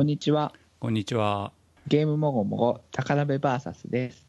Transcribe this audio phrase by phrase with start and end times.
[0.00, 0.54] こんにちは。
[0.78, 1.52] こんにちは。
[1.86, 4.26] ゲームもごもご高鍋バーサスです。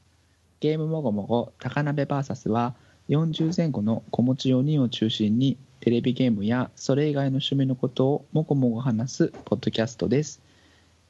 [0.60, 2.76] ゲームもごもご高鍋バーサスは
[3.08, 10.42] 40前後の子持ち4人を中心にテレビゲームやそれ以外の趣味のことをもごもご話すポッドキャストです。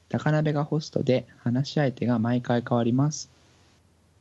[0.09, 3.31] 高鍋がホストで話し相手が毎回変わります。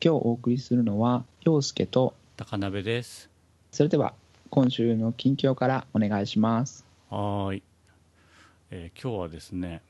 [0.02, 3.28] 今日お送りするのは陽介と高鍋です。
[3.72, 4.14] それでは
[4.48, 6.86] 今週の近況からお願いします。
[7.10, 7.62] はーい。
[8.70, 9.82] えー今日はですね、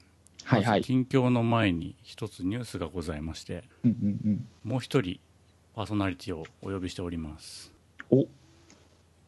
[0.45, 4.47] はいはい近況の前に一つニュースがございまして、うんうんうん。
[4.65, 5.21] もう一人
[5.75, 7.73] パーソナリティをお呼びしております。
[8.11, 8.27] お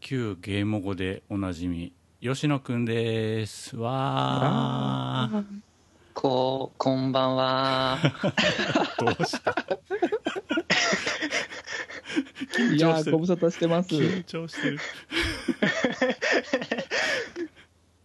[0.01, 3.77] 旧ゲーム語でおなじみ、吉野くんです。
[3.77, 5.45] わー。
[6.15, 7.99] こ、こんばんは。
[8.99, 9.55] どうした？
[12.75, 13.89] いやーご無沙汰してます。
[13.95, 14.79] 緊張してる。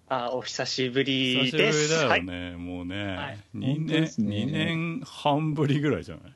[0.10, 1.90] あ、お久しぶり久しぶりです。
[1.92, 2.20] だはい。
[2.20, 2.52] よね。
[2.56, 6.34] もうね、はい2年、ね2年半ぶりぐらいじゃない？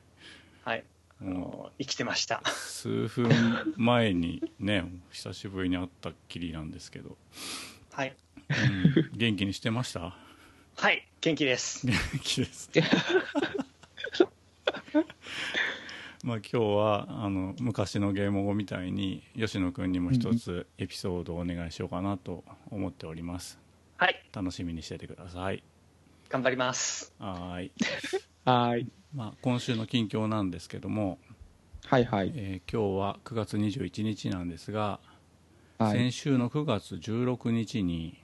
[0.64, 0.84] はい。
[1.20, 2.48] あもの生きてましたう。
[2.50, 3.30] 数分
[3.76, 7.16] 前にね、久しぶりに会ったっきりなんですけど、
[7.92, 8.14] はい。
[8.50, 10.14] うん元気にしてました？
[10.76, 11.06] はい。
[11.22, 11.86] 元気です。
[11.86, 12.70] 元気です。
[16.24, 23.58] まあ今日はあの昔のゲーム語みたいに吉野君にも一つエピソードをお願いしようかなと思っております。
[24.02, 24.20] はい。
[24.32, 25.62] 楽しみにしててください。
[26.28, 27.14] 頑張ります。
[27.20, 27.72] はーい。
[28.44, 28.88] はい。
[29.14, 31.20] まあ今週の近況なんですけども、
[31.84, 32.32] はいはい。
[32.34, 34.98] えー今日は9月21日なんですが、
[35.78, 35.98] はい。
[35.98, 38.20] 先週の9月16日に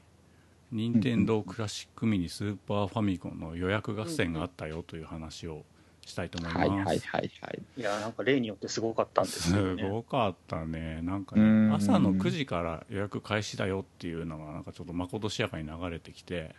[0.73, 5.65] 任天堂クラシックミニスーパーファミコンの予約合戦があったよという話を
[6.09, 6.59] したいと思います。
[6.59, 7.01] はいはいはい
[7.41, 7.63] はい。
[7.77, 9.89] いや、なんか例によってすごかったんですよすね。
[9.89, 16.55] ごかったね、なんかうんね、朝の9時から予約開始だよっていうのが、なんかちょっとまことしやかに流れてきて、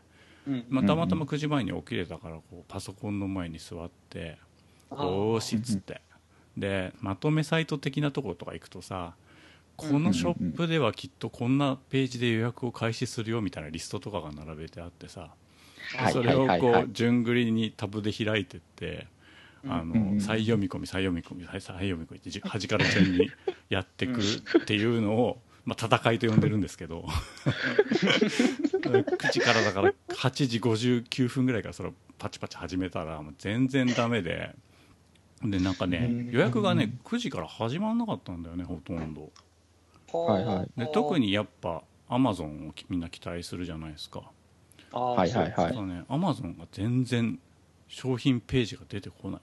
[0.47, 0.66] うん。
[0.70, 4.38] まあ、たまたま9時前に起きれたから、こうパソコンの前に座って、
[4.92, 6.02] あーしっつって、
[6.58, 9.15] で、まとめサイト的なところとか行くとさ、
[9.76, 15.30] このショップではきっとこんなページで予約を開始するよみたいなリストとかが並べてあってさ、
[15.95, 19.08] はいそれをこう順繰りにタブで開いてって、
[19.67, 23.30] あの再読み込み再読み込み再再読み込みってじ端から順に
[23.70, 27.05] やってくっていうのを、 まあ、戦いと呼んでるんですけど。
[28.80, 34.55] 9時からだから8時59分ぐらいからそれをパチパチ始めたらもう全然ダメで。
[35.43, 39.31] でなんかね予約がね9時から始まらなかったんだよねほとんど。
[40.11, 40.80] はいはい。
[40.80, 44.23] で特にやっぱアマゾンをみんな期待するじゃないですか。
[44.91, 45.53] はいはいはい。
[45.53, 47.39] ただねアマゾンが全然
[47.87, 49.41] 商品ページが出てこない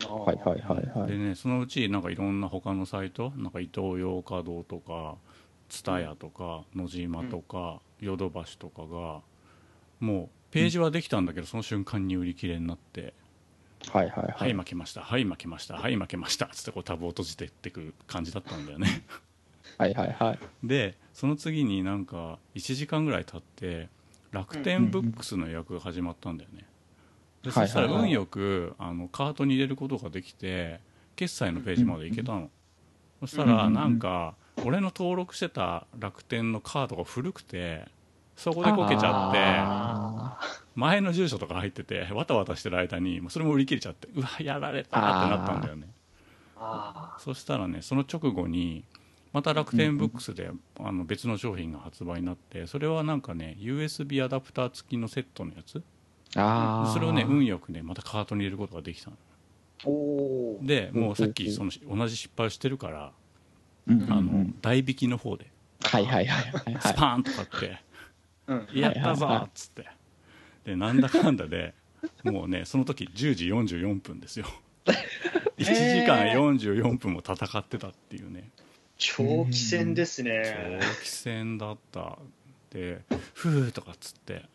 [0.00, 1.08] はいはいはいはい。
[1.08, 5.16] でねそのうちなんかいろんな他のサイトなんかイトーヨーカドーとか
[5.68, 9.20] 蔦屋とか野島とかヨドバシとかが
[10.00, 13.14] もうページはできたんだけどその瞬間に売り切れになって
[13.88, 19.04] はいはい「はい負けましたはい負けましたはい負けました」つってこうタブを閉じてってく感じだったんだよね
[19.78, 20.38] はいはいはい。
[20.66, 23.88] でその次になんか1時間ぐらい経って
[24.30, 26.64] 楽天ブックスの予約が始まったんだよね
[27.44, 30.80] でそしたら運よくあのカートに入れることができて
[31.14, 32.50] 決済のページまで行けたの、
[33.20, 34.34] そしたらなんか
[34.64, 37.86] 俺の登録してた楽天のカードが古くて
[38.34, 40.38] そこでこけちゃってあ
[40.74, 45.88] 前の住所とか入っててわたわたしてる間にもうそれも売り切れちゃってうわやられたってなったんだよね。
[46.56, 48.84] あそしたらねその直後に
[49.32, 50.50] また楽天ブックスで
[50.80, 55.82] あの別の商品が発売になってそれはなんかね USB アダプター付きのセットのやつー
[56.36, 56.92] あー。
[56.92, 59.16] それをね運よくねまたカートに入れることができたの。
[60.62, 63.12] でもうさっきその同じ失敗をしてるから
[63.86, 64.12] うんうんうん。
[64.12, 65.50] あの代引きの方で。
[65.82, 66.82] はいはいはいはいはい。
[66.82, 67.80] スパーンと買って。
[68.46, 68.68] うん。
[68.74, 69.86] 「やったぞ!」はいはいはいっつって。
[70.64, 71.74] でなんだかんだで
[72.24, 74.46] もうねその時10時44分ですよ。
[75.56, 75.72] 1時
[76.06, 78.50] 間44分も戦ってたっていうね。
[78.96, 80.78] 長期戦ですね。
[80.80, 82.18] 長期戦だった。
[82.70, 83.02] で
[83.34, 84.34] 「ふー」とかっつって。
[84.34, 84.48] で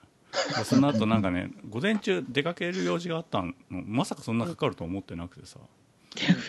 [0.63, 3.53] その後なんかね午前中出かける用事があったの。
[3.69, 5.59] まさかそんなかかると思ってなくてさ。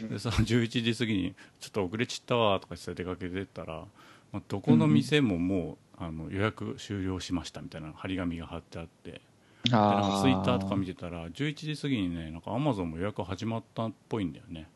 [0.08, 3.84] でさ11時過ぎに「ちょっと遅れちったわ」とか言って出かけてったら、
[4.32, 9.20] まあ、どこの店ももう、あの予約終了しましたみたいな張り紙が貼ってあって。
[9.64, 14.66] でなんかツイッターとか見てたら11時過ぎにねなんかアマゾンも予約始まったっぽいんだよね。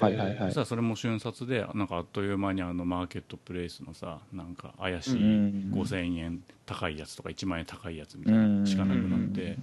[0.00, 0.50] はいはいはい。
[0.50, 0.60] そした。
[0.60, 9.58] らそれも瞬殺でなんかあっという間にあのマーケットプレイスのさなんか怪しいうんうんうん5000円高いやつとか1万円高いやつみたいなのしかなくなって。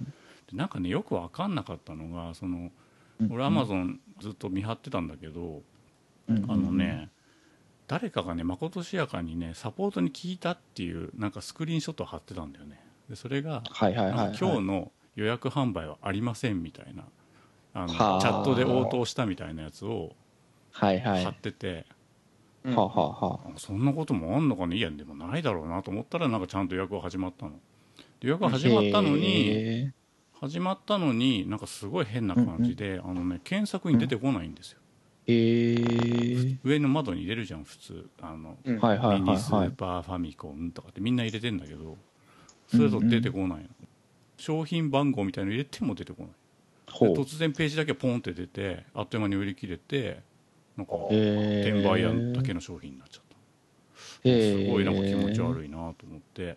[0.50, 2.70] でなんかねよく分かんなかったのがその
[3.30, 5.62] 俺アマゾンずっと見張ってたんだけど
[6.28, 7.10] あのね
[7.86, 12.80] 誰かがねまことしやかにねサポートに聞いたっていうなんかスクリーンショットを貼ってたんだよね。
[13.10, 13.62] でそれが
[14.38, 17.04] 今日の予約販売はありませんみたいな
[17.74, 18.20] あのチはあ。
[18.22, 20.14] ャットで応答したみたいなやつを
[20.72, 21.24] はいはい。
[21.24, 21.86] 貼はってて、
[22.64, 22.74] うん。
[22.74, 23.58] あ、はあはあ。
[23.58, 24.76] そんなこともあんのかね？
[24.76, 27.52] いやでもないだろうなと思ったらなんかちゃんと予約が始まったの。
[28.20, 29.92] で予約あ、が始まったのにへ
[30.40, 34.78] 始まったのになんかすごい変な感じで、あのね検索に出てこないんですよ、
[35.26, 35.32] え。
[35.32, 38.08] ー、上の窓に入れるじゃん普通。
[38.20, 38.78] あのうん。
[38.78, 39.50] はいはいミニス。
[39.50, 41.96] ーパーファミコンとかってみんな入れてんだけど
[42.68, 43.68] それと出てこないの、
[44.36, 46.30] 商品番号みたいの入れても出てこない。
[47.14, 50.20] 突然ページだけポンって出てあっという間に売り切れて
[50.78, 53.36] なんかえー、転売屋だけの商品になっちゃった。
[54.22, 54.66] えー。
[54.66, 56.56] すごいなんか気持ち悪いなと思って。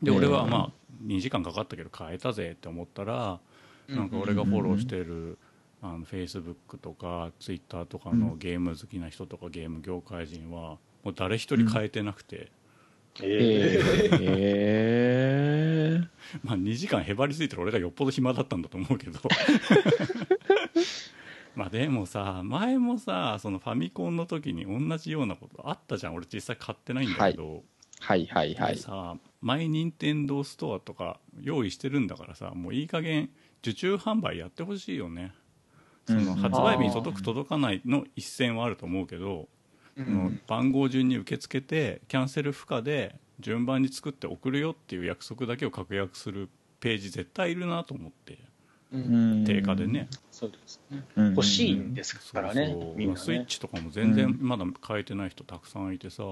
[0.00, 3.40] で俺はまあ2時間かかったけど買えたぜって思ったら
[3.88, 5.38] なんか俺がフォローしてる
[5.82, 12.50] あの Facebook とか Twitter とかのゲーム好きな人とかゲーム業界人はもう誰一人買えてなくて、
[13.22, 16.08] ええー、えー、
[16.42, 19.20] まあ2時間へばりついてる俺がよっぽど暇だったんだと思うけど
[21.56, 26.14] まあでもさ前もさそのファミコンの時に同じようなことあったじゃん。
[26.14, 27.64] 俺実際買ってないんだけど、
[27.98, 28.26] はい。
[28.26, 28.76] はいはい。
[28.76, 33.30] でさマイニンテンドーストアとか用意してるんだからさもういい加減
[33.62, 35.32] 受注販売やってほしいよね。
[36.06, 36.36] そのうん。
[36.36, 39.48] 発売日に届く届かないの一線はあると思うけど、
[39.96, 46.50] うその番号順に受け付けてキャンセル不可で順番に作って送るよっていう約束だけを確約する
[46.80, 48.34] ページ絶対いるなと思って。
[48.34, 48.45] うん
[48.92, 51.04] 定価でね、そうですね。
[51.16, 51.30] うん。
[51.30, 56.22] 欲しいんですからねそうスイッチとかも全然まだ買えてない人たくさんいてさ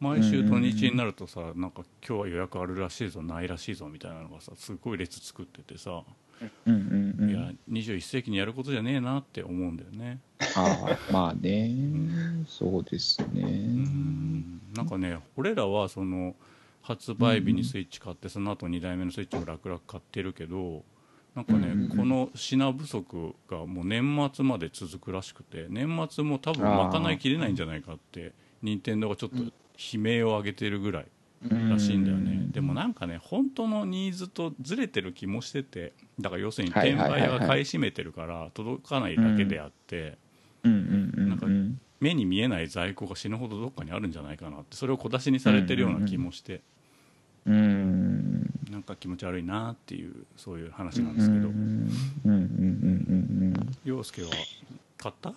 [0.00, 6.02] 毎週土日になるとさなんか今日は予約あるらしいぞないらしいぞみたいなのがさすごい列作っててさ、
[6.66, 7.30] うんうんうん。
[7.30, 10.20] いや21世紀にやることじゃねえなって思うんだよね。
[10.56, 11.70] ああ、まあね、
[12.46, 13.42] そうですね。
[13.42, 14.60] うん。
[14.74, 16.36] なんかね俺らはその
[16.82, 20.84] 発売日にスイッチ買ってその後2代目のスイッチも楽々買ってるけど
[21.34, 21.96] なんかね、うんうんうん。
[21.96, 28.32] この品不足がもう年末まで続くらしくて年末も多分賄いきれないんじゃないかって
[28.62, 29.52] 任天堂がちょっと悲
[30.00, 31.06] 鳴を上げてるぐらい
[31.70, 32.50] らしいんだよね、うん。
[32.50, 40.18] でもなんかね本当のニーズとずれてる気もしててだから要するにはい転売が買い占めてるから届かないだけであって、
[40.64, 41.28] うん。
[41.28, 41.80] なんかうん。
[42.00, 46.60] 目に見えない在庫が死ぬほどどっかにあるんじゃないかなってそれを小出しにされてるような気もして、
[47.44, 48.47] うん。
[48.78, 51.90] なんか気持ち悪いなっていうそういう話なんですけど、うん
[52.24, 53.76] うんうんうんうん。
[53.84, 54.28] 陽介は
[54.96, 55.34] 買った？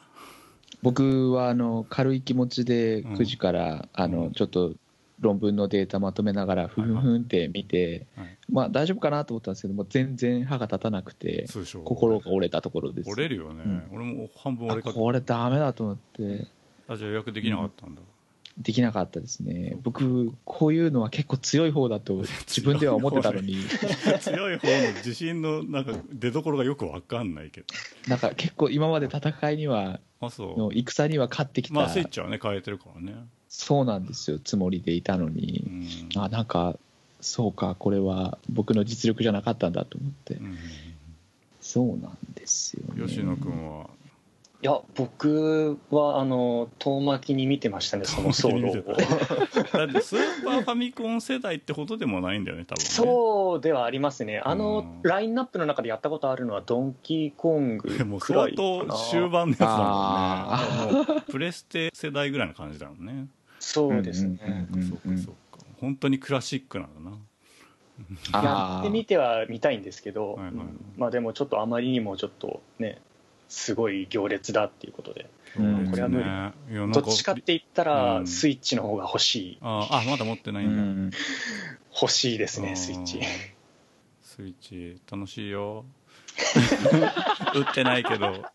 [0.83, 3.13] 僕はあの軽い気持ちでうん。
[3.15, 4.11] 9時からあうん。
[4.11, 4.73] のちょっと
[5.21, 8.38] 論文のデータまとめながらふんふんって見てはい。
[8.51, 11.47] まあ大丈夫かなと思ったんですけども全然歯が立たなくて
[11.83, 13.09] 心が折れたところです。
[13.09, 16.45] 折れるよね、うん俺も半分あ折れかけこれダメだと思って。
[16.87, 18.01] あじゃあ予約できなかったんだ、
[18.61, 19.77] できなかったですね。
[19.83, 22.15] 僕こういうのは結構強い方だと
[22.47, 23.57] 自分では思ってたのに。
[24.21, 27.67] 強い方の自信のなんか出所がよくわかんないけど。
[28.07, 30.57] なんか結構今まで戦いにはあそう。
[30.57, 33.15] の戦には勝ってきた、まあスイッチはね変えてるからね。
[33.49, 34.39] そうなんですよ。
[34.39, 35.63] つもりでいたのうに、
[36.15, 36.19] ん。
[36.19, 36.77] あなんか
[37.19, 40.57] そうかこれは僕の実力じゃなかったんだと思って、うん。
[41.59, 43.89] そうなんですよ、ね、吉野君は
[44.63, 48.95] いや僕はあの遠巻きに見てましたねその騒動を。
[48.95, 52.85] だってスーパーファミコン世代ってほどでもないんだよね多分ね。
[52.87, 54.39] そうではありますね。
[54.45, 55.01] あのうん。
[55.01, 60.94] ラインナップの中でやったことあるのはドンキーコングでもくらいか相当な終盤のやつだもんあね。
[61.09, 63.27] もうプレステ世代ぐらいの感じだもんね。
[63.59, 65.65] そうですね、そうかそうか。
[65.80, 67.18] 本当にクラシックなんだな。
[68.33, 70.53] やってみては見たいんですけど、はいはい。
[70.97, 73.01] まあでもちょっとあまりにもちょっとね
[73.51, 75.29] すごい行列だっていうことで。
[75.59, 75.89] うん。
[75.91, 76.23] これは無理。
[76.23, 76.27] い
[76.75, 77.87] やなんどっちかって言ったうん。
[78.21, 79.57] らスイッチの方が欲しい。
[79.61, 81.07] ああまだ持ってないだ、うん。
[81.07, 81.11] ん
[81.93, 83.19] 欲しいですねスイッチ。
[84.23, 85.83] スイッチ楽しいよ。
[87.53, 88.45] 売ってないけど。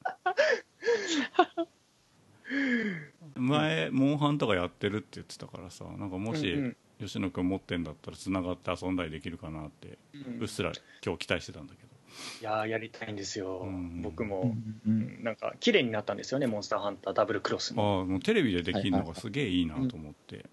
[3.34, 6.76] 前モンハンとかやってるって言ってたからさなんかもしうんうん。
[6.98, 9.98] 吉野君持ってんだったらつながって遊んだりできるかなって
[10.40, 10.72] うっすら
[11.04, 11.85] 今日期待してたんだけど
[12.40, 18.00] いやーやりたいんですよ、うんう僕も、んうんなんか綺麗になったんですよねモンスターハンターダブルクロスあも。
[18.00, 20.44] あもうテレビでできるのがすげえいいなと思って。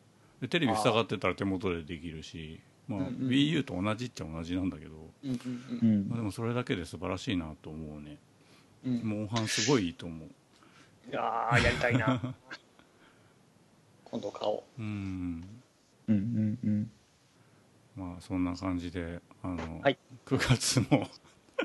[0.42, 4.92] でテレビ塞がってたら手元でできるしまあうんうん WiiU と同じっちゃ同じなんだけど。
[5.24, 5.38] うんうん
[5.82, 6.10] うん。
[6.10, 8.18] まあでもそれだけで素晴らしいなと思うね。
[8.86, 8.94] うん。
[8.96, 10.30] うんモンハンすごいいいと思う。
[11.10, 12.22] いやーやりたいな。
[14.06, 14.82] 今度買おう。
[14.82, 15.44] うん。
[16.08, 16.92] うんうんうん。
[17.96, 19.98] まあそんな感じであの、はい。
[20.26, 21.08] 9月も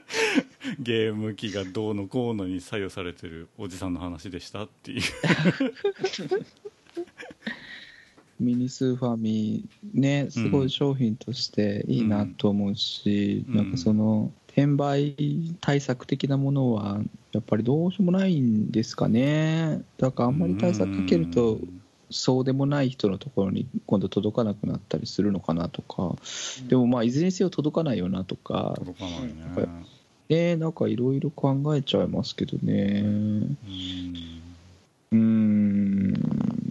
[0.81, 5.03] ゲーム機がどうのこうのに左右されてるおじさんの話でしたっていう。
[8.41, 9.65] ミニスーファミ
[9.95, 13.57] ねすごい商品としていいなと思うし、うん。
[13.57, 17.01] なんかその変売対策的なものは
[17.33, 19.83] やっぱりどうしようもないんですかね。
[19.97, 26.17] だからあんまり対策かけるとうんそうでもない人のところに今度届かなくなったりするのかなとか。
[26.69, 28.75] でもまあいずれにせよ届かないよなとか。
[28.77, 29.69] 届かないね。
[30.29, 33.03] ねなんかいろいろ考えちゃいますけどね。
[33.05, 33.59] うん。
[35.13, 36.15] うーん。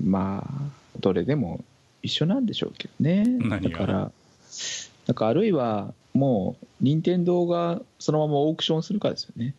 [0.03, 1.63] まあどれでも
[2.01, 3.25] 一緒なんでしょうけどね。
[3.61, 4.11] だから
[5.05, 9.53] なんかあるいはもう任天堂がそのままオークションするかですよね。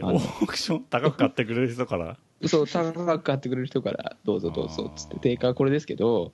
[0.00, 0.84] オークション？
[0.84, 2.16] 高く買ってくれる人から？
[2.46, 6.32] そう高く買ってくれる人からどうぞどうぞっつって定価はこれですけど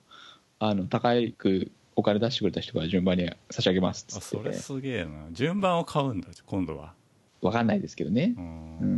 [0.59, 5.27] あの高くお金出してくれた人から順番に差し上げますっあそれつってすげえな。
[5.31, 6.93] 順番を買うんだ今度は。
[7.41, 8.33] 分かんないですけどね。
[8.37, 8.47] う、うん。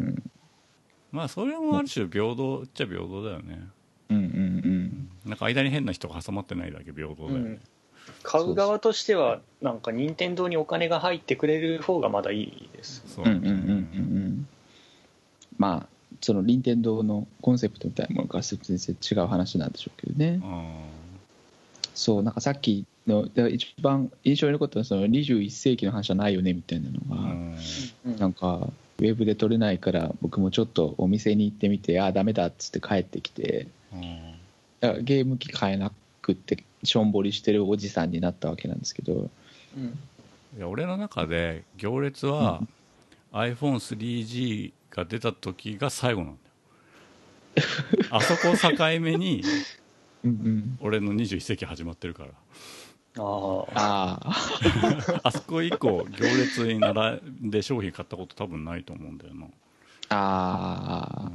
[0.10, 0.32] ん、
[1.12, 3.60] まあそれもある種平等っちゃ平等だよね。
[4.10, 5.10] うんうんうん。
[5.26, 7.60] なんか間に変な人が挟まってないだけ平等だよね、
[8.24, 13.04] 買う側としてはなんか任天堂にお金が入ってくれる方がまだいいです。
[13.08, 13.26] そう。
[13.26, 13.60] うんうんうんうんう
[14.30, 14.48] ん。
[15.58, 20.40] まあその任天堂のコンセプトみたいなものからすると全然違う話なんでしょうけどね。
[20.44, 21.02] うん
[21.94, 34.02] そうなんかさっきので一番印象に残ったのはその21世紀の話じゃないよねみたいなのが、なんかウェブで撮れないから僕もちょっとお店に行ってみてああダメだっつって帰ってきてうん。
[34.80, 39.30] だからゲーム機買えなくってしょんぼりしてるおじさんになったわけなんですけど。
[39.78, 39.98] うん。
[40.58, 42.62] いや俺の中で行列は
[43.32, 46.38] iPhone3G が出た時が最後なん
[47.56, 47.68] だよ。
[48.12, 49.44] あそこを境目に
[50.24, 50.78] うんうん。
[50.82, 52.30] 俺の21世紀始まってるから。
[53.18, 54.20] ああ
[55.24, 59.48] あそこ以降行列に並んで商品買ったこと多分ないと思うんだよな。
[60.10, 61.32] ああ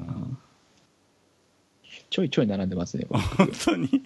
[2.08, 3.20] ちょいちょい並んでますね僕。
[3.36, 4.04] 本当に？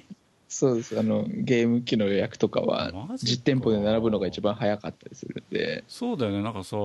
[0.49, 0.99] そうです。
[0.99, 2.91] あのゲーム機の予約とかは
[3.23, 5.85] 実店舗で並ぶのが一番早かったりするんで。
[5.87, 6.43] そうだよね。
[6.43, 6.77] なんかさ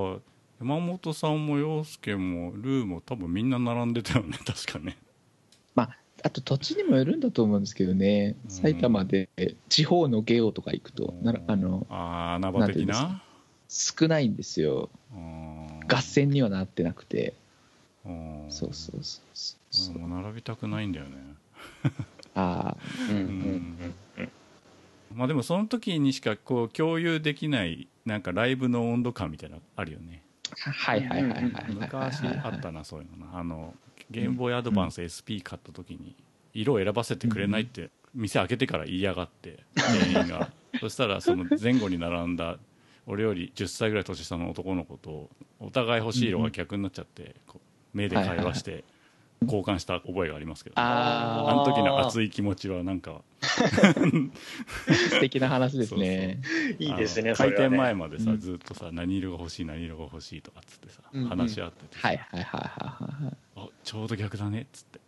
[0.59, 4.97] 山本さんも陽介もルーも多分みんな並んでたよね 確かね。
[5.75, 8.49] まああと土地にもよるんだと思うんですけどねうん。
[8.51, 9.29] 埼玉で
[9.69, 12.83] 地方のゲオとか行くとならあのああ穴場的な？
[12.83, 13.21] んな
[13.67, 14.89] 少ないんですよ。
[15.87, 17.33] 合戦にはなってなくて。
[18.49, 21.11] そうそうそうそうもう並びたくないんだよね。
[22.35, 22.77] ああ
[23.09, 23.27] うんううん。
[23.27, 23.93] ん。
[25.15, 30.21] まあでもその時にしかこう共有できないなんかライブの温度感みたいなのあるよね
[30.57, 33.39] はいはいはいはい昔あったなそういうのな。
[33.39, 33.73] あの
[34.11, 36.15] ゲームボーイアドバンス SP 買った時に
[36.53, 40.51] 色を選ばせてくれないって店開けてから言いやがって店員が。
[40.79, 42.57] そしたらその前後に並んだ
[43.07, 47.35] 俺より10歳ぐらい年下の男の子とお互い欲しい色が逆になっちゃって
[47.93, 48.83] 目で会話して
[49.45, 53.21] 交換した覚えがありますけどああの時の熱い気持ちはなんか。
[53.41, 56.41] あ素敵な話ですね。
[56.79, 58.39] いいですね開店前までさ、うん。
[58.39, 61.29] ずっとさ何色が欲しい何色が欲しいとかっつってさ、うんうん。
[61.29, 62.07] 話し合っててさ。
[62.07, 64.99] はいはいはいはいはいあちょうど逆だねっつって。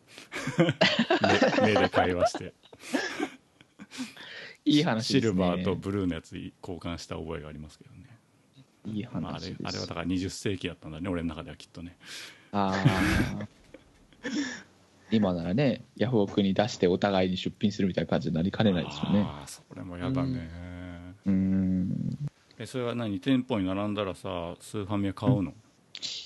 [1.62, 2.53] 目目で会話して。
[4.65, 5.22] いい話ですね。
[5.22, 8.08] シルバーとブルーのやつ交換した覚えがありますけどね、
[8.86, 11.98] いい話まあ、あれあれはだから20世紀だったんだね俺の中ではきっとね。
[12.51, 12.74] あ
[13.39, 13.48] あ
[15.12, 19.22] 今ならねヤフオクに出してお互いに出品するみたいな感じになりかねないですよね。
[19.26, 20.50] ああそれもやだね、
[21.26, 22.18] うーん。
[22.60, 23.20] えそれは何？
[23.20, 25.54] 店舗に並んだらさスーファミは買うの、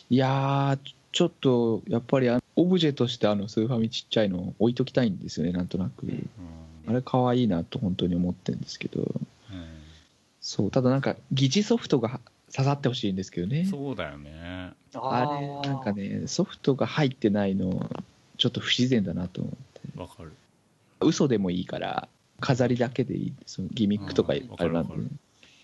[0.09, 6.07] いやーちちょっとやっぱりあのオブジェとしてあのスーファミちっちゃいの置いときたいんですよねなんとなく。
[6.07, 6.29] うん。
[6.87, 9.01] あれ可愛いなと本当に思ってるんですけど。
[9.01, 9.11] うん。
[10.39, 12.19] そうただなんか疑似ソフトが
[12.53, 13.65] 刺さってほしいんですけどね。
[13.65, 14.73] そうだよね。
[14.93, 17.89] あれなんかねソフトが入ってないの
[18.37, 19.99] ちょっと不自然だなと思って。
[19.99, 20.33] わかる。
[20.99, 22.07] 嘘でもいいから
[22.39, 23.33] 飾りだけでいい。
[23.45, 24.57] そのギミックとかあれなんで。
[24.57, 25.03] かるわかる。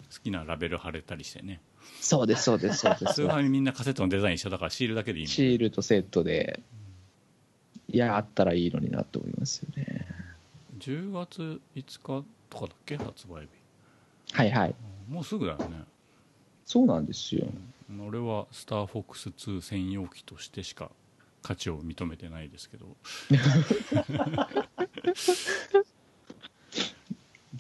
[0.10, 1.60] 好きなラベル貼れたりしてね。
[2.00, 3.14] そうですそうですそうです。
[3.14, 6.62] スーファミみんなカセットのデザイン一緒だからシールだけでいいもんシールとセットで
[7.90, 10.08] いやあったらいいのになと思いますよね。
[10.80, 12.98] 10月5日とかだっけ？
[12.98, 13.48] 発売日。
[14.34, 14.76] はいはい。
[15.10, 15.84] もうすぐだよね
[16.68, 17.48] そうなんですよ。
[18.08, 20.92] 俺はスターフォックス2専用機としてしか
[21.42, 22.86] 価値を認めてないですけど。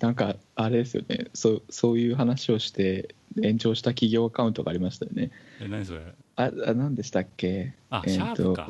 [0.02, 1.28] なんかあれですよね。
[1.34, 5.32] そうそういう話をして延長した企業アカウントがありましたよね。
[5.62, 6.02] え何それ？
[6.36, 7.74] ああ何でしたっけ？
[7.90, 8.70] あ、えシャープか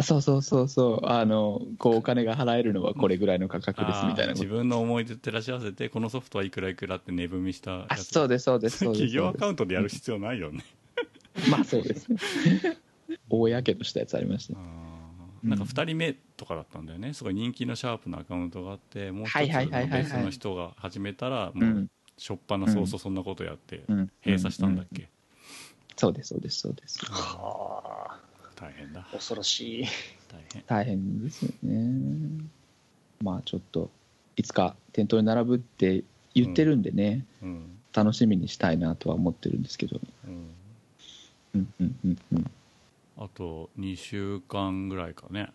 [0.00, 1.06] そうそうそうそう。
[1.06, 9.02] あのこうお金が払えるのはこれぐらいの価格ですみたいな自分の思い出照らし合わせてこのソフトはいくらいくらって値踏みしたやあつそうですそうですそうです。
[9.06, 10.64] 企業アカウントトでやる必要ないよね。
[11.50, 12.18] まあそうですね。
[13.28, 14.58] 大やけどしたやつありました
[15.42, 17.14] なんか2人目とかだったんだよね。
[17.14, 19.36] すごい人気のシャープなアカウントがあってもう一つ
[19.90, 24.10] 別の人が始めたらうもうんしょっぱな早々そんなことやってうん。
[24.24, 25.08] 閉鎖したんだっけ、
[25.96, 26.98] そうですそうですそうです。
[27.06, 28.27] はあ
[28.60, 29.06] 大変だ。
[29.12, 29.84] 恐ろしい。
[30.28, 30.62] 大変。
[30.66, 32.44] 大変ですよね。
[33.22, 33.90] まあちょっと
[34.36, 37.78] いつか店頭に並ぶって言ってるんでね、うん。
[37.92, 40.54] 楽しみにしたいなとは思ってるんですけどうん。
[41.54, 42.50] うんうんうんうん。
[43.18, 45.50] あと2週間ぐらいかね、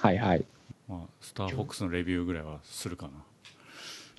[0.00, 0.44] はいはい。
[0.88, 3.08] まあ、スターフォックスのレビューぐらいはするか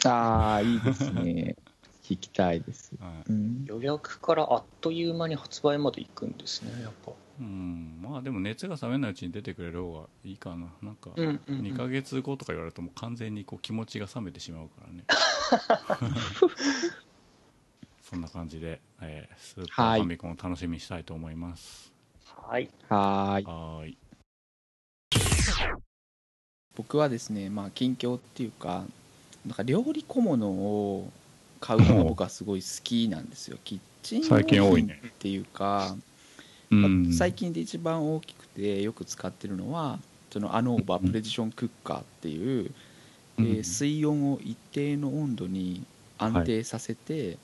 [0.03, 1.55] な、ああいいですね
[2.03, 7.13] 聞きたいです、はいうん、予約からあっという間に発売まで行くんですねやっぱ。
[7.39, 10.67] うん、まあでも熱が冷めないうちに出てくれる方がいいかな。
[10.83, 11.59] なんかうんうんうん。
[11.61, 15.05] 2ヶ月後とか言われるともう完全にこう気持ちが冷めてしまうからね。
[18.03, 21.91] そんな感じで、えースーパーファミコンを楽しみにしたいと思います。
[22.25, 22.69] はい。
[22.89, 23.45] はーい。
[23.45, 23.97] はーい。
[26.75, 28.83] 僕はですねまあ近況っていうか
[29.45, 31.11] なんか料理小物を
[31.63, 33.57] 買うのが僕はすごい好きなんですよ。
[33.63, 34.85] キッチン用最近多いっ
[35.17, 35.95] ていうか、
[36.69, 39.97] うまあん最近で一番大きくてよく使ってるのは
[40.29, 41.07] そのアノーバうん。
[41.07, 42.71] プレジションクッカーっていう、
[43.37, 43.45] うん。
[43.45, 45.85] えー水温を一定の温度に
[46.17, 47.37] 安定させて、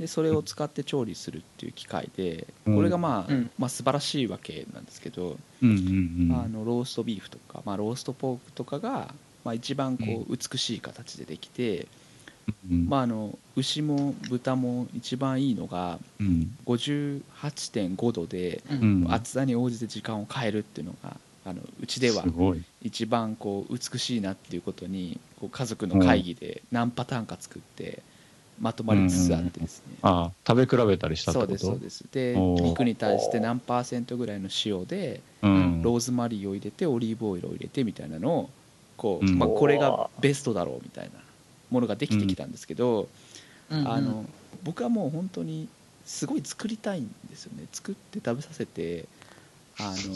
[0.00, 2.74] でそれを使って調理するっていう機械でうん。
[2.74, 3.50] これがまあ、うん。
[3.60, 9.14] まあ素晴らしいわけなんですけど、うんうんうんあのローストビーフとか、まあ、ローストポークとかが、
[9.44, 11.86] まあ、一番こう美しい形でできて、
[12.70, 12.88] うん。
[12.88, 16.56] まあ、あの牛も豚も一番いいのがうん。
[16.66, 19.04] 58.5度でううん。
[19.04, 22.24] ん厚さに応じて時間を変えるっていうのがあのうちでは
[22.82, 28.00] 一番こう美しいなっていうことにこう家族の会議で何パターンか作って
[28.60, 31.58] まとまりつつあってですね、ああ食べ比べたりしたってこと？
[31.58, 32.34] そうですそうです。
[32.36, 35.82] で肉に対して何パーセントぐらいの塩でうん。
[35.82, 38.50] ローズマリーを入れてオリーブオイルを入れてみたいなのを
[38.96, 39.36] こう、うん。
[39.36, 41.10] まあ、これがベストだろうみたいな
[41.72, 43.08] ものができてきたんですけど、
[43.70, 43.88] うん。
[43.88, 44.26] あの
[44.62, 45.68] 僕はもう本当に
[46.04, 47.64] すごい作りたいんですよね。
[47.72, 49.06] 作って食べさせて
[49.78, 50.14] あの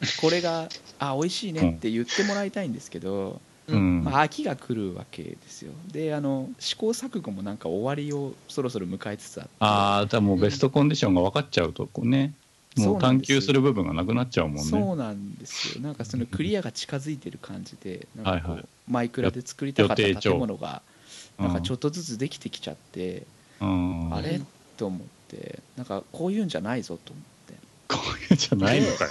[0.20, 0.68] これが
[0.98, 4.04] あ美味しいねって言ってもらいたいんですけど、うん。
[4.04, 5.72] まあ、飽きが来るわけですよ。
[5.90, 9.50] であの試行錯誤もなんか終わりをそろそろ迎えつつあって。
[9.60, 12.34] ああじゃあもうベストコンディションが分かっちゃうとこうね
[12.76, 14.62] もう探求する部分がなくなっちゃうもんね。
[14.64, 15.82] そうなんですよ。
[15.82, 18.68] なんかそのクリアが近づいてる感じでなんかこう、はいはい。
[18.88, 20.82] マイクラで作りたかった建物が
[21.38, 23.24] なんかちょっとずつできてきちゃって、
[23.60, 24.14] うん。
[24.14, 24.40] あれ？
[24.76, 27.54] と思ってなんかこういうんじゃないぞと思って。
[27.88, 27.98] こ
[28.30, 28.86] ういうじゃないの？
[28.94, 29.10] か よ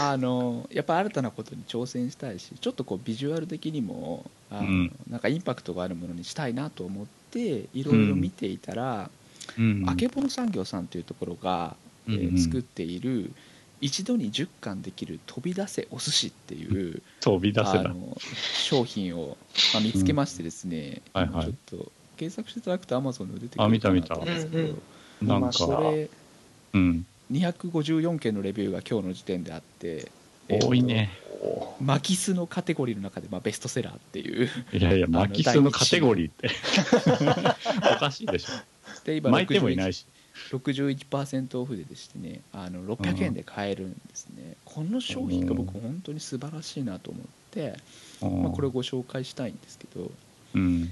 [0.00, 4.96] あのやっぱ新たなことに挑戦したいしちょっとこうビジュアル的にもあの、うん。
[5.08, 9.10] なんかインパクトがあるものにしたいなと思っていろいろ見ていたら、
[9.58, 9.84] うん。
[9.88, 11.76] あけぼの産業さんというところが、
[12.08, 13.32] えー作っている
[13.80, 18.16] 一度に10貫できる飛び出せお寿司っていう飛び出せだあの
[18.54, 19.36] 商品を、
[19.74, 21.44] まあ、見つけましてですね、うんはいはい。
[21.44, 25.28] 今ちょっと検索していただくとアマゾンで出てくあるかな見た見たと思うんですけど、うんうん。
[25.28, 26.08] なんかこれ
[26.74, 27.06] うん。
[27.32, 30.10] 254件のレビューが今日の時点であって、
[30.48, 31.10] 多いね。
[31.42, 34.48] お巻きスのカテゴリーの中でまあベストセラーっていう。
[34.72, 36.50] いやいやあの巻き数のカテゴリーって。
[37.96, 38.52] おかしいでしょ。
[39.04, 40.06] で今巻いてもいないし
[40.50, 47.76] 61%オフででしてねあの600円で買えるんですね、この商品が僕本当に素晴らしいなと思って、
[48.20, 50.10] まあ、これをご紹介したいんですけど
[50.54, 50.80] うん。
[50.80, 50.90] なん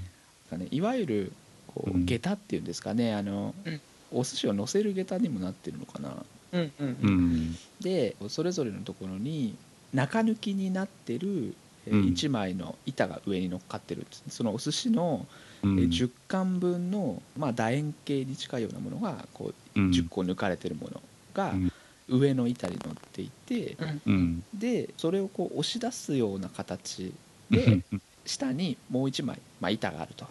[0.51, 1.31] かねいわゆる
[1.67, 2.05] こううん。
[2.05, 3.81] 下駄っていうんですかねあの、うん。
[4.11, 6.15] お寿司を乗せる下駄にもなってるのかな。
[6.53, 6.71] うん。
[6.79, 7.55] うん。
[7.81, 9.55] でそれぞれのところに
[9.93, 11.55] 中抜きになってる
[11.91, 14.05] 1枚の板が上に乗っかってる。
[14.29, 15.25] そのお寿司の
[15.63, 15.77] えうん。
[15.77, 19.89] 10貫分の、まあ、楕円形に近いようなものがこううん。
[19.91, 21.01] 10個抜かれてるもの
[21.33, 21.71] がうん。
[22.07, 24.43] 上の板に乗っていてうん。
[24.53, 27.13] でそれをこう押し出すような形
[27.49, 27.81] で
[28.25, 30.27] 下にもう1枚、まあ、板があると。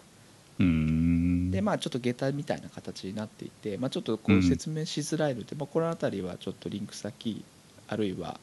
[0.59, 1.51] うん。
[1.51, 4.43] でまあちょっと下駄みたいな形になっていて、まあ、ちょっとこううん。
[4.43, 7.43] 説明しづらいので、まあ、この辺りはちょっとリンク先
[7.87, 8.39] あるいは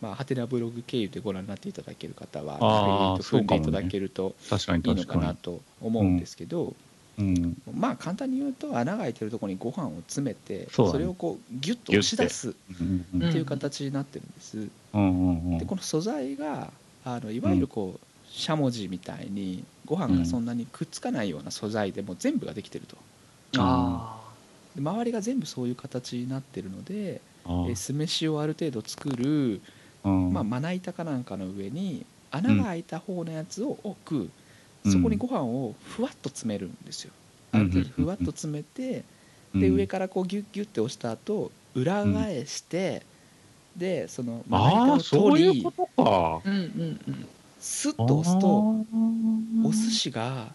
[0.00, 6.74] まあハテナブログ経由でご覧になっていただける方はあー踏んでいただけると確かにいいのかなと思うんですけど、
[7.18, 7.56] うん。
[7.74, 16.72] まあ簡単に言うと穴が開いてるところにご飯を詰めてそれをこうギュッと押し出すっていう形になってるんです、でこの素材が
[17.04, 22.96] あのいわゆるこう、しゃもじみたいにご飯がそんなにくっつかないような素材でもう全部ができてると。
[24.78, 29.60] 周りが全部そういう形になってるので、あえ酢飯をある程度作る、
[30.04, 30.32] うん。
[30.32, 34.30] まあ、まな板かなんかの上に穴が開いた方のやつを置く、
[34.84, 34.92] うん。
[34.92, 37.12] そこにご飯をふわっと詰めるんですよ。
[37.52, 39.04] ある程度ふわっと詰めて、
[39.54, 43.02] で上からこうギュッギュッて押した後裏返して、
[43.76, 46.40] でそのまな板を取りいうことか。
[46.44, 47.28] ーうんうんうん。
[47.58, 48.86] スッと押すとお
[49.64, 50.52] お寿司が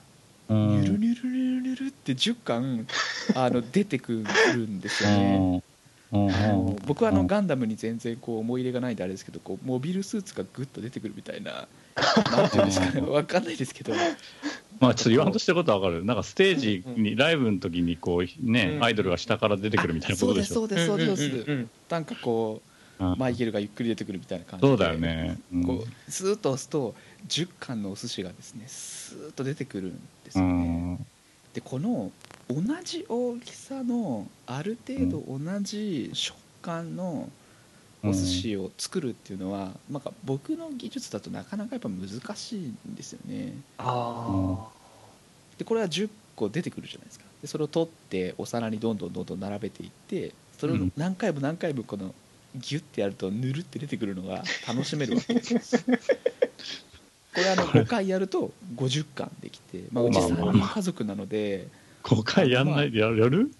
[0.49, 0.81] うん。
[0.81, 2.87] ニュルニュルニュルニュルって10貫
[3.35, 5.63] あの出てくるんですよね。
[6.11, 7.17] 僕はあうん。
[7.17, 11.67] のガンダムに全然こう思い入れがないんであれですけどこうモビルスーツがグッと出てくるみたいな
[12.31, 13.01] なんていうんですかね。
[13.01, 13.93] わかんないですけど。
[14.81, 16.03] まあちょっと言わんとしてることはわかる。
[16.03, 18.83] なんかステージにライブの時にこうねうん。
[18.83, 20.53] アイドルが下から出てくるみたいなことでしょ。
[20.55, 22.69] そうですそうですそうですそうです、うんうんなんかこう
[23.17, 24.67] マイケルがゆっくり出てくるみたいな感じで。
[24.69, 25.37] そうだよね。
[25.53, 25.63] うん。
[25.65, 26.95] こうスーッと押すと
[27.27, 30.53] 10貫のお寿司がですねスーッと出てくるんですうよね、
[30.93, 31.05] ん
[31.55, 32.11] でこの
[32.49, 37.29] 同じ大きさのある程度同じ食感の
[38.03, 43.53] お寿司を作るっていうのは、なんか僕の技術だとなかなかやっぱ難しいんですよね。
[43.77, 44.67] あ
[45.57, 47.25] でこれは10個出てくるじゃないですか。
[47.41, 50.91] でそれを取ってお皿にどんどんどんどん並べていってそれをうん。
[50.97, 52.13] 何回も何回もこの
[52.55, 55.85] ギュッてやるとぬるって出てくるのが楽しめるわけです
[57.35, 60.29] これあの5回やると50貫できて、まあ、うちまあ。
[60.29, 61.67] まあ3人家族なので
[62.03, 63.51] 5回やんないでややる？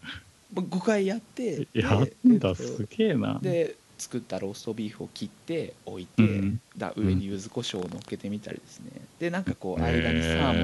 [0.54, 3.40] まあ5回やってでやんだえっとすげえな。
[3.42, 6.60] で作ったローストビーフを切って置いて、うん。
[6.78, 8.92] だ上に柚子胡椒を乗っけてみたりですね。
[9.20, 10.56] でなんかこう間にサーモン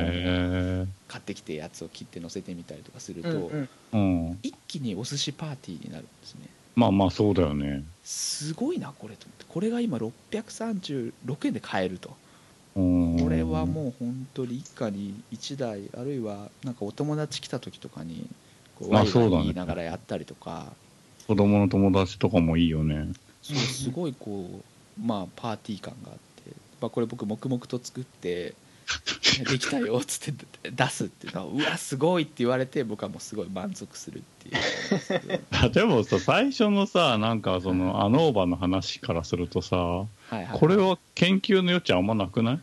[0.83, 3.51] へ買ってきてやつを切って乗せてみたりとかするあと、
[3.93, 6.41] うん一気にお寿司パーティーになるんですね。
[6.75, 7.83] まあまあそうだよね。
[8.03, 9.45] すごいなこれと思って。
[9.47, 12.15] これが今636円で買えると
[12.73, 18.27] ここれはもう本当に一家に1台あるいはなんかお友達来た時とかに
[18.79, 20.73] こうワイワイ言いながらやったりとか。
[21.27, 23.09] 子供の友達とかもいいよね。
[23.41, 28.53] そうすごいこうまあパーティー感があって、まあ、これ僕黙々と作って
[29.49, 34.51] 「できたよ」っつって出すっていうのはうわすごいって言われて僕はもうすごい満足するってい
[35.67, 35.69] う。
[35.71, 42.59] でもさ最初のさなんかそのアノーバの話からするとさはいはいこれは研究の余地あんまなくない？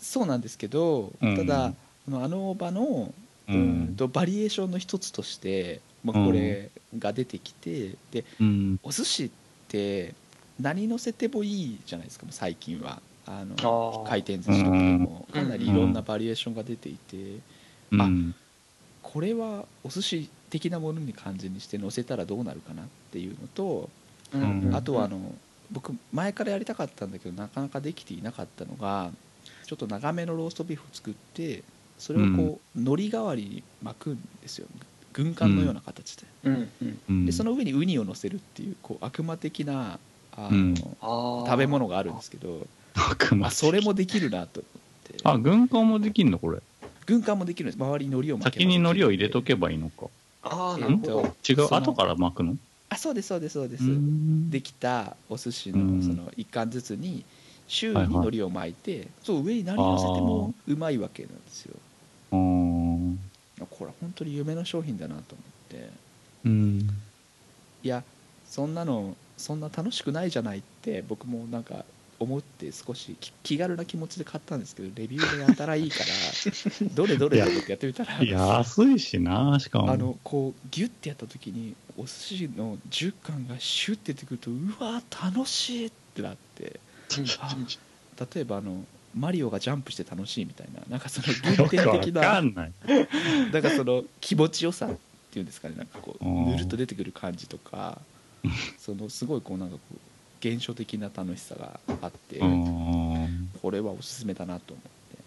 [0.00, 1.36] そうなんですけど、うん。
[1.36, 1.72] ただ
[2.06, 3.14] このあの場の、
[3.48, 8.80] ううんんとバリエーションの一つとして、まあ、これが出てきて、でうん。
[8.82, 9.30] お寿司っ
[9.68, 10.14] て
[10.58, 17.16] 何乗せてもいいじゃないですか最近はあの回転寿司とかでもうんかなりいろんなバリエーションが出ていて、
[17.92, 18.34] うん。
[19.02, 23.88] これはお寿司的なものに感じにして乗せたらどうなるかなっていうのと、
[24.72, 25.34] あとはあの
[25.70, 29.10] 僕前からやりたかったんだけどなかなかできていなかったのが
[29.66, 31.62] ちょっと長めのローストビーフを作って
[31.98, 34.66] それをこう、海苔代わりに巻くんですよ。
[35.12, 36.54] 軍艦のような形で,、うん。
[36.54, 36.98] うん。
[37.08, 37.26] うん。
[37.26, 39.98] でその上にウニを乗せるっていうこう悪魔的な
[40.36, 40.74] あの、うん。
[40.76, 45.20] 食べ物があるんですけどあそれもできるなと思って。
[45.24, 46.58] あ軍艦もできんのこれ。
[47.06, 47.80] 軍艦もできるんです。
[47.82, 50.06] 周りに海苔を巻けば先に海苔を入れとけばいいのか。
[50.42, 51.34] あーえなるほど。
[51.48, 52.56] 違う後から巻くの？
[52.88, 54.50] あそうですそうですそうです、うん。
[54.50, 56.00] できたお寿司うん。
[56.00, 57.24] のその一貫ずつに
[57.68, 61.74] 周囲はいはいに海苔を巻いて、そう上に何乗せてもうまいわけなんですよ。
[62.32, 63.18] うん
[63.68, 65.42] これ本当に夢の商品だなと思
[65.78, 65.90] って。
[66.44, 66.88] うん。
[67.82, 68.02] いや
[68.46, 71.84] そんなのそんな楽しくないじゃないって僕もなんか
[72.20, 76.06] 思って少し気気軽な気持ちで買ったんですけどレビューがやたらいいから
[76.94, 78.22] どれどれってやってみたら。
[78.22, 79.90] 安いしなしかも。
[79.90, 86.78] あのこうギュッてやった時にお寿司の10貫がシュッて出てくるとうわ楽しいってなって。
[87.40, 87.56] あ
[88.34, 88.84] 例えばあの
[89.16, 91.34] マリオがジャンプして楽しいみたいななんかその
[91.66, 92.52] 原点的ななん
[93.62, 94.88] かその気持ちよさっ
[95.32, 98.00] ていうんですかねなんかこううんぬるっと出てくる感じとか
[98.78, 99.96] そのすごいこうなんかこう
[100.40, 103.50] 現象的な楽しさがあってうん。
[103.60, 105.18] これはおすすめだなと思って、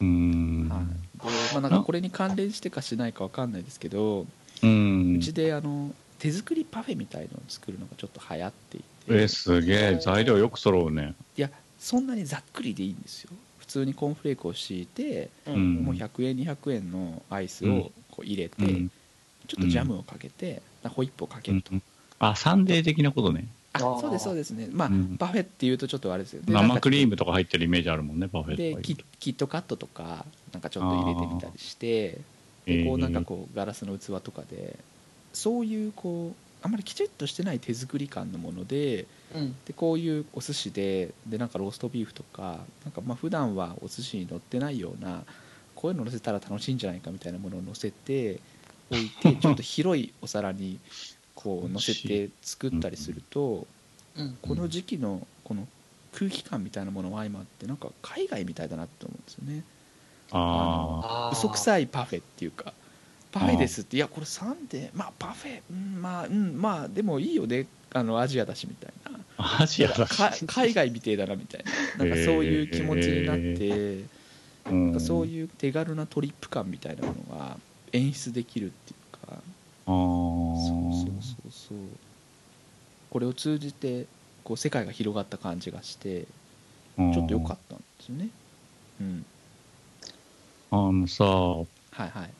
[0.00, 0.68] うん。
[0.70, 0.84] はい。
[1.18, 4.26] でまあ、なんかこれに関連してかしないかわかんないですけど
[4.62, 5.16] うん。
[5.16, 8.86] うちであの手作りパフェみたいのを作るのがちょっと流行っていて。
[9.08, 9.98] えすげえ。
[10.00, 11.14] 材料よく揃うね。
[11.36, 13.30] いやそんなにざっくりでいいんですよ。
[13.58, 15.74] 普通にコーンフレークを敷いて、うん。
[15.84, 17.78] もう100円200円のアイスうん。
[17.78, 18.90] をこう入れて、うん。
[19.46, 21.72] ちょっとジャムをかけて、ホイップをかけると、
[22.18, 23.46] あサンデー的なことね
[23.78, 24.68] そうですそうですね。
[24.70, 25.16] まあ、うん。
[25.16, 26.42] パフェっていうとちょっとあれですよ。
[26.42, 32.18] ね生クリームとか入ってるイメージあるもんねパフェでキキットカットとかなんかちょっと入れてみたりして
[32.66, 34.78] でこうなんかこうガラスの器とかで
[35.32, 39.56] そういうこうあんまりきちっとしてない手作り感のものでうん。
[39.66, 45.24] でこういうお寿司ででなんかローストビーフとかなんかまあ普段はお寿司に乗ってないような
[45.74, 48.40] こういうの乗せたら楽しいんじゃないかみたいなものを乗せて
[48.90, 50.78] 置いて ちょっと広いお皿に
[51.38, 53.64] こう乗せて作ったりすると
[54.16, 54.36] うん。
[54.42, 55.68] この時期のこの
[56.12, 59.62] 空気感みたいなものも相まってなんか海外みたいだなって思うんですよね。
[60.32, 62.74] ああー嘘くさいパフェっていうか
[63.30, 69.18] パフェですっていやこれ3でまあパフェうんまあうんまあでもいいよねあのアジアだしみたいな。
[69.38, 70.16] あアジアだし。
[70.16, 71.64] か海外みてえだなみたい
[71.98, 72.04] な。
[72.04, 73.74] なんかそういう気持ちになって、う
[74.04, 74.08] ん
[74.66, 77.56] なんかそういう手軽なトリップ感みたいなものが
[77.92, 79.34] 演出できるっていうか。
[79.86, 79.92] あー。
[79.92, 80.87] そう
[81.68, 81.78] そう。
[83.10, 84.06] これを通じて
[84.44, 86.22] こう世界が広がった感じがして
[86.96, 88.28] ちょっと良かったんですよね。
[89.00, 89.24] うん。
[90.70, 92.30] あのさ、はいはい。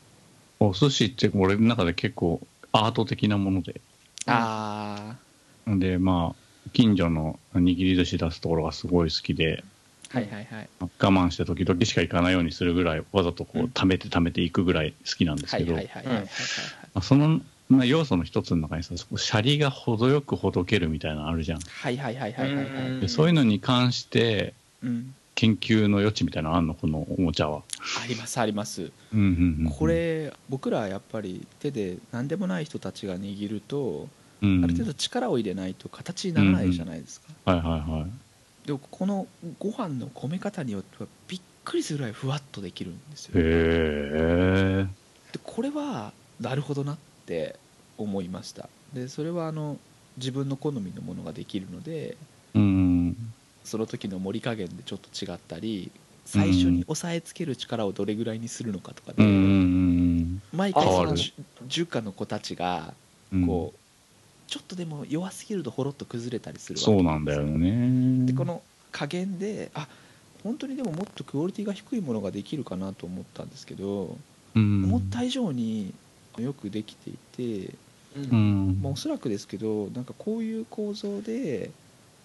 [0.60, 2.40] お寿司って俺の中で結構
[2.72, 3.80] アート的なもので。
[4.26, 5.16] あ
[5.66, 9.64] で、まあ、近所の握り寿司出すところがすごい好きで、
[10.12, 10.68] あはいはいはい。
[10.80, 13.66] 我慢して時々しか行かないようにするぐらい、わざとこううん。
[13.66, 15.78] 貯めて貯めていくぐらい好きなんですはいけど、
[17.00, 21.61] その、まあ、要素の一つの中にさ、シャリが程よくほどけるみたいなのあるじゃん。
[21.61, 22.90] はいはいはいはいはいはい。
[22.90, 23.00] うん。
[23.00, 25.14] でそういうのに関して、うん。
[25.35, 27.62] 研究の余地みたいなのあんのこのおもちゃは。
[28.02, 28.90] ありますあります。
[29.12, 34.09] うんうんうん、こ、れ僕らやっぱり手で何でもない人たちが握ると
[34.40, 38.66] うん、ある程度力を入れないと形にならないじゃないですか、はいはいはい。
[38.66, 39.26] でもこの
[39.59, 43.33] ご飯の込め方によってはびっくりするぐらいふわっとできるんですよ。
[43.37, 44.87] へえ。
[45.33, 46.94] でこれはなるほどな。
[46.94, 46.96] っ
[47.28, 47.58] て
[47.98, 49.76] 思いましたでそれはあの
[50.16, 52.16] 自分の好みのものができるので
[52.54, 53.16] うん。
[53.64, 55.90] その時の盛り加減でちょっと違ったり
[56.24, 61.34] 最初に押さえつける力をどれぐらいにするのかとかで、うんうん毎回そのじ
[61.68, 62.94] 中華の子たちが
[63.32, 63.46] うん。
[63.46, 63.78] こう、
[64.50, 68.26] ちょっとでも弱すぎるとほろっと崩れたりするわけそうなんだよね。
[68.26, 69.86] でこの加減であ
[70.42, 74.16] 本当にでももっとクオリティが低いものができるかなと思ったんですけど、
[74.54, 75.92] うん、思った以上に
[76.42, 77.74] よくできていて、
[78.16, 78.79] うん。
[78.83, 81.70] まあ、おそらくですけどなんかこういう構造で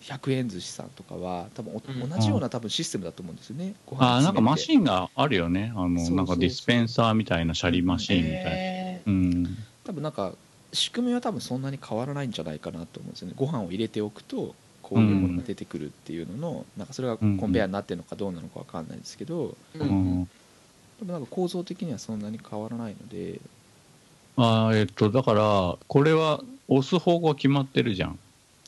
[0.01, 5.71] 100円寿司さんとかは多分おうん同じような多分システムだと思うんですよねご飯あーなんかマンシンがあるよね。
[5.75, 8.49] あの、なんかディスペンサーみたいなシャリマシンみたいな。
[8.51, 9.57] えうん。
[9.85, 10.33] 多分なんか
[10.73, 20.29] 仕組みは多分そんなに変わらないんじゃないかなと思うんですよねご飯を入れておくとこういうものが出てくるっていうのの、なんかそれがコンベヤーになってるのかどうなのかわかんないですけど、ーううんん。
[20.99, 23.39] でもなんか構造的にはそんなに変わらないので
[24.37, 28.19] あーえっと、だから、これは押す方向は決まってるじゃん。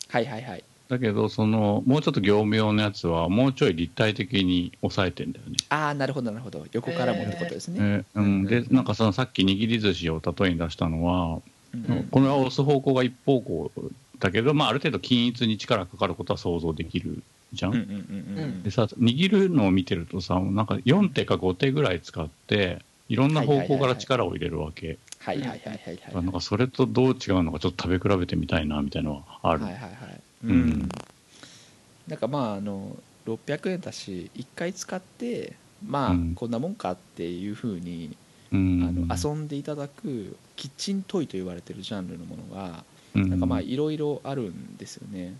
[0.09, 5.55] はいはいはいだけど、その、もうちょっと業務用のやつは、もうちょい立体的に抑えてんだよね。
[5.69, 11.41] ああなるほどなるほど横からもってことですね、えうん、で、なんかそのさっき握り寿司を例えに出したのは、
[11.73, 13.69] うんうんこれは押す方向が一方向
[14.19, 17.73] だけど、まあ、ある程度均一に力がかかることは想像できるじゃん。
[17.73, 24.97] うんうんうんうんでさ、握るのを見てるとさ、なんか4手か5手ぐらい使って、いろんな方向から力を入れるわけ。
[25.25, 25.99] はいはいはいはい。
[26.13, 29.63] はいなんかそれとどう違うのかちょっと食べ比べてみたいなみたいなのはある。
[29.63, 30.21] はいはいはい。
[30.45, 30.51] うん。
[30.51, 30.89] うん。
[32.07, 35.53] なんかまああの600円だし1回使って
[35.85, 36.35] まあうん。
[36.35, 38.15] こんなもんかっていうふうに
[38.51, 42.83] うんあの遊んでいただくキッチントイと言われてるジャンルのものが
[43.15, 43.29] うん。
[43.29, 45.33] なんかまあいろいろあるんですよね。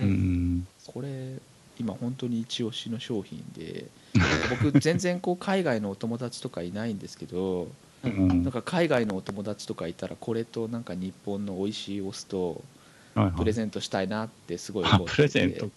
[0.00, 0.66] うん。
[0.86, 1.36] これ
[1.78, 3.86] 今本当に一押しの商品で
[4.50, 7.68] 僕全然こう海外のお友達とかいないんですけど
[8.04, 8.42] うん。
[8.42, 12.62] なんか海外のお友達とかいたらこれとなんか日本の美味しいお酢と
[13.36, 15.16] プレゼントしたいなってすごいあ思ってて。
[15.16, 15.72] プレゼントか。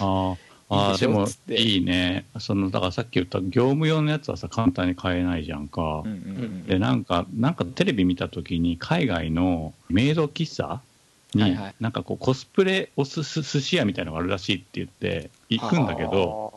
[0.00, 0.36] あー。
[0.70, 2.26] あでもいいね。
[2.38, 10.82] そのだからさっき言った業務用のやつはさ簡単に買えないじゃんか、うんうんうんでなんかなんかテレビ見た時に海外のメイド喫茶
[11.34, 11.74] に、はいはい。
[11.80, 16.47] なんかこうコスプレおすす寿司屋みたいのがあるらしいって言って行くんだけど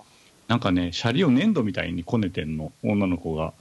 [0.51, 2.73] なんかねシャリを粘土みたいにこねてんの。
[2.83, 3.53] 女の子が。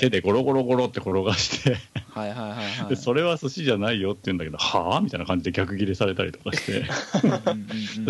[0.00, 1.76] 手でゴロゴロゴロって転がして。
[2.14, 2.88] あはいはいはいはい。
[2.88, 5.02] でそれは寿司じゃないよって言うんだけどはあ？
[5.02, 6.86] みたいな感じで逆ギレされたりとかして。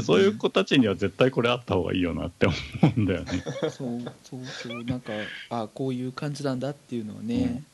[0.00, 2.55] そういう子たちには絶対これあった方がいいよなって思
[2.96, 3.42] うんだよね。
[3.62, 4.40] そうそう。
[4.44, 5.12] そうなんか
[5.50, 7.64] あこういう感じなんだっていうのはね、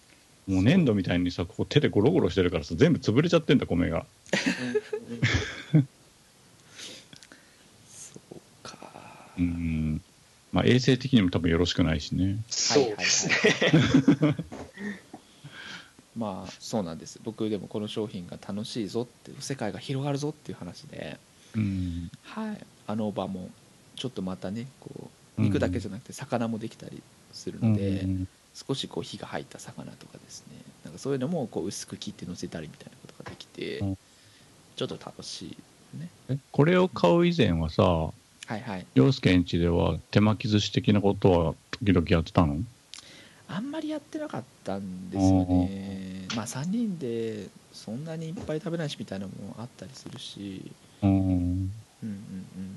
[0.48, 4.06] もう粘土みたいにさこう手でゴロゴロしてるからさ全部潰れちゃってんだ米が
[7.86, 8.78] そうか、
[9.38, 10.00] うん。
[10.52, 12.38] まあ衛生的にも多分よろしくないしね。
[12.48, 13.34] そうですね。
[16.16, 17.20] まあそうなんです。
[17.24, 21.18] 僕でもこの商品が楽しいぞって世界が広がるぞっていう話で。
[21.56, 22.10] うん。
[22.22, 22.58] はい。
[22.86, 23.50] あの場も
[23.96, 28.28] ちょっとまたねこう肉だけじゃなくて魚もできたりするので、うん。
[28.54, 30.56] 少しこう火が入った魚とかですね。
[30.84, 33.98] なんかそういうのもこう薄く切って乗せたりみたいなことができて、うん。
[34.76, 35.56] ちょっと楽し
[35.94, 36.10] いね。
[36.28, 38.10] えこれを買う以前はさ
[38.46, 38.86] はいはい。
[38.94, 42.56] 洋介んちでは手巻き寿司的なことは時々やってたの？
[43.48, 46.26] あんまりやってなかったんですよね。
[46.36, 50.70] まあ3人でそんなにいっぱい食べないしみたいなのもあったりするし。
[51.02, 52.16] うんうんうん。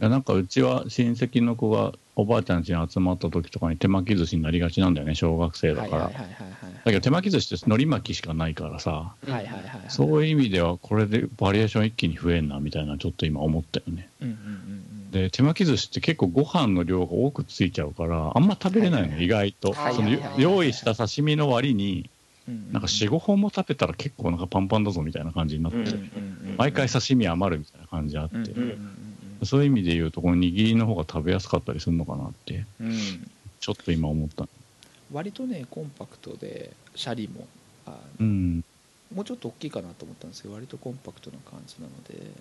[0.02, 8.92] いやなんかうちは親戚の子がおばあちゃん家に集まった時とかに手巻き寿司になりがちなんだよね小学生うんだから、はいはいはいはいだけど手巻き寿司って海苔巻きしかないからさ。
[8.92, 9.64] はいはいはいはい。
[9.64, 14.10] はいそういう意味ではこれでバリエーション一気に増えんなみたいなちょっと今思ったよね。
[14.22, 14.75] うんうんうんうん
[15.16, 22.10] で手巻き寿司って結構ご飯の量が多くついちゃうからあんま食べれないの、意外と、はいその用意した刺身の割に
[22.50, 22.74] うん。
[22.74, 25.78] なんか45本も食べたら結構なんかパンパンだぞみたいな感じになって、
[26.58, 28.36] 毎回刺身余るみたいな感じあって、
[29.46, 32.66] そういう意味で言うとこの握りの方が食べやすかったりするのかなって
[33.62, 34.50] ちょっと今思った。
[35.14, 37.48] 割とねコンパクトでシャリも
[37.86, 38.64] あうん。
[39.14, 42.36] もうちょっと大きいかなと思ったんですけど割とコンパクトな感じなので、うん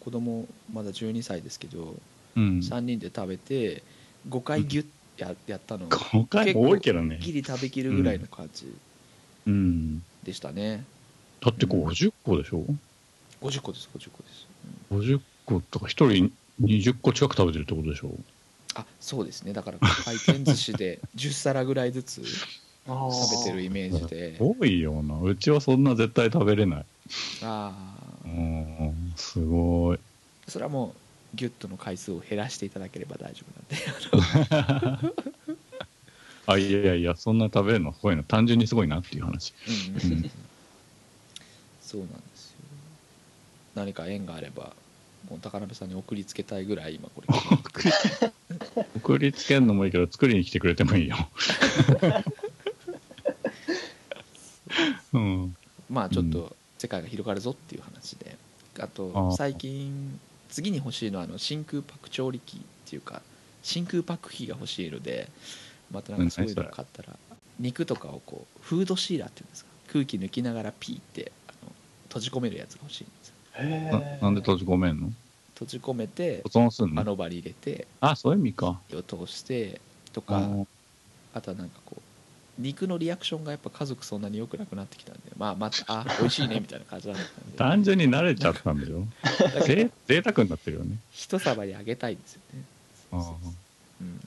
[0.00, 1.94] 子供まだ12歳ですけど、
[2.36, 2.58] うん。
[2.58, 3.82] 3人で食べて
[4.28, 5.88] 5回ギュッややったの。
[5.88, 7.18] 5回も多いけどね。
[7.20, 8.72] ギリ食べきるぐらいの感じ
[9.46, 10.02] うん。
[10.22, 10.84] でしたね、
[11.40, 12.64] だって50個でしょ
[13.40, 14.46] ？50個です50個です、
[14.90, 14.98] うん。
[15.00, 18.10] 50個とか1人20個近く食べてるってことでしょ？
[18.74, 19.52] あそうですね。
[19.52, 22.22] だから回転寿司で10皿ぐらいずつ
[22.86, 24.36] あ食べてるイメージで。
[24.38, 25.18] 多いよな。
[25.20, 26.84] うちはそんな絶対食べれない。
[27.42, 27.97] ああ
[28.36, 29.98] うんすごい。
[30.46, 30.94] それはも
[31.34, 35.14] うギュッとの回数を減らしていただければ大丈夫なんで。
[36.46, 38.22] あいやいやいやそんな食べるのすごいの。
[38.22, 39.52] 単純にすごいなっていう話。
[40.02, 40.12] うん。
[40.12, 40.30] うん
[41.88, 42.58] そうなんですよ。
[43.74, 44.74] 何か縁があれば
[45.30, 47.28] もう高鍋さんに送りつけたいぐらい今これ。
[47.34, 47.90] 送り
[48.96, 51.16] 送りつけるのもいいけど作りに来てくれてもいいよ。
[55.14, 55.56] うん。
[55.88, 58.36] まあちょっと世界が広がるぞっていう話で
[58.80, 63.20] あと最近次に欲しいのはあの真空パク調理器っていうか
[63.62, 65.28] 真空パク器が欲しいので
[65.90, 67.10] またなんかそういうの買ったら
[67.58, 69.70] 肉とかをこうフードシーラーっていうんですか？
[69.92, 71.72] 空気抜きながらピーってあの
[72.04, 73.34] 閉じ込めるやつが欲しいんですよ。
[73.54, 75.10] へななんで閉じ込めんの？
[75.54, 77.00] 閉じ込めて保存すんの？
[77.00, 78.80] あの場に入れてあそういう意味か。
[78.88, 79.80] 火を通して
[80.12, 80.48] とあか
[81.34, 82.02] あとはなんかこう
[82.58, 87.56] 肉のリアクションがやっぱ家族そんなに良くなくなってきたんでまあまたあ美味しいねみたいな感じだったんで。
[87.56, 90.96] 単純に慣れちゃったんだよだけど ぜ贅沢になってるよね。
[91.12, 92.62] 一さばにあげたいんですよね。
[93.12, 93.52] あそうそうそう。
[94.02, 94.20] うん。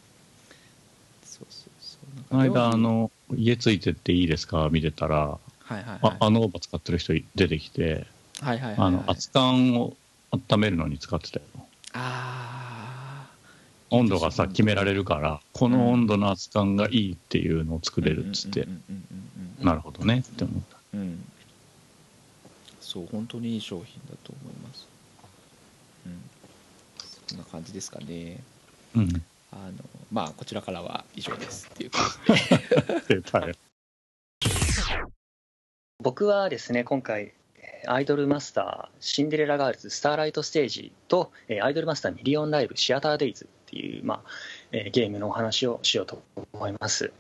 [1.26, 2.24] そうそうそう。
[2.30, 4.70] この間あの家ついてっていいですか？
[4.72, 5.18] 見てたら。
[5.18, 5.40] は
[5.70, 6.00] いはいはい。
[6.02, 8.06] ああのオーバー使ってる人出てきて。
[8.40, 9.96] はいはいはいあの熱燗を
[10.32, 11.46] 温めるのに使ってたよ。
[11.94, 12.41] あ
[13.92, 18.68] 温度がさ決められるるからこの温度の熱燗がいいっていうのを作れるっつって。
[19.60, 20.78] なるほどねって思った。
[20.94, 21.00] うん。
[21.02, 21.26] うん
[22.80, 24.86] そう本当にいい商品だと思います。
[26.06, 26.22] うん。
[27.30, 28.44] そんな感じですかね。
[28.94, 29.24] うん。
[29.54, 29.72] あの
[30.12, 31.92] まあこちらからは以上ですっていう
[36.00, 44.22] 僕はですね今回えーアイドルマスターシンデレラガールズスターライトステージとえーアイドルマスターミリオンライブシアターデイズっていう、まあ
[44.74, 46.22] えーゲームのお話をしようと
[46.54, 47.14] 思います。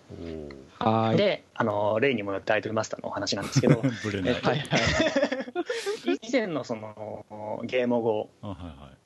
[0.80, 3.82] はであの例にもよってアイドルマスターのお話なんですけど。
[6.22, 8.30] 以前のそのゲーム語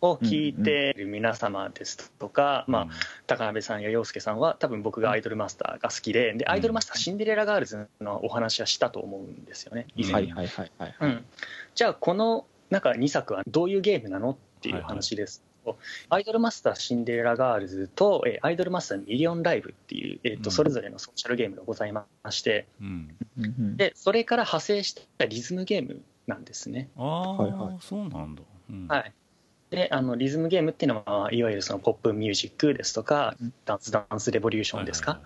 [0.02, 2.90] を聞いている皆様ですとか、まあうん。
[3.28, 10.24] 高鍋さんや陽介さんは多分僕がアイドルマスターが好きででアイドルマスターシンデレラガールズのお話はしたと思うんですよね以前。
[10.24, 10.96] に、はいはいはいはい。
[11.02, 11.26] うん、
[11.76, 15.40] じゃあこの中2作はどういうゲームなのっていう話です。
[15.40, 15.46] と、
[16.10, 20.42] アイドルマスターシンデレラガールズとえーアイドルマスターミリオンライブっていう、えーうん。
[20.42, 23.16] とそれぞれのソーシャルゲームがございましてうん
[23.78, 26.90] でそれから派生したリズムゲームなんですね。
[26.98, 27.78] ああ、はいはい。
[27.82, 28.88] そうなんだ、うん。
[28.88, 29.14] はい。
[29.70, 33.54] であのリズムゲームっていうのはいわゆるそのポップミュージックですとかうん。
[33.66, 35.22] ダンスダンスレボリューションですか、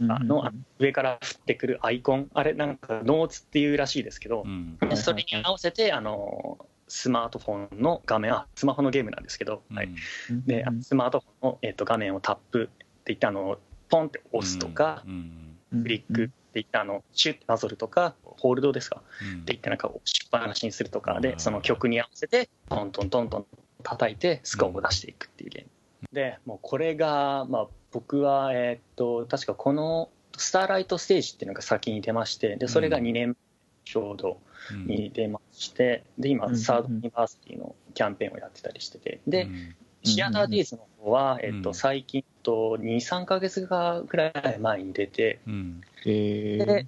[0.00, 2.28] うんあのあ上から降ってくるアイコン。
[2.34, 4.76] あれなんかノーツっていうらしいですけどう、ん。
[4.80, 6.58] はいはいそれに合わせてあの
[6.96, 8.32] スマートフォンの画面。
[8.32, 9.88] あスマホのゲームなんですけど、はい、
[10.30, 10.46] うん。
[10.46, 15.56] でスマートフォンの、えっと画面をタップっていったあのポンって押すとか、うん。
[15.82, 19.02] クリックっていったあのシュッてなぞるとかホールドですか？
[19.34, 19.40] うん。
[19.40, 23.46] っていってなんか押しっぱなしにするとかはいでその曲に合わせてトントントントン
[23.82, 25.68] 叩いてスコアを出していくっていうゲーム、
[26.12, 33.36] でもうこれが、まあ、僕は、えーっと確かこの「スターライトステージ」っていうのが先に出ましてでそれが2年
[33.84, 34.40] ちょうど
[34.72, 34.86] うん。
[34.86, 36.56] に出ましてで今うん。
[36.56, 39.20] サードアニバーサリーのキャンペーンをやってたりしてて。
[39.26, 39.74] でうん。
[40.02, 41.74] シアターデイズの方は、えーっとうん。
[41.74, 45.80] 最近と23か月ぐらい前に出てうん。
[46.06, 46.64] えー。
[46.64, 46.86] で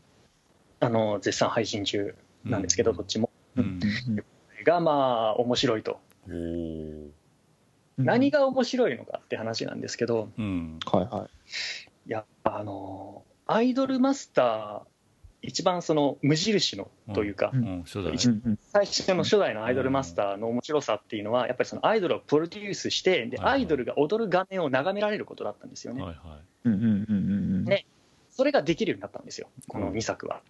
[0.81, 2.15] あの絶賛配信中
[2.45, 2.97] なんですけど、うん。
[2.99, 3.31] どっちも。
[3.57, 3.81] うん。
[4.65, 4.93] がま
[5.31, 6.01] あ面白いと、
[7.97, 10.79] 何が面白いのかって話なんですけどうん。
[10.85, 11.29] はいは
[12.07, 12.09] い。
[12.09, 14.96] いやあのアイドルマスター
[15.43, 17.53] 一番その無印のというか、
[18.73, 26.69] 最初の初代のアイドルマスターの面白さっていうのはやっぱりそのアイドルをプロデュースしてでアイドルが踊る画面を眺められることだったんですよね、はいはい。
[26.69, 27.23] うんうんうんう
[27.61, 27.65] ん。
[27.65, 27.87] ね
[28.31, 30.43] それができるようになったんですよこの2作は。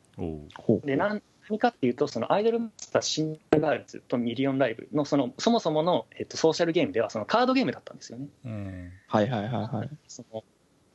[0.85, 8.27] で何何かっていうとそのアイドルマスターシンガールズとミリオンライブのそのそもそもの、えっと、ソーシャルゲームではそのカードゲームだったんですよね。
[8.45, 8.93] うん。
[9.07, 9.91] はいはいはいはい。
[10.09, 10.43] その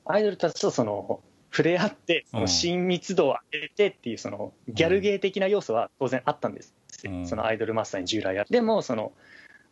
[0.05, 1.21] アイドルたちとその
[1.51, 6.73] 触れ合ってその親密度を上げてっていうそのギャルゲー的な要素は当然あったんです
[7.03, 7.27] よ、うん。
[7.27, 8.49] そのアイドルマスターに従来ある。
[8.49, 9.11] でもその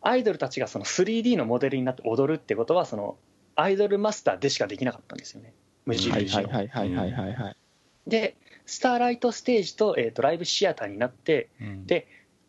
[0.02, 3.16] アイドルたちがその 3D のモデルになって踊るってことはその
[3.56, 5.54] アイドルマスターでしかできなかったんですよね。
[5.86, 6.48] 無はい印の。
[6.48, 7.34] はいはいはいはいはい。
[7.34, 7.56] はい。
[8.06, 11.86] でスターライトステージと,、えーとライブシアターになってうん。
[11.86, 12.06] で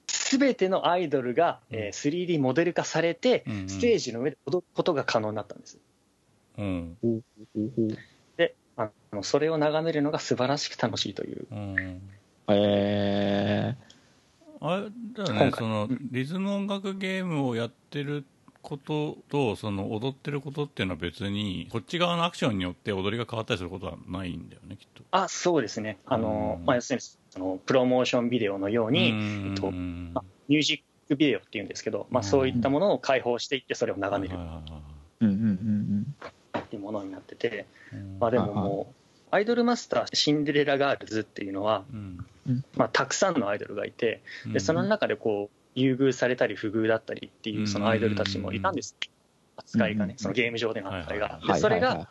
[0.07, 3.53] 全てのアイドルが、えー 3D モデル化されて、うん。
[3.61, 5.79] うんステージの上で踊ることが可能になったんです。
[6.57, 6.97] うん
[8.77, 11.47] あのそれを眺めるのが素晴らしく楽しいという。
[11.51, 12.01] うん。
[12.49, 13.75] え
[14.59, 14.81] あれ
[15.13, 15.45] だよ今回。
[15.47, 16.09] ねそのうん。
[16.11, 18.25] リズム音楽ゲームをやってる
[18.61, 25.03] こととその踊ってることっていうのは別にこっち側のアクションによって踊りが変わったりすることはないんだよねきっと。
[25.11, 25.97] あそうですね。
[26.05, 26.65] あの、うん。
[26.65, 29.47] まあ、要するにそのプロモーションビデオのように、うん。
[29.51, 34.37] えっとうんまあミュージックビデオっていうんですけど、まあ、そういったものを開放していってそれを眺める
[36.91, 38.17] ものになってて、うん。
[38.19, 38.95] まあ、でももう
[39.31, 42.25] アイドルマスターシンデレラガールズっていうのは、うん。
[42.75, 48.95] まあ、たくさんのアイドルがいてでその中でこう優遇されたり不遇だったりっていうそのアイドルたちもいたんです
[49.57, 50.19] 扱いがねうん。
[50.19, 52.09] そのゲーム上での扱いはいがでそれが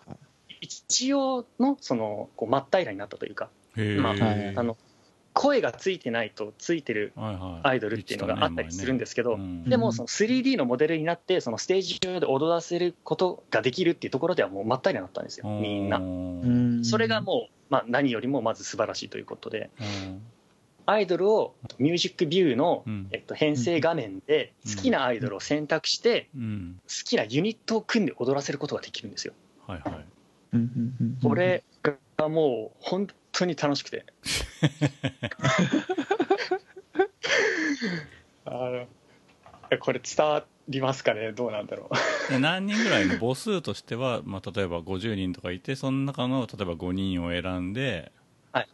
[0.60, 3.48] 一応のそのこう真っ平らになったというか。
[3.76, 4.56] まあはい。
[4.56, 4.76] あの
[5.32, 16.84] 声がついてないとついてるアイドルっていうのがあったりするんですけど、うんでもその 3D のモデルになってそのステージ上で踊らせることができるっていうところではもう真っ平らになったんですよみんな。
[16.84, 20.22] それがもう、まあ、何よりもまず素晴らしいということでうん。
[20.86, 26.80] アイドルをミュージックビューのうん、えっと、編成画面で好きなアイドルを選択してうん。
[26.82, 29.34] 好きなユニットを組んで踊らせることができるんですよ。
[29.66, 30.04] はいはい。
[30.54, 31.28] うんうんうんうん。
[31.28, 31.62] これ
[32.16, 34.04] がもう本当に楽しくて。
[38.44, 38.86] あの
[39.78, 41.32] これ伝わりますかね？
[41.32, 41.90] どうなんだろ
[42.28, 42.32] う。
[42.32, 48.12] で何人ぐらいの母数としては、まあ、例えば50人とかいてその中の例えば5人を選んで、
[48.52, 48.68] はい。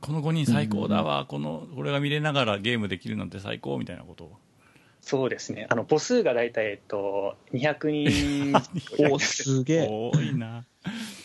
[0.00, 4.38] この5人最高だわ、このこれが見れながらゲームできるなんて最高みたいなことを
[5.00, 5.66] そうですね。
[5.70, 8.52] あの母数が大体、えっと、200人。
[9.10, 9.88] おすげえ。
[9.88, 10.64] 多いな、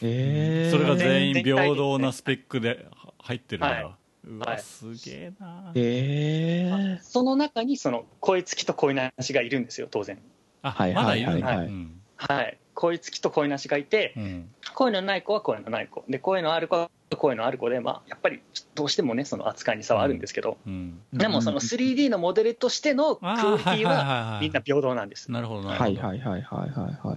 [0.01, 2.85] えー、それが全員平等なスペックで
[3.19, 3.95] 入ってるんだ、はい。
[4.27, 4.59] うわはい。
[4.59, 10.19] すげえな、えー、その中にその声付きと声なしがいるんですよ当然。
[10.61, 11.67] あ、はいまだいるんだ、はいはい。
[11.67, 12.01] うん。
[12.17, 16.03] はい声付きと声なしがいて、うん、声のない子は声のない子。
[16.07, 18.41] で声のある子は声のある子で、まあ、やっぱり
[18.75, 20.99] どうしてもねその扱いに差はあるんですけど、うん。
[21.13, 25.31] うん、でもその 3D のモデルとしてのクオリティはみんな平等なんです。
[25.31, 26.01] なるほどなるほど。
[26.01, 27.15] はいはいはいはいはい。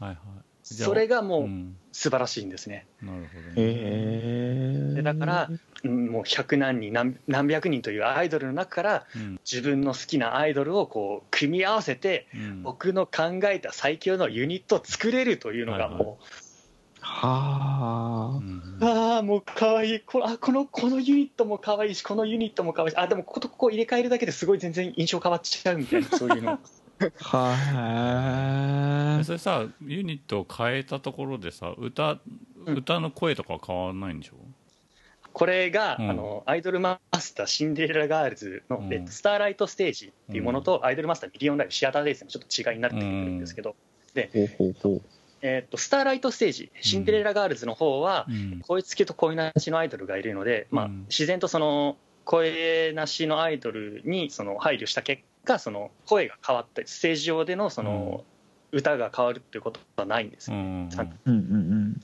[0.00, 0.16] はいはい。
[0.74, 1.76] それがもううん。
[1.98, 5.50] 素晴らしいんですね、なるほどね、えー、でだから
[5.82, 9.40] うんもう100何人何何百人というアイドルの中からうん。
[9.50, 12.62] 自分の好きなアイドルをこう組み合わせてうん。
[12.62, 16.18] 僕の考えた最強のユニットを作れるというのがはいも
[17.00, 18.38] はあ。
[18.38, 18.78] うん。
[18.80, 20.00] う、ああもう可愛い。
[20.00, 22.96] こあこのこのユニットも可愛いしこのユニットも可愛いし。
[22.96, 26.60] あでもこことここ入れ替えるだけですごい全然印象変わっちゃうみたいなそういうの
[27.20, 32.18] はそれさユニットを変えたところでさ歌
[32.66, 32.78] うん。
[32.78, 34.34] 歌の声とかは変わらないんでしょ、
[35.32, 36.10] これが、うん。
[36.10, 38.92] あのアイドルマスターシンデレラガールズの、うん。
[38.92, 43.74] えっとスターライトステージっていうものと、アイドルマスターミリオンライブシアターデイズのちょっと違いになってくるんですけど、
[44.32, 45.02] ほうほうほう
[45.40, 48.60] えっとスターライトステージシンデレラガールズの方は、うん。
[48.66, 58.24] 声付きと声なしのアイドルがいるので、まあうん、自然とその声なしのアイドルにその配慮した結果その声が変わったりステージ上でのその
[58.70, 62.00] 歌が変わるっていうことはないんですよ、うんうんさうんうん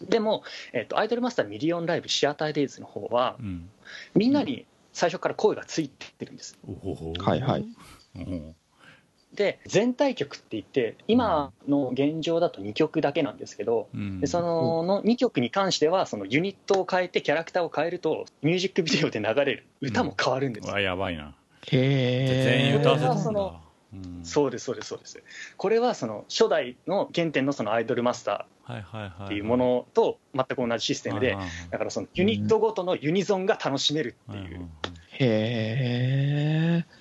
[0.00, 3.68] でも、えっとアイドルマスターミリオンライブシアターデイズの方はうん。
[4.14, 6.56] みんなに最初から声がついてるんです。
[6.68, 7.12] おほほ。
[7.18, 7.66] はいはい。
[8.14, 8.54] うん
[9.34, 14.20] で全体曲って言って今の現状だと2曲だけなんですけどうん。
[14.20, 20.70] でそのの2曲に関してはそのユニットを変えてキャラクターを変えるとミュージックビデオで流れる歌も変わるんですよ。
[20.70, 21.34] うわやばいな
[21.72, 23.22] へえ全員歌わせたんだ。
[23.22, 23.60] その
[23.92, 24.20] うん。
[24.24, 25.22] そうですそうですそうです。
[25.56, 31.36] これはその初代の原点のそのアイドルマスタはいはいはいーっていうものと全く同じシステムで
[31.70, 34.44] だからそのユニットごとのユニゾンが楽しめるっていう。
[34.44, 34.68] はいはいはい
[35.20, 36.98] へえ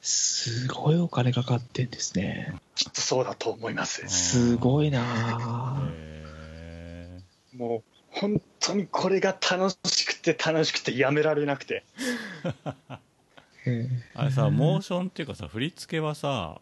[0.00, 2.54] すごいお金かかってんですね。
[2.74, 4.06] きっとそうだと思います。
[4.08, 5.02] すごいな
[7.54, 11.84] もう本当にこれが楽しくて楽しくてやめられなくて
[14.14, 16.60] あれさモーションっていうかさ振り付けはさ、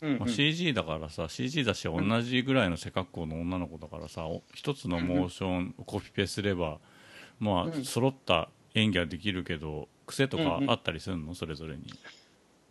[0.00, 0.18] うん。
[0.18, 6.78] まあ、CG だからさ CG だし同じぐらいの背格好の女の子だからさお一つのモーションを コピペすれば
[7.38, 7.72] まうん。
[7.72, 11.34] あ揃った演技はできるけど癖とかあったりするの？
[11.34, 11.84] それぞれに。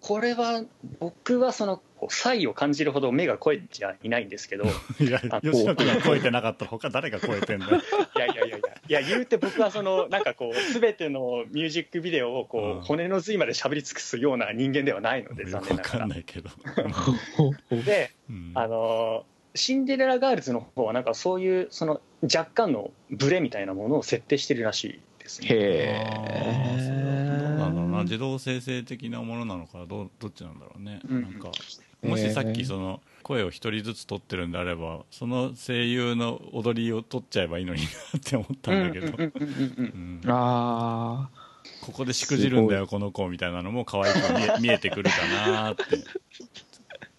[0.01, 0.63] これは
[0.99, 4.65] 僕はその差異を感じるほど目が超えちゃいないんですけど。
[4.65, 4.67] い
[5.05, 7.81] いや吉野君が超えてなかったら他誰が超えてんだよ。
[8.17, 12.81] やいやいやいやいや言うて僕はその なんかこう全てのミュージックビデオをこう、うん。
[12.81, 16.05] 骨の髄までしゃべり尽くすような人間ではないので残念ながら。
[16.07, 16.49] んないけど、
[17.85, 18.51] でうん。
[18.53, 19.25] あの
[19.55, 25.47] シンデレラガールズの方はなんかそういうその若干のブレみたいなものを設定してるらしいですね。
[25.51, 27.81] へあーそれはどうなんだ。
[27.81, 31.21] ろうなえ自動生成的なものなのかどうどっちなんだろうね、うん。
[31.21, 31.49] なんか
[32.03, 33.01] もしさっきその
[33.31, 40.29] 声を一人ずつ取ってるんであればその声優の踊りを取っちゃえばいいのになって思ったんだけど、うんうんうんうんうんうん。
[40.29, 41.29] あ
[41.81, 45.83] ここでしくじるんだよこの子みたいなのも可愛く見え 見えてくるかなって。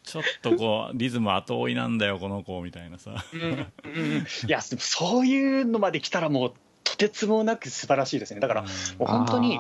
[0.03, 3.25] ちょっとこうリズム後追いなんだよこの子みたいなさ。
[3.33, 3.57] うんうんうん。
[3.57, 6.55] いやでもそういうのまで来たらもう
[6.85, 8.41] とてつもなく素晴らしいですね。
[8.41, 8.68] だからも
[9.01, 9.59] うー本当に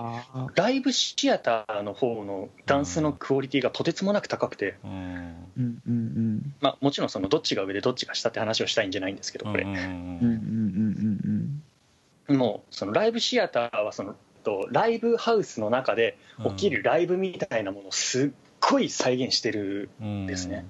[0.54, 5.48] ライブシアターの方のダンスのクオリティがとてつもなく高くて、うん。
[5.56, 11.62] うんうんまあ、もちろんそのどっちが上でどっちが下って話をしたいんじゃないんですけどこれ、うんうんうん
[12.28, 12.36] うん。
[12.36, 20.66] もうそのライブシアターはそのとライブハウスの中で起きるライブみたいなものをすっごい再現してるうんですね。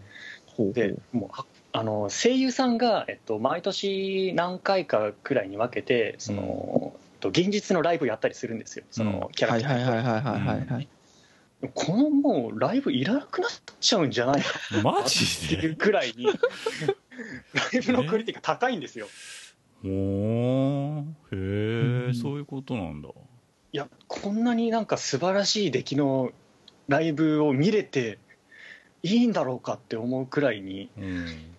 [0.59, 8.85] でもう声優さんが、えっと、毎年何回かくらいに分けてその、と現実のライブをやったりするんですよ。
[8.91, 10.89] そのキャラクターにはいはいはいはいはいはいはい。
[11.75, 13.51] このもうライブいらなくなっ
[13.81, 14.49] ちゃうんじゃないか
[14.83, 16.33] マってジでいうくらいにラ
[17.73, 19.07] イブのクオリティが高いんですよ。
[19.85, 19.91] へえ、
[21.37, 21.37] う
[22.11, 22.15] ん。
[22.15, 23.09] そういうことなんだ。
[23.09, 26.33] いやこんなになんか素晴らしい出来の
[26.89, 28.19] ライブを見れて
[29.03, 31.52] いいんだろうかって思うくらいにうん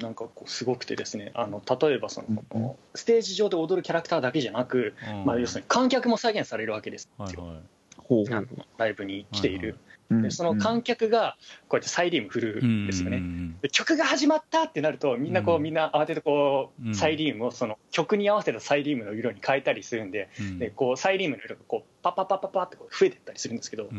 [0.00, 2.70] なんかこうすごくてですねあの例えばその、うん。
[2.94, 4.94] ステージ上で踊るキャラクターだけじゃなく、
[5.24, 8.46] まあ、要するに観客も再現されるわけですよ、はいはい。
[8.78, 11.36] ライブに来ている、うんでその観客が
[11.68, 15.62] こうやってサイリウム振るんですよね、うんで曲が始まったってなるとみんなこう、うん。
[15.62, 20.58] みんな慌ててこうサイリウムをその曲に合わせたサイリウムの色に変えたりするんでうん。
[20.58, 23.90] でこうサイリウムの色がこうパッパッパッパッパってこう増えていったりするんですけど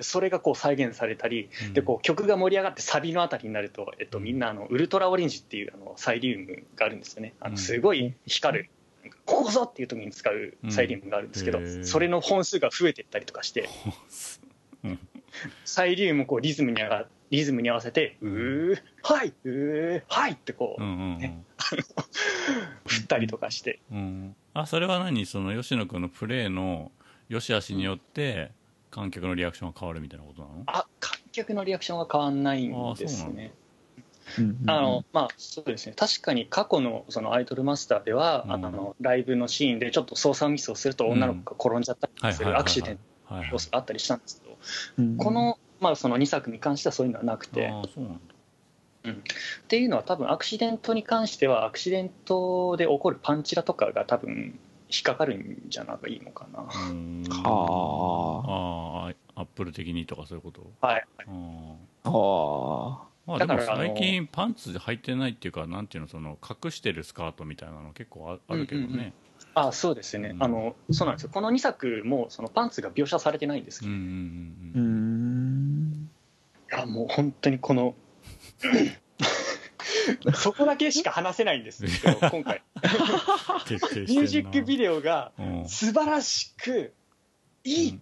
[0.00, 1.72] それがこう再現されたりうん。
[1.74, 7.34] でこう曲が盛り上がってサビのあたりになると、えっと、みんなあのウルトラオレンジっていうあのサイリウムがあるんですよね。
[7.40, 7.52] あうん。
[7.52, 8.70] のすごい光る。
[9.24, 13.68] ここぞっていう時に使うサイリウムがあるんですけど、それの本数が増えていったりとかして
[14.84, 14.98] うん
[15.64, 20.82] サイリウムこうリズムにあがリズムに合わせて「うーはいうーはい」ってこう
[22.86, 23.80] 振ったりとかして。
[24.54, 25.26] あそれは何？
[25.26, 26.92] その吉野君のプレーの
[27.28, 28.50] 良し悪しによって
[28.92, 30.62] 観客のリアクションが変わるみたいなことなの？
[30.66, 33.52] あ観客のリアクションが変わんないんですね。
[34.66, 35.04] あの？
[35.12, 35.94] まあそうですね。
[35.96, 38.52] 確かに過去のそのアイドルマスターでは、うん。
[38.52, 44.58] あのライブのシーンでちょっと操作ミスをすると女の子が転んじゃったりするアクシデントがあったりしたんですけど、
[44.98, 47.72] うんこの,、まあその2作に関してはそういうのはなくて、
[49.08, 49.12] っ
[49.68, 54.58] ていうのは多分アクシデントに関してはアクシデントで起こるパンチラとかが多分
[54.92, 56.60] 引っかかるんじゃないのかな。
[56.60, 56.66] は
[59.06, 59.08] あ。
[59.08, 60.70] あアップル的にとかそういうこと？
[60.82, 61.24] はい、あ
[62.04, 63.08] あ。
[63.26, 68.98] まあでもだからあの最近パンツ履いてないっていうかなんていうのその隠してるスカートみたいなの結構ああるけどうんうんうん。
[68.98, 69.14] ね
[69.54, 70.42] あそうですね、うん。
[70.42, 71.30] あのそうなんですよ。
[71.32, 74.02] この2作もそのパンツが描写されてないんですけど、うんうん
[74.74, 75.90] ううん。
[75.90, 76.10] ん。
[76.70, 77.94] いやもう本当にこの
[80.34, 82.62] そこだけしか話せないんですけど今回。
[82.82, 85.68] ミュージックビデオがうん。
[85.68, 86.92] 素晴らしく
[87.64, 87.98] いいっ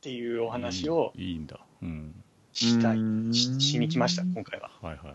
[0.00, 1.60] ていうお話をいいんだ。
[1.82, 2.14] うん。
[2.52, 3.34] したい、うん。
[3.34, 4.70] ししに来ました今回は。
[4.82, 5.14] はいはい。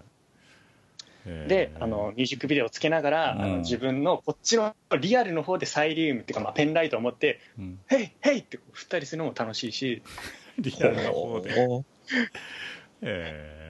[1.26, 1.48] えー。
[1.48, 3.52] であのミュージックビデオをつけながら、あうん。
[3.52, 10.02] の自分のこっちのリアルの方でサイリウムっていうか、まあ、ペンライトを持ってうん「ヘイヘイ!」って振ったりするのも楽しいし
[10.60, 11.68] リアルな方で。
[11.68, 11.86] お
[13.02, 13.62] え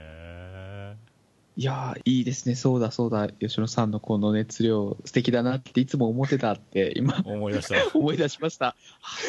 [1.62, 2.56] いやーいいですね。
[2.56, 3.30] そうだそうだ。
[3.30, 7.76] 吉野さんのこの熱量素敵だなっていつも思ってたって今ー思い出した。
[7.96, 8.70] 思い出しました。
[8.70, 8.76] あ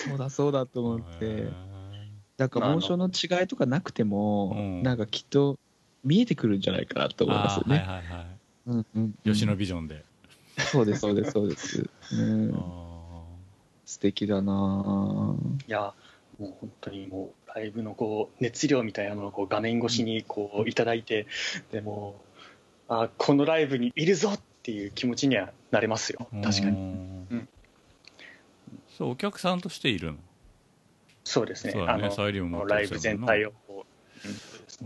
[0.09, 1.05] そうだそうだと思って。
[1.21, 1.53] え
[2.39, 5.59] なんかまああの違いとかなくても、うんなんかきっと
[6.05, 7.77] 見えてくるんじゃないかなとー思いますよね。
[7.77, 8.27] はいはいはい。
[8.69, 9.15] うんうんうん。
[9.35, 10.03] 吉野ビジョンで。
[10.57, 11.91] そうですそうですそうです。
[12.15, 13.25] うん、あ
[13.85, 15.37] 素敵だな。
[15.69, 15.93] いや
[16.39, 21.27] もう本当にもうライブのこう熱量みたいなものをこう画面越しにこういただいて、
[21.71, 22.21] でも
[22.89, 26.27] あこのライブにいるぞっていう気持ちにはなれますよ。
[26.33, 26.71] ー確かに。
[26.71, 27.27] うん。
[27.31, 27.49] うん
[28.97, 30.19] そうお客さんとしているの？
[31.25, 31.73] そうですね。
[31.73, 32.05] そうだね。
[32.05, 33.87] あのサイリウム持ってライブ全体をこ
[34.83, 34.85] う、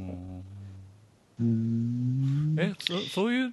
[1.40, 2.56] うん。
[2.58, 3.52] えそそういう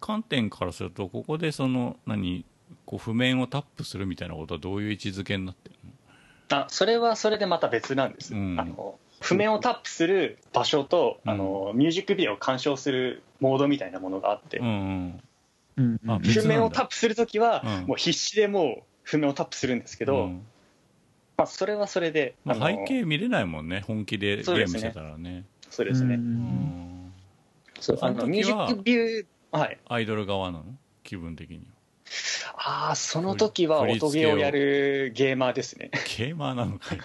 [0.00, 2.44] 観点からするとここでその何？
[2.84, 5.76] こう譜面をタップするみたいなことはどういう位置づけになってる
[6.48, 8.58] あそれはそれでまた別なんです、うん。
[8.58, 11.30] あの譜面をタップする場所と、うん。
[11.30, 15.20] あのミュージックビデオを鑑賞するモードみたいなものがあって、うん
[15.76, 15.98] うん。
[16.20, 17.86] 譜面をタップするときは、うん。
[17.88, 20.46] もう必死でもう譜面をタップするんですけど、うん。
[21.36, 24.80] まあ、それはそれで、まあ、背景見れないもんね本気でゲそうですね。
[24.80, 25.44] ームしてたらね。
[25.68, 26.18] そうですね、あ
[28.12, 29.78] のミュージックビューはい。
[29.88, 30.64] アイドル側なの？
[31.02, 31.60] 気分的に
[32.56, 35.90] ああその時は音ゲーをやるゲーマーですね。
[36.16, 36.98] ゲーマーなのかい？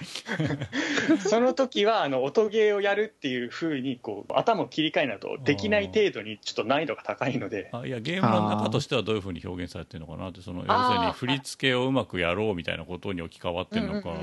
[1.27, 7.69] その時はあの音ゲーをやるっていうふうにこう頭を切り替えないとできない程度にちょっと難易度が高いので。
[7.73, 14.15] あいやゲームの中としてはどういうふうに表現されてるのかなってその要するに振り付けをうまくやろうみたいなことに置き換わってるのか、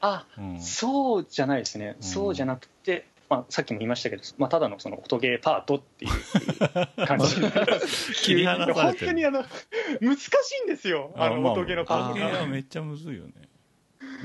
[0.00, 0.60] あうん。
[0.60, 6.10] そうじゃないですね、うんそうじゃなくて、まあ、さっきも言いましたけど、まあ、ただのその音ゲーパートっていう
[7.06, 7.36] 感じ。
[8.22, 9.06] 切り離され本てる。
[9.06, 9.42] 当にあの
[10.02, 10.30] 難し
[10.60, 11.14] いんですよ。
[11.16, 12.46] あのまあ音ゲーのパートが。
[12.46, 13.32] めっちゃむずいよね。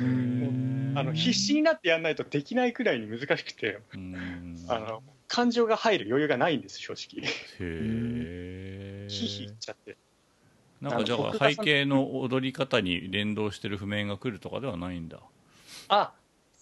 [0.02, 4.58] うんあの必死になってやんないとできないくらいに難しくてうん。
[4.68, 7.26] あの感情が入る余裕がないんです正直。
[7.26, 7.32] へ
[7.62, 9.96] えヒーヒー言っちゃって。
[10.82, 15.22] なんかじゃあ背景の踊り方に連動してる譜面が来るとかではないんだ。
[15.88, 16.14] あ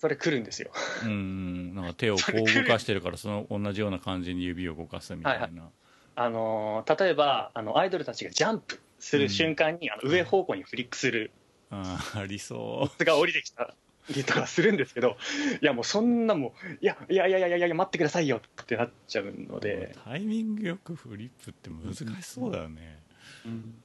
[0.06, 0.70] それ来るんですよ。
[1.04, 5.72] うんなんか手をこう動かしてるから その同じような感じに指を動かすみたいな、はい
[6.18, 11.32] あの例えばあのアイドルたちがジャンプする瞬間に、あの上方向にフリックする
[11.70, 13.74] あーありそが降りてきた
[14.12, 15.18] りとかするんですけど
[15.62, 23.00] いやもうそんなもういやいやいやいやいやいや待ってくださいよってなっちゃうのうで、タイミングよくフリップって難しそうだよね。
[23.46, 23.76] うん。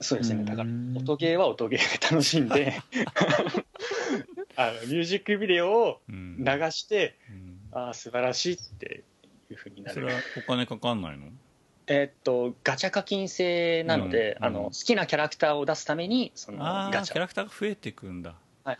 [0.00, 0.44] そうですね。
[0.44, 2.74] だからうん音ゲーは音ゲーで楽しんで
[4.56, 6.36] あのミュージックビデオをうん。
[6.38, 7.60] 流してうん。
[7.72, 9.04] ああ素晴らしいって
[9.50, 9.94] いうふうになる。
[9.94, 11.28] それはお金かかんないの？
[11.86, 14.44] えーっとガチャ課金制なので、うん。
[14.46, 17.12] あの好きなキャラクターを出すためにそのガチャ。
[17.12, 18.34] キャラクターが増えていくんだ。
[18.64, 18.78] はい。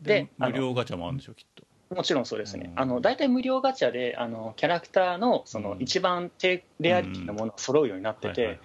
[0.00, 1.64] で無料ガチャもあるんでしょきっと。
[1.94, 2.80] もちろんそうですね、うん。
[2.80, 5.82] あの大体無料ガチャであのキャラクターのそのうん。
[5.82, 8.58] 一番低レアリティのものが揃うようになってて、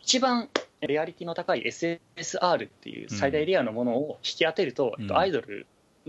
[0.00, 0.48] 一番
[0.86, 5.02] レアリティの高い SSR っていう最大レアのものを引き当てると、うん。
[5.02, 5.66] えっとアイドル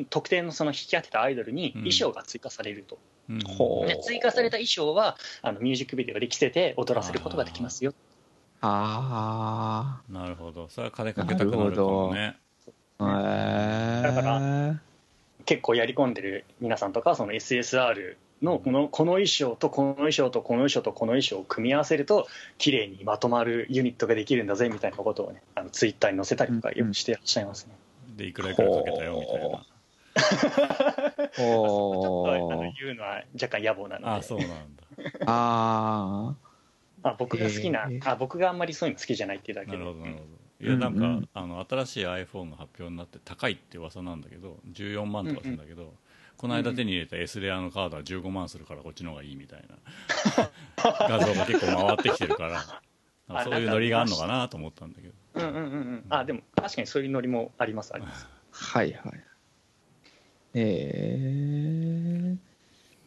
[0.10, 1.72] 特定のその引き当てたアイドルにうん。
[1.82, 2.98] 衣装が追加されると、
[3.30, 3.40] うん。
[3.88, 7.94] で追加された衣装はあのミュージックビデオで着せて踊らせることができますよ。
[8.62, 10.70] あなるほど。
[10.70, 12.38] それは金かけたくなるかもね。
[13.00, 14.80] あへえだから
[15.46, 22.28] 結構やり込んでる皆さんとかはその SSR のこのこの衣装とこの衣装とこの衣装とこの衣装を組み合わせると
[22.58, 27.74] 綺麗にまとまるユニットができるんだぜみたいなことをねあのツイッターに載せたりとかよくしてらっしゃいますね。
[28.18, 29.66] でいくらいくらかけたよみたいな。
[30.16, 34.84] ちょっおとあのー言うのは若干野暮なのでああそうなんだ。
[35.26, 36.36] あ
[37.02, 39.78] まあ、僕が好きな、へーあ僕があんまりそういうの好きじゃないっていうだけで。
[39.78, 40.26] なるほどなるほど。
[40.66, 45.94] いやなんか、うんうんあの新しい iPhone が発表になって高いって噂なんだけど14万とかするんだけど、
[46.38, 50.50] この間手に入れた S レアのカードは15万するからこっちの方がいいみたいな。
[51.08, 52.82] 画像が結構回ってきてるから。
[53.44, 55.14] そういうノリがあるのかなと思ったんだけど。
[55.36, 56.06] うんうんうんうん。
[56.10, 58.26] あでも確かにそういうノリもありますあります。
[58.26, 59.24] あはいはい。
[60.56, 62.38] えー、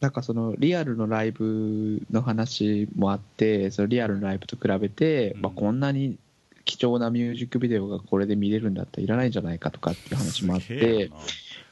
[0.01, 5.41] なんかそのリアルのライブの話もあってそのリアルのライブと比べて、うん。
[5.43, 6.19] まあ、こんなに
[6.65, 11.11] 貴重なミュージックビデオがこれで見れるんだったらいらないんじゃないかとかっていう話もあって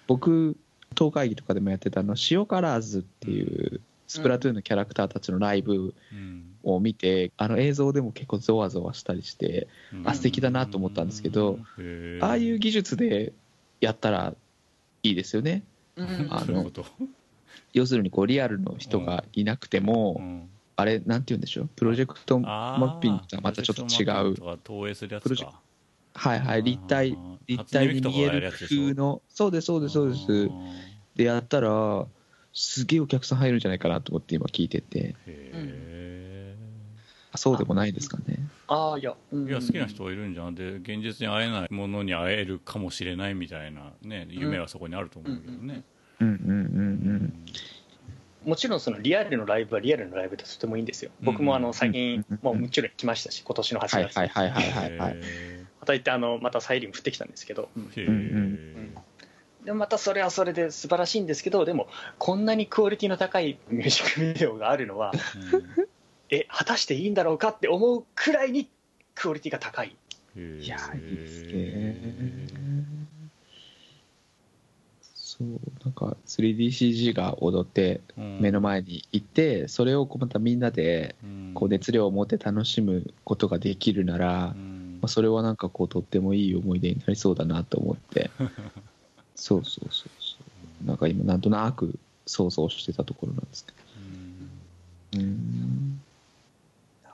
[0.06, 0.56] 僕
[0.94, 6.44] 当会議とかでもやってたあの塩カラーズっていうスプラトゥーンのキャラクターたちのライブうん。
[6.62, 10.08] を見て、あの映像でも結構ゾワゾワしたりしてうん。
[10.08, 11.58] あ素敵だなと思ったんですけど、
[12.22, 13.34] ああいう技術で
[13.80, 14.34] やったら
[15.02, 15.62] いいですよね。
[15.96, 16.28] うん。
[16.30, 16.70] あの
[17.74, 20.48] 要するにこうリアルの人がいなくても、うん。
[20.76, 21.68] あれなんて言うんでしょう？
[21.76, 24.34] プロジェクトマッピングとはまたちょっと違う。
[24.34, 25.54] プロジェクト
[26.14, 30.50] はいはい立体立体に見える風のそうですそうですそうです。
[31.16, 32.06] でやったら
[32.52, 34.98] すげえお客さん入るんじゃないかなと思って今聞いてて。
[34.98, 36.56] へえ
[37.32, 38.38] あそうでもないですかね。
[38.68, 39.48] ああいや、うん。
[39.48, 40.54] いや好きな人はいるんじゃん。
[40.54, 45.82] で現実に会えないものに会えるかもしれないみたいなね夢はそこにあると思うけどね、
[46.20, 47.44] うんうんうんうん
[48.44, 51.10] もちろんそのリアルのライブはリアルのライブでとてもいいんですよ。
[51.22, 54.98] 僕もあの最近うんもうもちろん来ましたし今年の8はい月はいはいはいはい。
[54.98, 55.16] はい
[55.84, 57.68] へまた行ってあのまたサイリン降ってきたんですけど、
[59.64, 65.12] でもまたそれはそれで素晴らしいんですけどでもこんなにクオリティの高いミュージックビデオがあるのは
[66.30, 68.68] え果たしていいんだろうかって思うくらいに
[69.14, 69.96] クオリティが高い。
[70.36, 71.96] うんいやいいですね。
[75.12, 75.48] そう
[75.84, 81.16] なんか 3DCG が踊って目の前にいてそれをこうまたみんなで
[81.54, 84.54] こう熱量を持って楽しむことができるなら、
[85.04, 88.30] まあ、それはなんかこうとってもいい思い出になりそうだなと思って。
[89.36, 90.36] そうそうそうそ
[90.82, 90.86] う。
[90.86, 93.72] なんか今なんとなく想像してたところなんですけ
[95.18, 95.22] ど。
[95.22, 96.00] うん。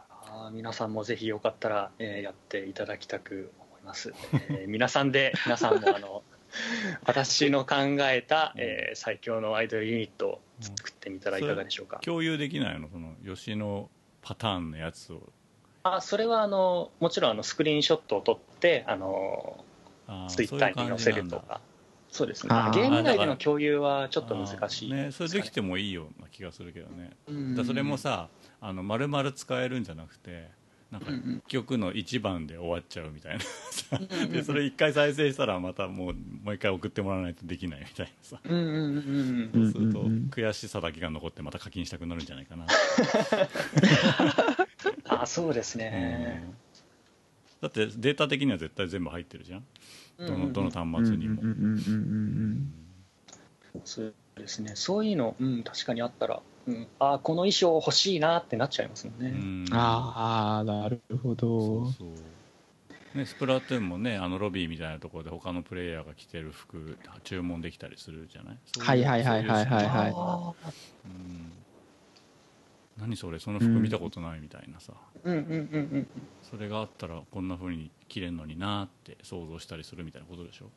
[0.00, 6.22] あー皆さんもぜひよかったら、えーやっていただきたく思います、えー 皆さんで皆さんもあの
[7.06, 12.88] 私の考えた、えー最強のアイドルユニットを作ってみたらいかがでしょうか、共有できないの？
[12.88, 13.90] その吉野
[14.22, 15.28] パターンのやつを
[15.82, 19.64] あそれはあのもちろんあのスクリーンショットを撮ってあの
[20.28, 21.60] ツイッターに載せるとか。
[22.10, 22.52] そうですね。
[22.74, 25.12] ゲーム内での共有はちょっと難しいね。
[25.12, 27.12] それできてもいいような気がするけどね。
[27.28, 27.54] うん。
[27.54, 28.28] だそれもさ
[28.60, 30.48] あの丸々使えるんじゃなくて
[30.90, 31.12] なんか
[31.46, 34.26] 曲の一番で終わっちゃうみたいな。
[34.26, 38.40] でそれ一回再生したらまたもうもう一回送ってもらわないとできないみたいなさ。
[38.42, 39.72] うんうんうんうんうん。
[39.72, 42.66] そうすると悔しさだけが残ってまた課金したくなるんじゃないかな、
[45.10, 46.54] あそうですうね、ん。
[47.60, 49.64] だってデータ的には絶対全部入ってるじゃん。
[50.18, 50.26] うん。
[50.26, 51.42] どのどの端末にも。
[53.84, 59.22] そうですねそういうの、うん、確かにあったら、うん、あこの衣装欲しいなってなっちゃいますもん。
[59.22, 59.66] ね、うん。
[59.72, 62.08] ああなるほそどうそう
[63.14, 70.52] ね、スプラトゥーンもねあのロビーみたいなところで他のプレイヤーが着てる服注文できたりするじゃないはいはいはいはいはいはいあ
[71.06, 71.52] うん
[73.00, 76.06] 何それその服見たことないみたいなさ、ーうんうんうんうん。
[76.42, 80.70] それがあったらこんな風に着れるのになって想像したりするみたいなことでしょ、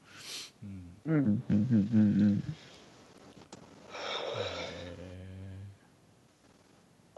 [0.64, 1.02] うん。
[1.06, 2.44] うんうんうんうんうん。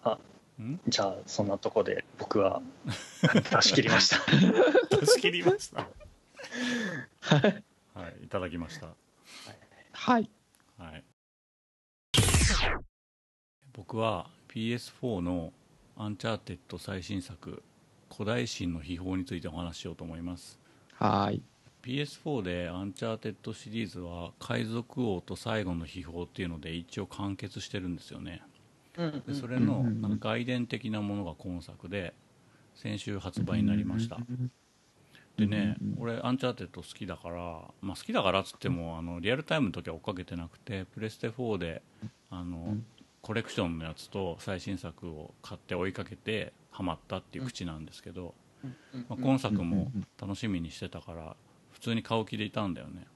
[0.04, 0.18] あ
[0.60, 2.62] うん、じゃあそんなとこで僕は
[3.52, 4.18] 出し切りました。
[4.98, 5.88] 出し切りました。
[7.22, 8.24] はい。
[8.24, 8.88] いただきました。
[9.92, 10.30] はい。
[10.78, 11.04] はい。
[13.74, 15.52] 僕は PS4 の
[15.98, 17.62] アンチャーテッド最新作
[18.10, 20.58] 古代神の秘宝についてお話ししようと思います。
[20.94, 21.42] はい。
[21.84, 28.42] PS4 でアンチャーテッドシリーズは海賊王と最後の秘宝っていうので一応完結してるんですよね。
[28.98, 29.24] うん。
[29.28, 32.14] でそれのなんか外伝的なものが今作で
[32.76, 34.20] 先週発売になりました。
[35.38, 37.36] でね俺アンチャーテッド好きだから、
[37.82, 41.82] まあ、好きだからっつってもあのリアルタイムの時は追っかけてなくてプレステ4で
[42.30, 42.86] あのん
[43.26, 48.36] コレクションのやつと最新作を買って追いかけてハマったっていう口なんですけど、
[49.10, 51.36] まあ、今作も楽しみにしてたから
[51.72, 53.08] 普通に買う気でいたんだよね。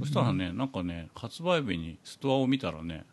[0.00, 3.04] そしたらねなんかね発売日にストアを見たらね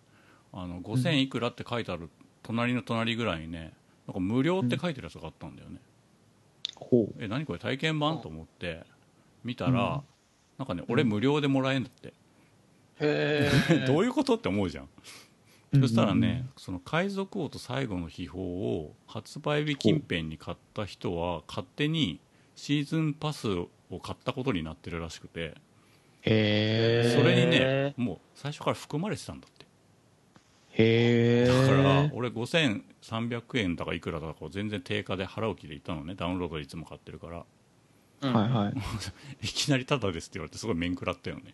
[0.54, 2.10] あの5000いくらって書いてある
[2.42, 3.74] 隣の隣ぐらいにね
[4.08, 5.82] なんか無料って書いてるやつがあったんだよね、
[6.78, 8.22] ほえ何これ体験版？
[8.22, 8.86] と思って
[9.44, 10.02] 見たら、うん。
[10.58, 12.14] なんかね俺無料でもらえんだって、
[13.02, 14.88] へえ どういうことって思うじゃん、う
[15.74, 22.20] そしたらねその海賊王と最後の秘宝を発売日近辺に買った人は勝手に
[22.56, 23.70] シーズンパスを
[24.02, 25.56] 買ったことになってるらしくて。
[26.22, 29.66] へえそれにねへもう最初から含まれてたんだって。
[30.72, 36.16] へえだから俺5300円だかいくらだかを全然定価で払う気でいたのね。
[36.16, 37.46] ダウンロードでいつも買ってるから。
[38.22, 38.34] うん。
[38.34, 38.74] はいはい。
[39.46, 41.54] いきなりタダですって言われてすごい面食らったよね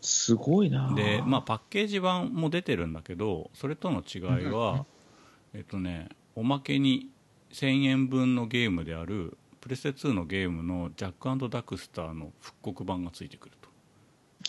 [0.00, 0.92] すごいな。
[0.94, 4.86] でまあパッケージ版も出てるんだけどそれとの違いは
[5.54, 7.10] えっとねおまけに
[7.52, 13.68] 1000円分のゲームであるプレステ2のゲームのジャックダクスターの復刻版がついてくると。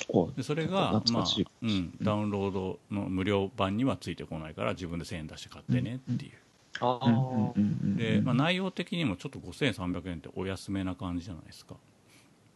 [0.09, 1.25] おでそれが、まあ
[1.61, 6.31] うん、ダウンロードの無料版にはついてこないから自分で1000円出して買ってねっていう、
[6.79, 7.53] あ
[7.97, 11.75] で、まあ、内容的にもちょっと5300円ってお安めな感じじゃないですか。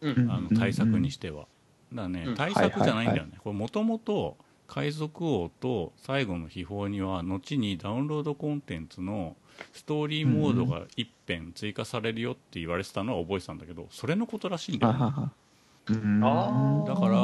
[0.01, 0.31] うん。
[0.31, 1.47] あの対策にしては、
[1.93, 2.35] だねうん。
[2.35, 9.35] 対策じゃないんだよね、これもともと海賊王と最後の秘宝には後にダウンロードコンテンツの
[9.73, 17.17] ストーリーモードが一辺追加されるよって言われてたのは覚えてたんだけどそれのことらしいんだよ、ね、だから、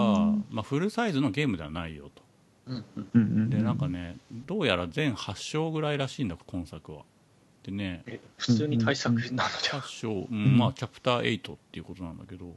[0.49, 2.21] まあ、フルサイズのゲームではないよと。
[3.13, 7.01] うんでなんかねどうやら全8章ぐらいらしいんだ今作は。
[7.63, 12.55] でねえ普通に対策なので8は章、うんまあチャプター8っていうことなんだけど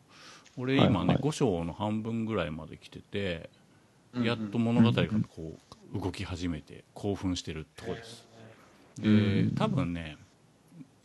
[0.57, 1.07] 俺今ね、はい。
[1.09, 3.51] はい5章の半分ぐらいまで来てて
[4.15, 5.59] うんやっと物語がこ
[5.95, 8.27] う動き始めて興奮してるとこです。
[8.99, 9.13] でう
[9.53, 10.17] ん多分ね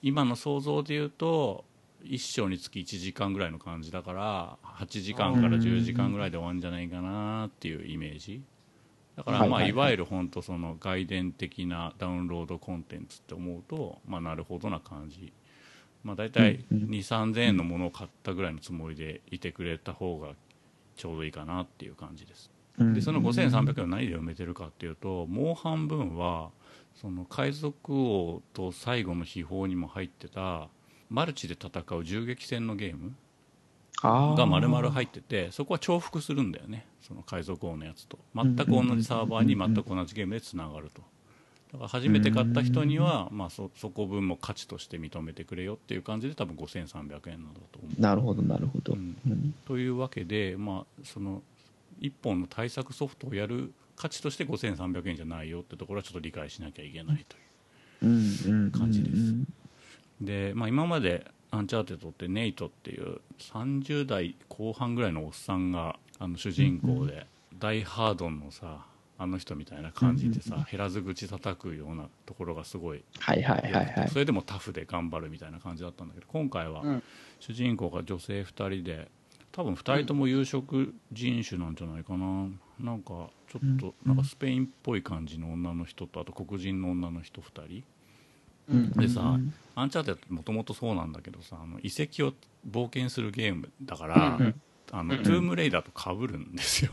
[0.01, 1.65] 今の想像で言うと
[2.05, 8.41] 1章につき1時間ぐらいの感じだから8時間から10時間ぐらいで終わるんじゃないかなっていうイメージ。
[9.17, 15.33] だからまあいわゆる本当その外伝的なダウンロードコンテンツって思うとまあなるほどな感じ
[16.03, 16.89] まあ大体うんうん。
[16.89, 20.33] 2 3 0 0円のものを買ったぐらいのつもりでいてくれた方が
[20.95, 22.51] ちょうどいいかなっていう感じです。
[22.77, 22.93] うん。
[22.93, 26.49] でその5300円を何で埋めてるかっていうともう半分は
[26.95, 30.67] その海賊王と最後の秘宝にも入ってた
[31.09, 33.13] マルチで戦う銃撃戦のゲーム
[34.01, 36.85] が丸々入っててそこは重複するんだよね。
[37.01, 38.19] その海賊王のやつと。
[38.35, 41.01] 全く同じサーバーに全く同じゲームでつながると
[41.71, 48.01] だから初めて買った人には、まあ、そそこ分も価値として認めてくれよっていう感じで多分5300円なんだと思う。
[48.01, 49.15] なるほどなるほど、うん。
[49.27, 49.53] うん。
[49.65, 51.43] というわけで、まあ、その
[52.01, 58.09] 1本の対策ソフトをやる価値として5300円じゃないよってところはちょっと理解しなきゃいけないという
[58.47, 59.15] うんうん感じです。
[59.15, 59.53] うん
[60.21, 67.25] で、まあ、今までアンチャーテッドってネイトっていう30代後半ぐらいのおっさんがあの主人公で、
[67.57, 68.85] ダイハードのさ
[69.21, 74.09] あの人みたいな感じでさ、減らず口叩くようなところがすごいはいはいはいはい。
[74.09, 77.03] それでもタフで頑張るみたいな感じだったんだけど今回はうん。
[77.41, 79.09] 主人公が女性2人で
[79.51, 82.47] 多分2人とも有色人種なんじゃないかな、
[82.79, 87.83] なんかちょっとなんかスペインっぽい感じの女の人とあと黒人の女の人2人。
[88.69, 88.91] うん。
[88.91, 92.33] でさうんアンチャーテッドもともとそうなんだけどさあの遺跡を
[92.69, 94.61] 冒険するゲームだから、うん
[94.91, 96.91] あのうんトゥームレイダーと被るんですよ、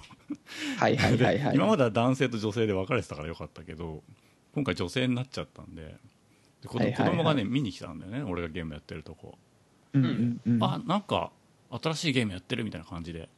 [0.79, 1.57] はいはいはいはい。
[1.57, 4.03] 今までは男性と女性で分かれてたからよかったけど
[4.55, 5.97] 今回女性になっちゃったんで
[6.63, 7.11] で子はいはいはい。
[7.11, 9.39] 子供がね見に来たんだよね俺がゲームやってるとこ、
[9.95, 10.65] うんうんうん。
[10.65, 11.31] あなんか
[11.71, 13.29] 新しいゲームやってるみたいな感じで。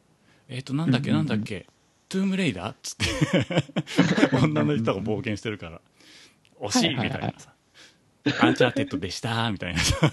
[0.48, 1.28] えっ、となんだっけうんうんうん。
[1.28, 1.66] なんだっけ、
[2.08, 2.96] トゥームレイダーっつっ
[4.30, 4.36] て。
[4.42, 5.80] 女の人が冒険してるから。
[6.60, 7.52] 惜しいみたいなさ。
[8.40, 10.12] アンチャーテッドでしたみたいなさ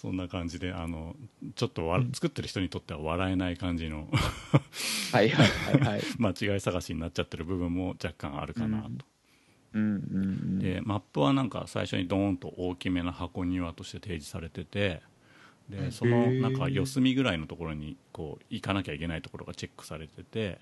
[0.00, 1.14] そんな感じであの
[1.56, 4.08] ちょっとわ作ってる人にとっては笑えない感じの
[5.12, 6.00] はいはいはいはい。
[6.16, 8.88] 間違い探しになっちゃってる部分も若干あるかなと、
[9.74, 9.82] うん。
[9.82, 10.18] うんう
[10.56, 15.02] んでマップはなんか最初にドーンと大きめな箱庭として提示されてて
[15.68, 20.58] でそのなんか四隅ぐらいのところにこう行かなきゃいけないところがチェックされてて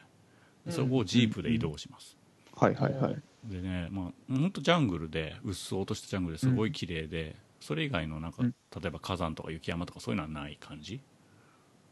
[0.67, 2.17] でそこをジープで移動します、
[2.57, 3.17] はいはいはい。
[3.45, 8.55] でねまあ本当ジャングルでうっそうとしたジャングルですごい綺麗で、それ以外のなんかうん。
[8.81, 11.01] 例えば火山とか雪山とかそういうのはない感じ？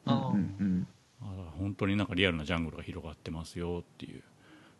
[0.04, 0.86] あうんうん
[1.20, 4.22] あ本当になんかリアルなジャングルが広がってますよっていう。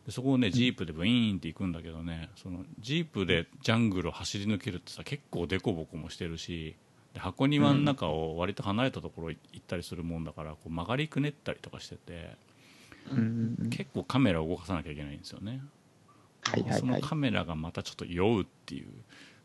[0.04, 6.76] でそこをねジープでブイーンって行くんだけどねそのジープでジャングルを走り抜けるってさ結構デコボコもしてるし
[7.12, 12.36] で箱庭の中を割と離れたところ行ったりするもんだからこう曲がりくねったりとかしてて
[13.10, 13.70] うんうんうん。
[13.70, 15.60] 結構カメラを動かさなきゃいけないんですよね。
[16.42, 16.80] はいはいはい。
[16.80, 18.86] そのカメラがまたちょっと酔うっていう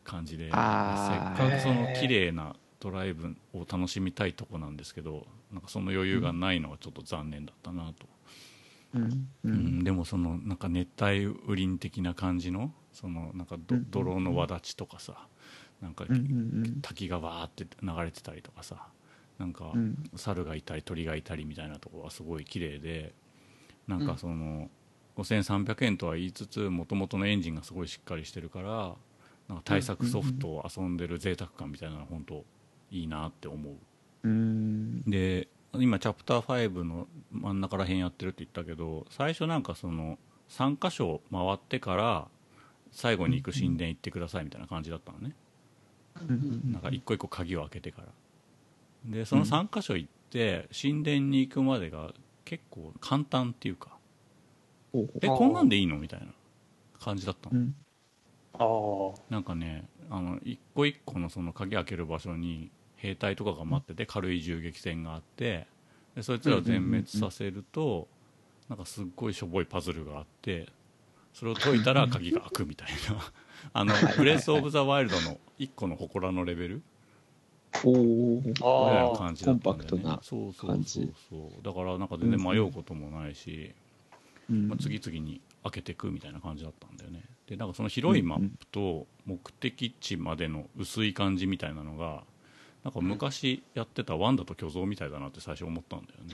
[0.04, 8.08] 感じでせっかくその綺麗なドライブを楽しみたいとこなんですけどなんかその余裕がないのはちょっと残念だったなと。
[8.94, 9.08] うんう
[9.46, 13.56] うんん、でもそのなんか熱帯雨林的な感じのそのなんか
[13.90, 15.28] 泥の輪立ちとかさ
[15.82, 16.06] なんか
[16.82, 18.88] 滝がわーって流れてたりとかさ
[19.40, 19.96] なんかうん。
[20.16, 23.14] 猿がいたり鳥がいたりみたいなところはすごい綺麗で
[23.88, 24.70] なんかその
[25.16, 28.96] 5300円とは言いつつもともとのエンジンがすごいしっかりしてるから
[29.52, 32.46] なんか対策ソフトを遊んでる贅沢感みたいなのは本当
[32.90, 33.76] いいなって思う。
[34.24, 35.02] うん。
[35.02, 42.28] で今チャプター5の真ん中ら辺やってるって言ったけど最初なんかその3箇所回ってから
[42.92, 45.36] 最後に行く神殿行ってくださいみたいな感じだったのね。
[46.22, 46.72] うん。
[46.72, 48.08] なんか一個一個鍵を開けてから。
[49.04, 52.14] でその3箇所行って神殿に行くまでが
[52.46, 53.98] 結構簡単っていうか
[54.94, 56.28] えこんなんでいいのみたいな
[57.00, 57.66] 感じだったの
[59.30, 65.68] なんかねあの一個一個のその鍵開ける場所に兵隊とかが待ってて軽い銃撃戦があって
[66.16, 68.08] でそいつらを全滅させると
[68.70, 70.68] なんかすっごいしょぼいパズルがあって
[71.34, 73.22] それを解いたら鍵が開くみたいな。
[73.74, 76.82] あの「ブレス・オブ・ザ・ワイルド」の一個の祠のレベル
[77.86, 79.90] おおぐあーらいの感じだったんだよね。
[79.92, 81.64] コンパクトなそうそう感じそうそう。
[81.64, 83.74] だからなんか全然迷うこともないし、
[84.50, 92.24] うんまあ、次々に開けていくみたいな感じだったんだよねでなんかその広いマップと目的地までの薄い感じみたいなのが
[92.86, 96.34] なんか昔やってたワンダと巨像みたいだなって最初思ったんだよね。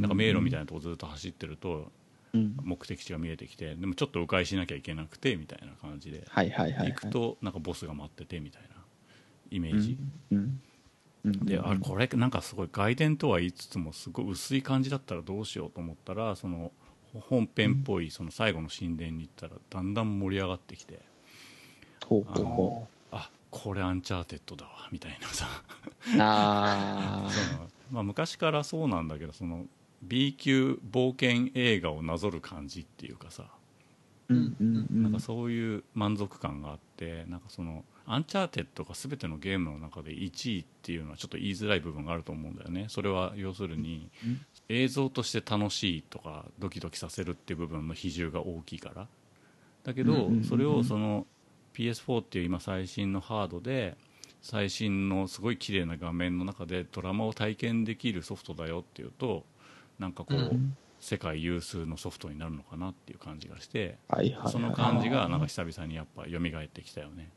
[0.00, 1.92] なんか迷路みたいなとこずっと走ってると
[2.32, 2.56] うん。
[2.62, 6.24] 目的地が見えてきてでもちょっと迂回しなきゃいけなくてみたいな感じで。
[6.34, 8.68] 行くとなんかボスが待っててみたいな
[9.50, 9.98] イメージ、
[11.44, 16.72] であれこれなんかすごい外伝とは言いつつもすごい薄い感じだったらどうしようと思ったらその
[17.20, 21.00] 本編っぽいその最後の神殿に行ったらだんだん盛り上がってきて
[22.04, 25.46] ほうほうほあこれアンチャーテッドだわみたいなさ。
[25.46, 29.66] うあ そのまあ、昔からそうなんだけどその
[30.02, 33.44] B 級冒険映画をなぞる感じっていうかさ。
[33.48, 33.56] あ
[34.28, 35.02] うんうんうん。
[35.04, 42.86] なんかそういう満足感があってなんかそのアンチャーテッドが全てのゲームの中で1位っていうのはちょっと言いづらい部分があると思うんだよね。
[42.88, 44.40] それは要するにうん
[44.70, 49.06] 映像として楽しいとかドキドキさせるっていう部分の比重が大きいから。
[49.84, 51.26] だけどそれをその
[51.74, 53.96] PS4 っていう今最新のハードで
[54.40, 59.44] 最新のすごい綺麗な画面の中でドラマを体験できるソフトだよっていうと
[59.98, 60.76] なんかこう、うん。
[61.00, 63.98] 世界有数のソフトになるのかなっていう感じがして
[64.50, 67.28] その感じがなんか久々にやっぱ蘇ってきたよね。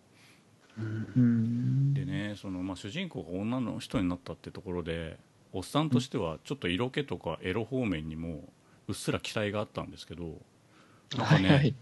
[0.78, 1.94] うん。
[1.94, 5.18] でねそのまあ主人公が女の人になったってところで
[5.54, 8.44] おっさんとしてはちょっと色気とかエロ方面にも
[8.88, 10.40] うっすら期待があったんですけど
[11.18, 11.76] なんかね、はいはい。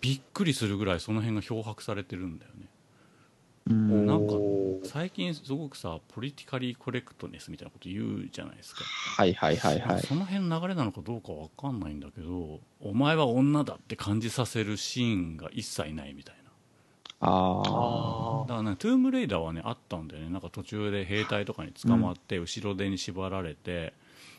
[0.00, 2.66] びっくりするぐらいその辺が漂白されてるんだよね。
[3.70, 4.06] うん。
[4.06, 4.34] なんか
[4.84, 10.02] 最近すごくさポリティカリーコレクトネスみたいなこと言うじゃないですか、はいはいはいはい。
[10.02, 16.47] その辺の流れなのかどうかわかんないんだけどお前は女だって感じさせるシーンが一切ないみたいな
[17.20, 20.30] ああだからね、トゥームレイダーはねあったんだよね。
[20.30, 23.92] なんか途中で兵隊とかに捕まって、後ろ手に縛られて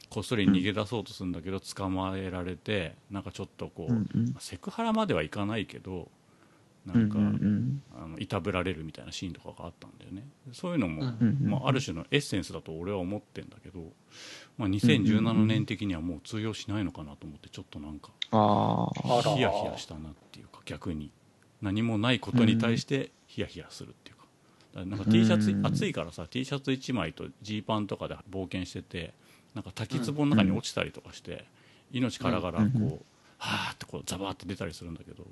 [0.09, 4.35] こっそり逃げ出そうとするんだけど捕まえられてなんかちょっとこう、うんうん。
[4.39, 6.09] セクハラまではいかないけど
[6.85, 7.83] なうんんか、うん。
[8.01, 10.25] あのいたぶられるみたいなシーンとかがあったんだよね。
[10.53, 13.81] そういうのも、うんうんうんまあ、ある種のエッセンスだと俺は思ってんだけど、
[14.57, 21.11] まあ、2017年的にはもう通用しないのかなと思ってちょっとなんかあああらヒヤヒヤしたなっていうか逆に
[21.61, 24.23] 何もないことに対してヒヤヒヤするっていうか。
[24.73, 29.13] だからなんか T シャツうん暑いからさ T シャツ1枚とジーパンとかで冒険してて
[29.55, 31.45] なんか滝壺の中に落ちたりとかして
[31.91, 32.65] 命からがらこ
[33.01, 33.05] う
[33.37, 35.25] はーってこうザバーって出たりするんだけど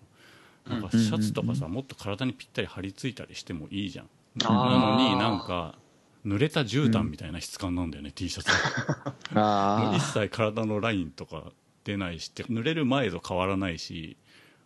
[0.68, 4.10] なんかシャツとかさもっと体にぴったり張り付いたりしてもいいじゃん。
[4.38, 5.76] なのになんか
[6.26, 8.50] 濡れた絨毯みたいな質感なんだよね T シャツ。
[9.34, 11.52] がもう一あ切体のラインとか
[11.84, 14.18] 出ないしって濡れる前と変わらないし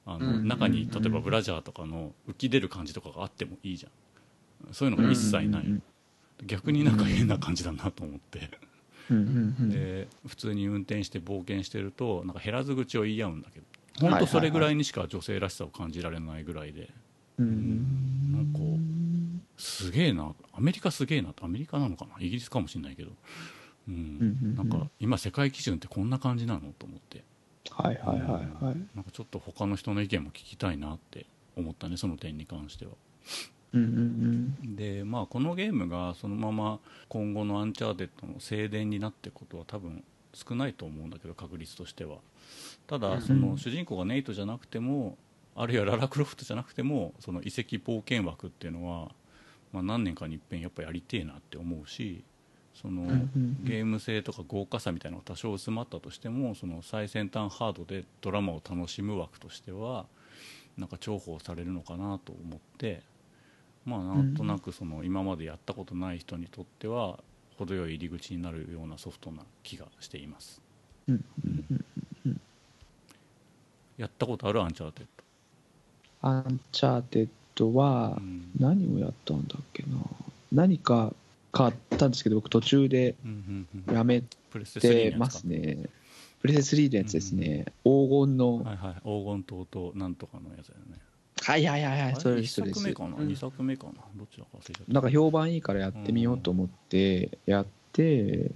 [0.05, 3.89] あの、うん中に例えばブラジャーとかの浮き出る感じとかがあってもいいじゃ
[4.69, 4.73] ん。
[4.73, 5.83] そういうのが一切ない、うん
[6.43, 8.49] 逆になんか変な感じだなと思って、
[9.07, 13.65] で普通に運転して冒険してるとなんか減らず口を言い合うんだけど。
[13.99, 16.89] 本当それぐらいにしか女性らしさを感じられないぐらいで。
[17.37, 18.31] うん。
[18.31, 18.59] なんか
[19.55, 20.33] すげえな。
[20.53, 21.31] アメリカすげえな。
[21.39, 22.15] アメリカなのかな？
[22.19, 23.11] イギリスかもしれないけど、
[23.87, 24.55] うん。
[24.55, 26.61] なんか今世界基準ってこんな感じなの？
[26.79, 27.23] と思って
[27.69, 28.75] はいはいはいはい。
[28.95, 32.91] なんかちょっと他の人の意見も聞きたいなって思ったねその点に関しては。
[33.73, 40.03] うんうんでまあこのゲームがそのまま今後のアンチャーテッドの正伝になっていくことは多分
[40.33, 42.17] 少ないと思うんだけど確率としては。
[42.87, 45.17] ただその主人公がネイトじゃなくても
[45.55, 49.11] あるいはララ・クロフトじゃなくてもその遺跡冒険枠っていうのは、
[49.71, 52.23] まあ、何年かに一遍やっぱやりてえなって思うし
[52.73, 53.03] その
[53.63, 60.05] ゲーム性とか豪華さみたいなのが多少薄まったとしてもその最先端ハードでドラマを楽しむ枠としては
[60.77, 63.01] なんか重宝されるのかなと思って
[63.85, 67.19] まあなんとなくその今までやったことない人にとっては
[67.57, 70.61] 程よい入り口になるようなソフトな気がしています。
[71.07, 71.25] うん
[73.97, 75.05] やったことあるアンチャーテッ
[76.23, 78.17] アンチャーテッドは
[78.59, 79.89] 何をやったんだっけな。
[80.51, 81.13] 何か
[81.51, 83.15] 買ったんですけど僕途中で
[83.91, 85.85] やめプレステ3てますね
[86.41, 87.65] プレステ3のやつですね。
[87.83, 88.63] 黄金の。
[88.63, 88.93] はいはい。
[89.03, 90.97] 黄金塔となんとかのやつだよね。
[91.43, 92.81] はいはいはいはいそれ？1ですそれです。
[92.81, 93.09] 作目かな？
[93.17, 93.27] うん。
[93.27, 93.93] 2作目かな？
[94.15, 94.93] どっちだか忘れちゃった。
[94.93, 98.49] なんか評判いいからやってみようと思ってやって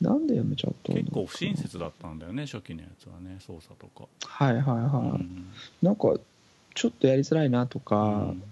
[0.00, 5.46] なんでやめちゃった結構不親切だったんだよね初期のやつはね操作とか、はいはいはい、うん。
[5.82, 6.14] なんか
[6.74, 8.00] ちょっとやりづらいなとか、う
[8.32, 8.42] ん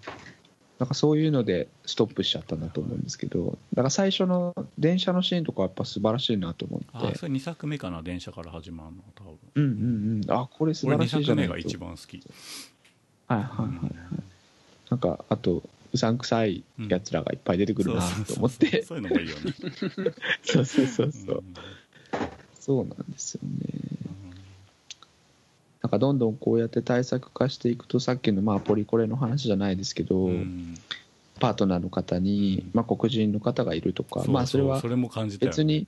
[0.79, 6.87] なんかそういうのでストップしちゃったんだと思うんですけどだから最初の電車のシーンとかやっぱ素晴らしいなと思って。
[6.93, 9.39] あそれ2作目かな電車から始まるの多分。
[9.57, 10.31] うんうんうん。
[10.31, 12.23] あこれ素俺2晴らしいじ作ゃないと目が一番好き。
[13.27, 13.93] はいはいはい、
[14.89, 15.63] なんかあと
[15.93, 18.83] うさんくさいやつらがいっぱい出てくるなと思って。
[18.85, 19.53] そういうのもいいよね。
[20.45, 21.37] そうそうそうそう。
[21.39, 21.55] うん。
[22.61, 23.88] そうなんですよね
[25.83, 30.75] なんかどんどんこうやって対策化していくとさっきのまあポリコレの話じゃないですけど、うん。
[31.41, 35.87] パートナーの方に、まあ、黒人の方がいるとかそうまあそれはそれも感じたよ別に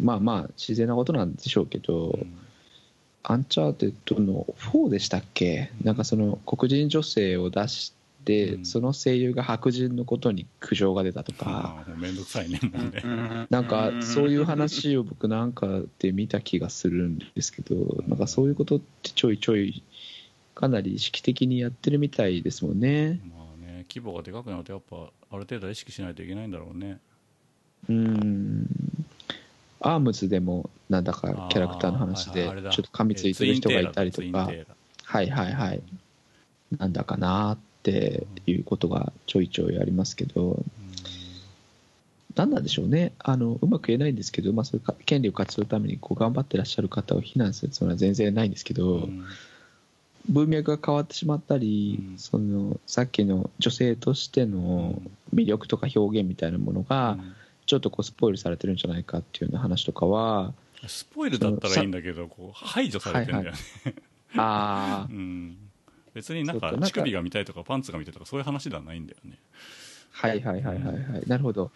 [0.00, 2.38] まあまあ自然なことなんでしょうけど、うん。
[3.22, 5.70] アンチャーテッドの4でしたっけ？
[5.82, 7.97] なんかその黒人女性を出して、
[8.28, 8.64] うん。
[8.64, 13.46] その声優が白人のことに苦情が出たとか、ああもうめんどくさいねもうね。
[13.50, 17.74] なんかそういう話を僕なんかで見た気がするんですけど、
[18.06, 19.82] なんかそういうことってちょいちょい
[20.54, 23.20] かなり意識的にやってるみたいですもんね。
[23.36, 25.00] まあね規模がでかくなるとやっぱあ
[25.36, 26.98] る程度は意識しないといけないんだろうね。
[27.88, 28.66] うん。
[29.80, 34.50] アームズでもなんだかキャラクターの話でちょっと噛みついてる人がいたりとか。
[35.04, 35.82] はいはいはい。
[36.76, 37.58] なんだかなっ
[37.92, 40.62] ていうことがちょいちょいありますけど
[42.34, 43.12] 何なんでしょうね。
[43.18, 49.08] あのうまく言えないんですけど、まあ、そういうか権利を勝ち取るためにこう頑張ってらっしゃる方を非難するつもりは全然ないんですけど、
[50.28, 55.02] 文脈が変わってしまったり、うんそのさっきの女性としての
[55.34, 57.34] 魅力とか表現みたいなものが、うん
[57.68, 60.54] ちょっとこうスポイルされてるんじゃないかっていうような話とかは
[60.86, 63.60] スポイルだったらいいんだけどこう排除されてるんだよね、
[64.36, 65.56] ああ うん、
[66.14, 69.38] 別になんか乳首が見たいとかパンツが見たいとかそういう話ではないんだよね。
[70.10, 71.22] はいはいはいはいはい。
[71.26, 71.70] なるほど。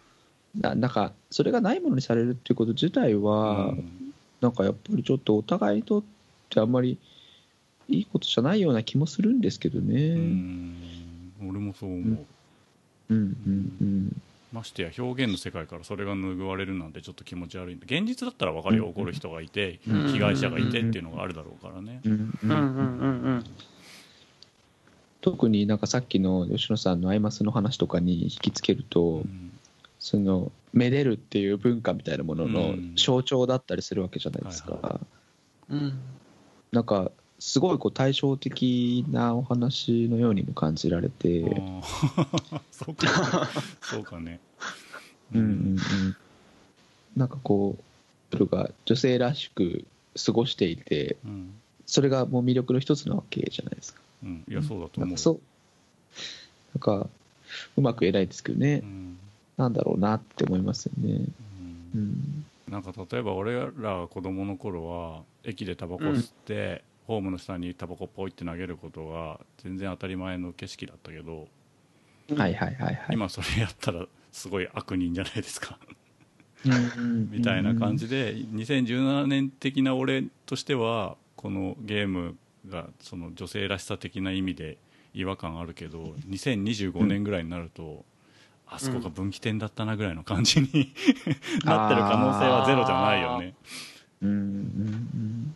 [0.59, 4.13] ななんかそれがないものにされるっていうこと自体は、うん。
[4.41, 6.03] なんかやっぱりちょっとお互いにとっ
[6.51, 6.99] てあんまり
[7.89, 10.17] いいことじゃないような気もするんですけどね。
[11.41, 12.27] 俺もそう思う、
[13.11, 13.17] うん。
[13.17, 14.23] うんうん
[14.53, 18.85] ましてや表現の世界からそれが拭われるなんてちょっと気持ち悪いんで現実だったら分かるよ。
[18.85, 20.09] うん怒る人がいてうん。
[20.09, 22.01] 被害者がいてっていうのがあるだろうからね
[25.23, 29.53] 特になんかさっきの吉野さんのアイマスの話とかに引きつけると、うん
[30.03, 32.95] そのめでるっていう文化みたいなもののうん。
[32.97, 34.73] 象徴だったりするわけじゃないですか。
[34.83, 35.01] は
[35.71, 35.99] いうん
[36.73, 41.45] なんかすごいこう対照的なお話のようにも感じられて、
[42.73, 43.49] そうか。
[43.81, 44.41] そうかね。
[45.35, 45.79] うんうんうん、
[47.17, 47.77] なんかこ
[48.33, 49.85] うが女性らしく
[50.25, 51.55] 過ごしていてうん。
[51.87, 54.01] それがもう魅力の一つなわけじゃないですか。
[54.23, 54.45] うん。
[54.49, 55.07] いやそうだと思う。
[55.07, 55.41] なんかそう。
[56.75, 57.09] なんか
[57.77, 59.19] うまく言えないですけどね、うん。
[59.57, 61.27] なんだろうなって思いますよね。
[61.95, 62.01] うん。
[62.01, 62.45] うん。
[62.69, 71.49] なんか例えば俺らが子供の頃は駅でタバコ吸って、ホームの下にタバコポイって投げることが全然当たり前の景色だったけど、
[72.35, 73.07] はいはいはいはい。
[73.11, 75.79] 今それやったらすごい悪人じゃないですか。
[76.65, 82.37] うんみたいな感じで2017年的な俺としてはこのゲーム
[82.69, 84.79] がその女性らしさ的な意味で
[85.15, 88.05] 違和感あるけど2025年ぐらいになると、
[88.67, 90.67] あそこが分岐点だったなぐらいの感じに
[91.65, 93.55] なってる可能性はゼロじゃないよね。
[94.23, 94.41] うんうんう
[95.19, 95.55] ん。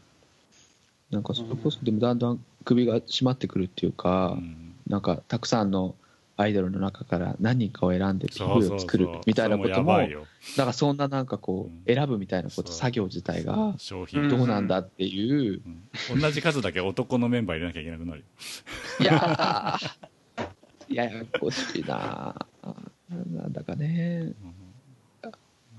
[1.11, 4.75] なんかそれこそでもだんだん首が締まってくるっていうか、うん。
[4.87, 5.95] なんかたくさんの
[6.39, 8.71] アイドルの中から何人かを選んでそうそうそう。
[8.71, 10.27] 曲を作るみたいなこともやばいよ。
[10.57, 15.63] なんかそんななんかこう選ぶみたいなこと作業自体がどうなんだっていう、
[16.11, 16.21] うん。
[16.21, 18.27] 同じ数だけ男のメンバー入れなきゃいけなくなるよ
[19.01, 20.95] いやー。
[20.95, 22.47] ややこしいな
[23.33, 24.33] なんだかね。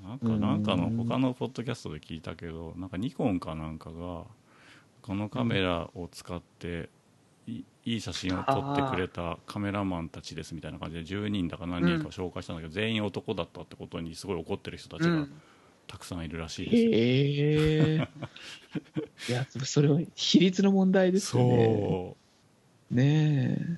[0.04, 4.24] なんかなんかの他のポッドキャストで聞いたけどなんかニコンかなんかが
[5.02, 6.90] このカメラを使って
[7.48, 15.26] いいい写真を撮ってくれたカメラマンたちですみたいな感じで10人だか何人かを紹介したんだけど、全員男だったってことにすごい怒ってる人たちが
[15.88, 16.98] たくさんいるらしいですよ、へ
[17.96, 18.10] え。
[19.30, 21.66] いやそれは比率の問題ですよね。
[21.90, 22.18] そ
[22.92, 23.78] ねえ。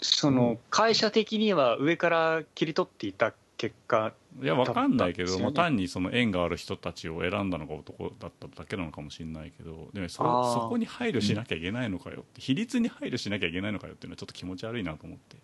[0.00, 5.42] その会社的には上から切り取っていた結果ういやわかんないけど、ね。
[5.42, 15.36] まあ、単にその縁がある人たちを選んだのが男だっただけなのかもしれないけどでもそそこに配慮しなきゃいけないのかよって比率に配慮しなきゃいけないのかよっていうのはちょっと気持ち悪いなと思って、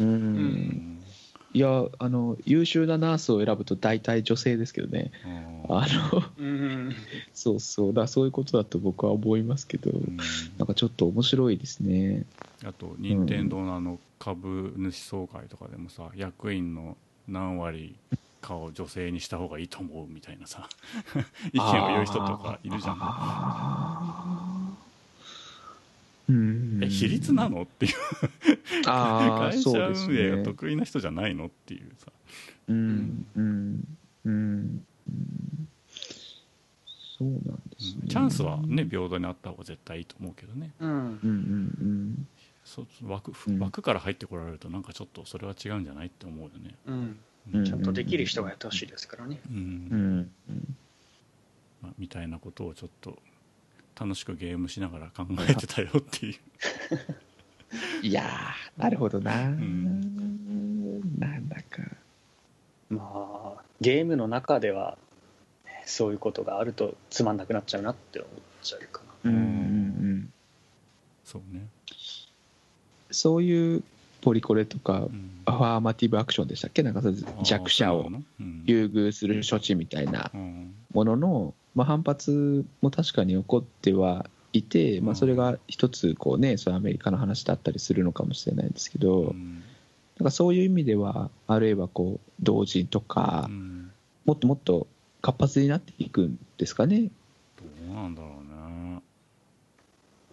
[0.00, 1.02] うん、うん。
[1.54, 5.12] いやあの優秀なナースを選ぶと大体女性ですけどね。
[5.68, 6.96] あのうん。
[7.34, 7.94] そうそう。
[7.94, 10.16] だそういうことだと僕は思いますけど、うん。
[10.56, 12.24] なんかちょっと面白いですね。
[12.64, 16.96] あと任天堂のあの株主総会とかでもさ役員の
[17.28, 17.96] 何割
[18.42, 20.68] かを女性にした方がいいと思うみたいなさ。
[21.54, 22.98] 意見を言う人とかいるじゃん
[26.82, 27.92] え比率なのっていう。
[28.86, 32.12] ああ会社そうです運営がね得意な人じゃないのっていうさ。
[32.68, 33.26] うん。
[33.36, 33.98] うん。
[34.24, 34.86] うん。
[35.06, 35.68] うん。
[37.18, 37.40] そうなん。
[37.40, 40.90] ですねチャンスはね平等にあった方が絶対いいと思うけどねうん。
[40.90, 41.18] うん。
[41.24, 42.28] うん。
[42.64, 43.58] そ枠うん。
[43.58, 44.82] 枠から入ってこられるとなん。
[44.82, 45.84] かちょっとそれは違うん。
[45.84, 46.94] じゃないって思うよね、うん。
[46.94, 47.16] うん
[47.64, 49.40] ちゃんとできる人がやってほしいですからね。
[51.98, 53.18] みたいなことをちょっと
[53.98, 56.34] 楽しくゲームしながら考えてたよっていう。
[58.06, 61.00] いやーなるほどな、ん。
[61.18, 61.82] なんだか。
[62.90, 64.98] まあゲームの中では
[65.64, 68.32] ねそういうことがあるとつまんなくなっちゃうなって思っ
[68.62, 69.30] ちゃうかな。
[69.30, 70.32] うんうんうん。
[71.24, 71.66] そうね、
[73.10, 73.82] そういう
[74.22, 75.28] ポリコレとかうん。
[75.44, 76.84] アファーマティブアクションでしたっけ？
[76.84, 77.02] なんか
[77.42, 78.08] 弱者を
[78.64, 80.30] 優遇する処置みたいな。
[80.32, 80.72] うん。
[80.94, 89.64] ものの、まあ、反発も確かに起こってはいて、まあ、それが一つこうねそれアメリカの話だったりするのかもしれないんですけど、うん。
[90.18, 93.90] なんかそういう意味ではあるいはこう同人とかうん。
[94.24, 94.86] もっともっと
[95.20, 97.10] 活発になっていくんですかね。
[97.58, 99.02] どうなんだろうね。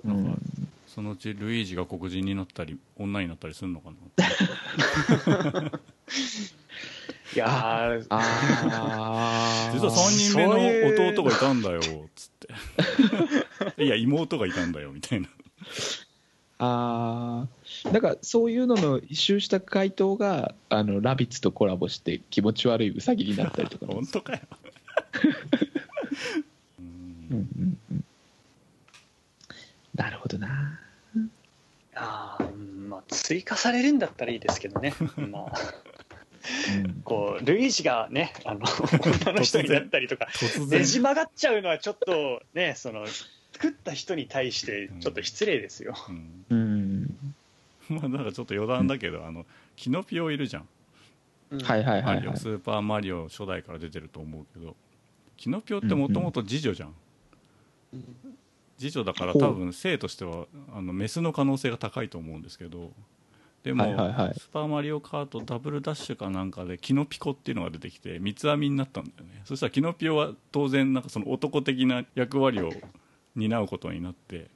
[0.05, 0.58] うん
[0.89, 3.95] そのうちルイージが黒人になったり女になったりするのかな？
[7.35, 9.73] いやーあー。
[9.73, 10.53] 実は3人目の
[11.13, 11.81] 弟がいたんだよ
[12.15, 12.29] つっ
[13.77, 13.85] て。
[13.85, 15.27] いや妹がいたんだよみたいな。
[16.57, 17.47] あ
[17.85, 24.39] あなんかそういうのの一周した回答があのラビッツとコラボして気持ち悪いウサギになったりとか 本当かよ。
[26.79, 28.03] うんうん。
[29.93, 30.78] なるほどな
[31.99, 32.37] あ
[32.87, 34.93] まあ追加されるんだったらいいですけどね。
[35.17, 35.53] まあ。
[36.83, 37.01] うん。
[37.03, 38.61] こうルイージがねあの
[39.25, 40.79] 女の人になったりとか突然。
[40.79, 43.05] ねじ曲がっちゃうのはちょっとねその
[43.53, 46.45] 作った人に対してちょっと失礼ですよ、うん。
[46.49, 47.33] うん。
[47.89, 49.45] まあなんかちょっと余談だけど、あの
[49.75, 50.67] キノピオいるじゃん、
[51.63, 52.15] はいはいはいはい。
[52.17, 54.75] マリオスーパーマリオ初代から出てると思うけど
[55.35, 56.95] キノピオってもともと次女じゃん、
[58.79, 62.91] 次女だから多分性としてはあのメスの可能性が高いと思うんですけど
[63.63, 64.33] でも、はいはいはい。
[64.35, 69.41] スーパーマリオカートダブルダッシュかなんかでキノピコっていうのが出てきて三つ編みになったんだよね。
[69.45, 72.71] そしたらキノピオは当然なんかその男的な役割を
[73.35, 74.49] 担うことになって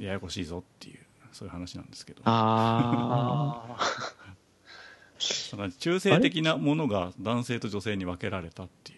[0.00, 0.98] ややこしいぞっていう
[1.32, 2.22] そういう話なんですけど。
[2.24, 8.94] ああ中性的なものが男性と女性に分けられたってい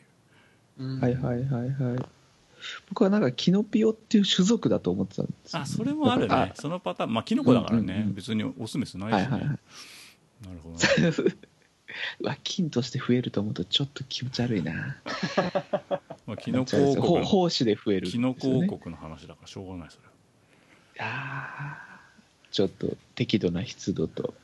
[0.79, 1.01] う。
[1.01, 1.99] はいはいはいはい
[2.89, 5.61] 僕はなんかキノピオっていう種族だと思ってたんですよ。
[5.61, 7.15] あそれもあるあねそのパターン。
[7.15, 8.15] まあキノコだからね、うんうんうん。
[8.15, 9.49] 別にオスメスないしね、はいはいはい。
[9.49, 9.59] なる
[10.63, 11.35] ほどね、
[12.21, 14.97] う わ菌として増えると思うとちょっと気持ち悪いな。
[16.27, 20.07] まあ、キノコ王ほ国の 胞子で増えるキノコ王国の話だからしょうがないそれ。
[20.07, 20.17] はい
[20.99, 21.97] やー
[22.51, 24.35] ちょっと適度な湿度と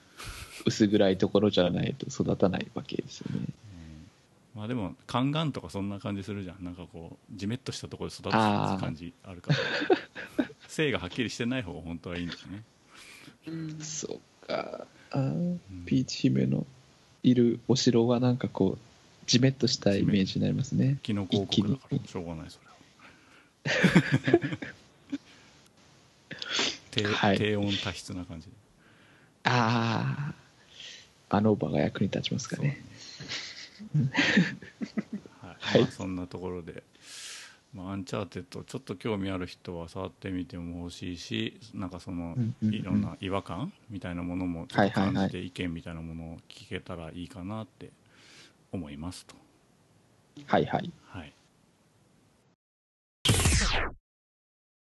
[0.66, 3.46] 薄暗いところじゃないと育たないわけですよね
[4.54, 6.64] まあでもカンガンとかそんな感じするじゃん。
[6.64, 9.58] なんかこうジメッとしたところで育つ感じあるから。
[10.68, 12.62] 性がはっきりしてない方が本当はいいんだよね、
[13.46, 14.86] うんそうか。
[15.10, 16.66] あーうんピーチ姫の
[17.22, 18.78] いるお城はなんかこう
[19.26, 20.98] ジメッとしたイメージになりますね。
[21.02, 22.72] キノコ王国だからしょうがないそれは。
[26.90, 27.38] 低,、はい。
[27.38, 28.52] 低温多湿な感じで。
[29.44, 30.34] あ
[31.30, 32.84] ああの場が役に立ちますかね
[35.40, 35.56] はい。
[35.59, 35.82] はい。
[35.82, 36.82] まあ、そんなところで、
[37.74, 42.74] まあ、アンチャーテッドちょっと興味ある人は触ってみても欲しいしなんかそのうんうんうん。
[42.74, 47.90] いろんな違和感みたいなものもちょっと感じて意見みたいなものを聞けたらいいかなって
[48.72, 49.34] 思いますと。
[50.46, 50.90] はいはい。
[51.06, 51.32] はい、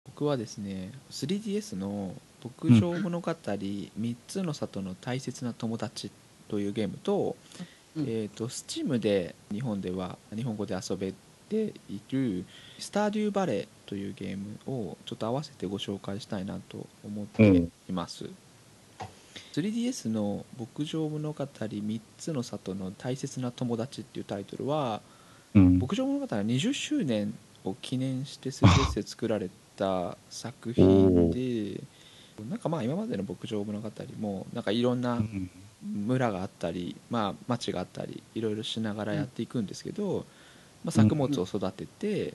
[0.06, 6.12] 僕はですね 3DS の「牧場物語3つの里の大切な友達」
[6.48, 7.68] というゲームと,、うん
[8.06, 11.14] えー、と Steam で日本では日本語で遊べ
[11.50, 12.46] ている
[12.78, 18.30] 「スターデューバレー」というゲームをちょっと合わせてご紹介したいなと思っています、
[19.54, 25.02] 3DS の「牧場物語3つの里の大切な友達」っていうタイトルは
[25.56, 25.80] うん。
[25.80, 27.34] 牧場物語は20周年
[27.64, 31.82] を記念して 3DS で作られた作品で
[32.50, 35.50] なんかまあ今までの牧場物語もなんかいろんなうん
[35.92, 40.26] 村があったり、まあ、町があったりいろいろしながらやっていくんですけど、
[40.84, 42.34] まあ、作物を育てて、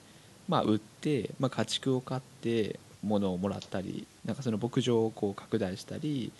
[0.49, 6.33] まあ、売って、まあ、家畜を飼って物をもらったりなんかその牧場をこう拡大したり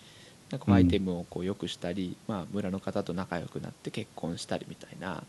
[0.49, 5.23] なんかアイテムをこう良くしたり、まあ、村の方と仲良くなって結婚したりみたいな。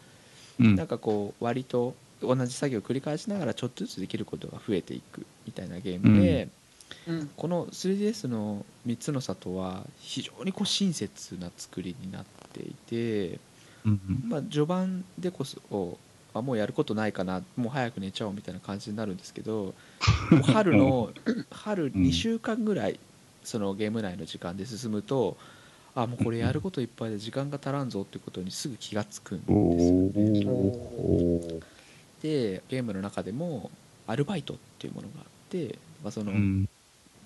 [0.61, 0.77] うん。
[0.77, 6.51] なんかこう割と同じ作業を繰り返しながらちょっとずつできることが増えていくみたいなゲームで、うん
[7.36, 13.39] この 3DS の3つの里は非常にこう親切な作りになっていて、
[13.85, 15.98] うんまあ、序盤でこそ
[16.32, 19.74] あもうやることないかなもう早く寝ちゃおうみたいな感じになるんですけど
[20.32, 21.12] もう春の
[21.51, 22.98] 春2週間ぐらい
[23.44, 25.36] そのゲーム内の時間で進むと
[25.94, 29.52] あもうこれやることいっぱいで時間が足らんぞっていうことにすぐ気がつくんです
[30.43, 30.47] よね。
[30.47, 31.61] お
[32.20, 33.70] でゲームの中でも
[34.06, 36.69] アルバイトっていうものがあって、まあ、そのうん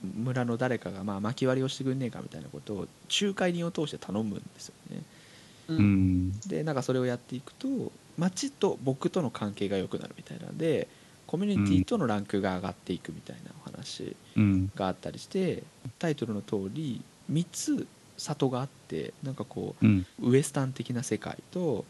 [0.03, 2.89] 村の誰かがまあ巻き割りをしてくんねえかみたいなことを
[3.21, 5.03] 仲介人を通して頼むんですよね。
[5.69, 6.29] ううん。
[6.29, 10.89] んでなんかそれをやっていくと町と僕との関係が良くなるみたいなんで
[11.27, 14.71] コミュニティとのランクが上がっていくみたいなお話うん。
[14.75, 15.63] があったりして
[15.99, 20.07] タイトルの通り3つ里があってなんかこうん。
[20.23, 21.85] うウエスタン的な世界と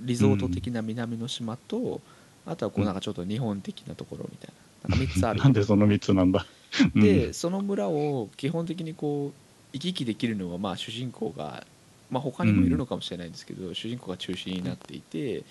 [0.00, 2.00] リゾート的な南の島と、
[2.46, 4.50] あとはこうなんかちょっと日本的なところみたい
[4.88, 4.96] な。
[4.96, 6.46] なんか3つあるなんでその3つなんだ？
[6.94, 11.64] でその村を基本的にこう行き来できるのはまあ主人公が、
[12.10, 15.44] まあ、他にもいるのかもしれないんですけど、主人公が中心になっていて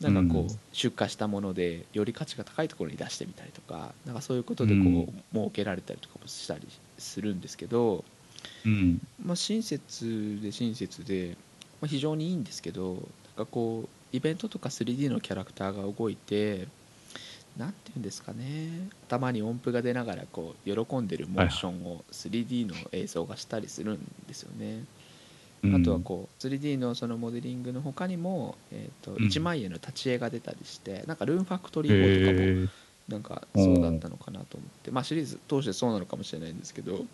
[0.00, 5.22] なんかこう、うん出荷したものでより価値が高いところに出してみたりとかなんかそういうことでこう、うん。
[5.32, 6.68] 儲けられたりとかもしたり
[6.98, 8.04] するんですけど、
[8.64, 9.00] うん。
[9.24, 11.36] まあ、親切で親切で、
[11.80, 13.02] まあ、非常にいいんですけどなん
[13.44, 16.68] かこうイベントとか 3D のキャラクターが動いて
[17.58, 18.88] なんていうんですかね。
[19.08, 23.98] 頭に音符が出ながらこう喜んでるモーションを 3D の映像がしたりするん
[24.28, 24.84] ですよね、
[25.64, 29.16] あとはこう 3D のそのモデリングの他にも、えー、とうん。
[29.26, 32.68] 1万円の立ち絵が出たりしてなんかルーンファクトリー4とかもへ
[33.08, 34.90] なんかそうだったのかなと思って。
[34.90, 37.04] まあシリーズ通してそうなのかもしれないんですけど。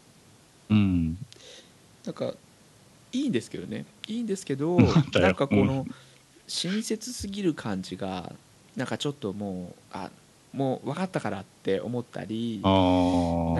[0.68, 1.16] うん。
[2.04, 2.34] なんか
[3.12, 3.86] いいんですけどね。
[4.08, 4.78] いいんですけど
[5.14, 5.86] なんかこの
[6.46, 8.34] 親切すぎる感じが
[8.76, 10.10] なんかちょっともうあ
[10.54, 12.70] もう分かったからって思ったりな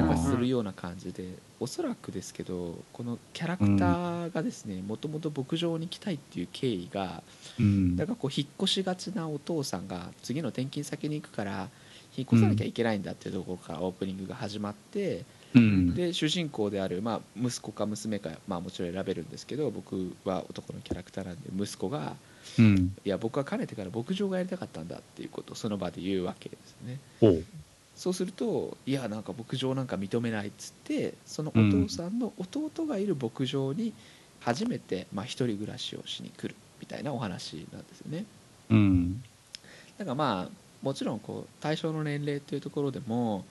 [0.04, 1.24] んかするような感じで
[1.58, 7.22] おそらくですけどこのキャラクターがですねもともと牧場に来たいっていう経緯が
[7.58, 7.96] うん。
[7.96, 11.68] なんかこう引っ越しがちなお父さんが次の転勤先に行くから
[12.16, 15.94] 引っ越さなきゃいけないんだっていうところからオープニングが始まって、うん。
[15.94, 22.14] で主人公である、まあ、息子か娘か、まあ、もちろん選べるんですけど僕は男のキャラクターなんで息子が
[22.58, 22.96] うん。
[23.04, 26.98] いや僕はかねてから牧場がやりたかったんだっていうことをその場で言うわけですね。
[27.96, 31.52] そうするといやなんか牧場なんか認めないっつってそのお
[31.86, 33.92] 父さんの弟がいる牧場に
[34.40, 38.26] 初めて、まあ、一人暮らしをしに来るみたいなお話なんですよね。
[38.70, 39.22] うん。
[39.96, 40.52] だからまあ
[40.82, 43.44] もちろんこう対象の年齢っていうところでも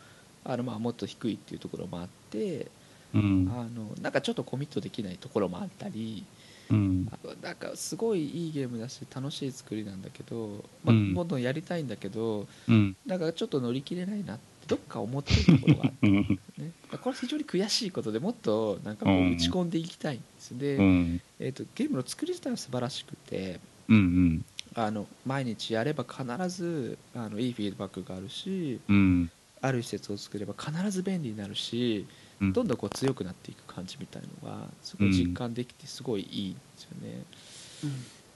[0.43, 2.67] あのまあもっと低いっていうところもあって
[3.13, 3.51] うん。
[3.55, 6.25] あのなんかちょっとコミットできないところもあったり
[6.69, 7.11] うん。
[7.41, 11.13] なんかすごいいいゲームだし楽しい作りなんだけど、まあ、うん。
[11.13, 12.95] どんどんやりたいんだけど、うん。
[13.05, 16.15] なんかちょっと乗り切れないなってどっか思ってるところがあって、うん。
[16.57, 19.33] ね、これは非常に悔しいことでもっとなんかこううん。
[19.33, 20.57] 打ち込んでいきたいんです。
[20.57, 21.21] で、うん。
[21.39, 23.59] えー、とゲームの作り自体は素晴らしくて
[23.89, 24.45] うん
[24.75, 29.31] あの毎日やれば必ずあのいいフィードバックがあるしうん。
[29.61, 37.23] ある施設を作れば必ず便利になるしうんどんどんこう強くなっていく感じみたいのがすごい実感できてすごいいいんですよね。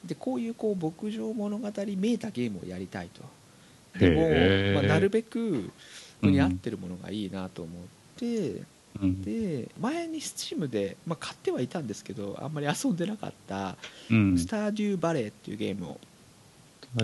[0.05, 3.23] でこういうこう牧場物語めいたゲームをやりたいと。
[3.99, 4.29] でも、
[4.75, 5.71] まあ、なるべくこ
[6.23, 7.83] こに合ってるものがいいなと思っ
[8.17, 8.61] て、
[9.01, 9.21] うん。
[9.21, 13.75] で前に Steam で、まあ、買ってはいたんですけどあんまり遊んでなかった
[14.09, 14.37] 「うん。
[14.37, 15.99] スターデューバレー」っていうゲームを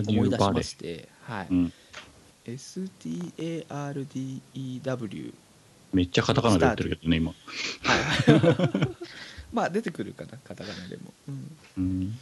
[0.06, 1.48] 思い出しまして、はい。
[1.50, 1.72] うん。
[2.46, 3.34] STARDEW
[5.94, 7.30] めっちゃカタカナで言ってるけどね今。
[7.30, 8.96] はい。
[9.52, 12.18] まあ出てくるかなカタカナでも、うん、うん。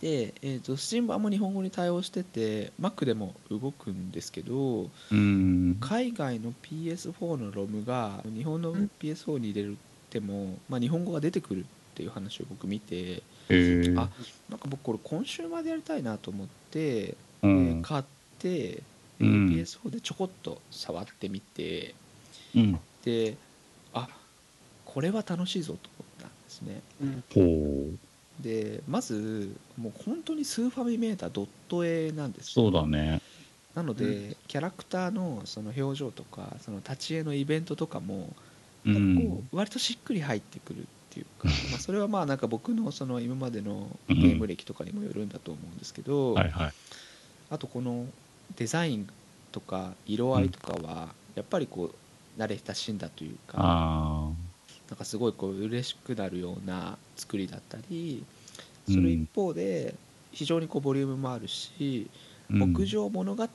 [0.00, 5.78] で、えー、と Steam 版も日本語に対応してて Mac でも動くんですけどうん。
[5.80, 9.74] 海外の PS4 のロムが日本の PS4 に入れ
[10.10, 11.64] ても、まあ、日本語が出てくるっ
[11.94, 14.10] ていう話を僕見てへえあ
[14.50, 18.04] なんか僕これ今週までやりたいなと思って、うえんー買っ
[18.38, 18.82] て、えー
[19.18, 21.94] うん PS4 でちょこっと触ってみて
[22.56, 22.80] うん。
[23.04, 23.36] で
[23.92, 24.08] あ
[24.84, 26.82] これは楽しいぞと思ったんですね。
[27.34, 27.40] ほ
[27.94, 28.42] う。
[28.42, 32.64] でまずもう本当にスーファミメータードット絵なんですよ。
[32.64, 33.20] そうだね。
[33.74, 38.30] なので、うキャラクターのその表情とかその立ち絵のイベントとかも
[38.86, 44.20] うなんかこんう割としっくり入ってくるっていうか、 まあそれはまあなんか僕のその今までのうん。
[44.20, 46.72] ゲーム歴とかにもよるんだと思うんですけど、はいはい。
[47.50, 48.06] あとこの
[48.56, 49.08] デザイン
[49.52, 52.05] とか色合いとかはやっぱりこう
[52.38, 54.30] 慣れ親しんだというか、あ
[54.88, 58.24] なんかすごいこう嬉しくなるような作りだったり
[58.88, 58.94] うん。
[58.94, 59.94] その一方で
[60.32, 62.08] 非常にこうボリュームもあるし、
[62.50, 62.72] あうん。
[62.72, 63.48] 牧場物語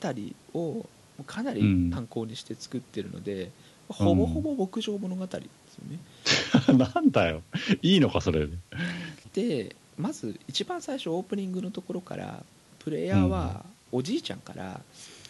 [0.54, 0.86] を
[1.26, 1.90] かなりうん。
[1.90, 3.50] 参考にして作ってるので、
[3.88, 5.98] ほぼほぼ牧場物語ですよね。
[6.94, 7.42] なんだよ。
[7.82, 8.56] いいのかそれで。
[9.34, 12.44] でまず一番最初オープニングのところから
[12.78, 14.80] プレイヤーはおじいちゃんから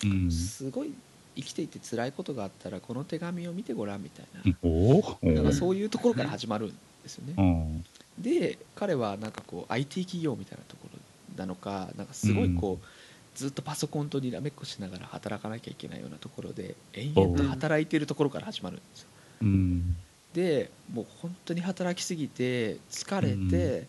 [0.05, 0.31] うん。
[0.31, 0.93] すごい
[1.37, 4.57] 生きていて辛いことがあったらこの手紙を見てごらんみたいな。
[4.63, 6.69] おおなんかそういうところから始まるん
[7.03, 7.35] ですよね。
[7.37, 7.85] うん。
[8.19, 10.99] で彼はなんかこう IT 企業みたいなところ
[11.37, 12.87] なのかなんかすごいこう、
[13.35, 19.09] ずっとパソコンとにらめっこしながら働かなきゃいけないようなところで延々と働いているところから始まるんですよ。
[19.43, 19.97] うん。
[20.35, 23.87] でもう本当に働きすぎて疲れて、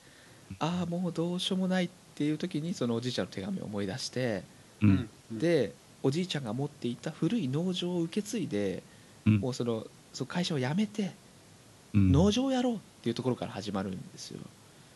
[0.59, 4.43] ああもうどうしようもないっていう時にそのおじいちゃんの手紙を思い出して
[4.81, 5.09] うん。
[5.31, 5.73] で
[6.03, 8.83] おじいちゃんが持っていた古い農場を受け継いで
[9.25, 9.37] うん。
[9.39, 11.11] もうそのその会社を辞めて
[11.93, 12.11] うん。
[12.11, 14.39] 農場をやろうっていうところから始まるんですよ。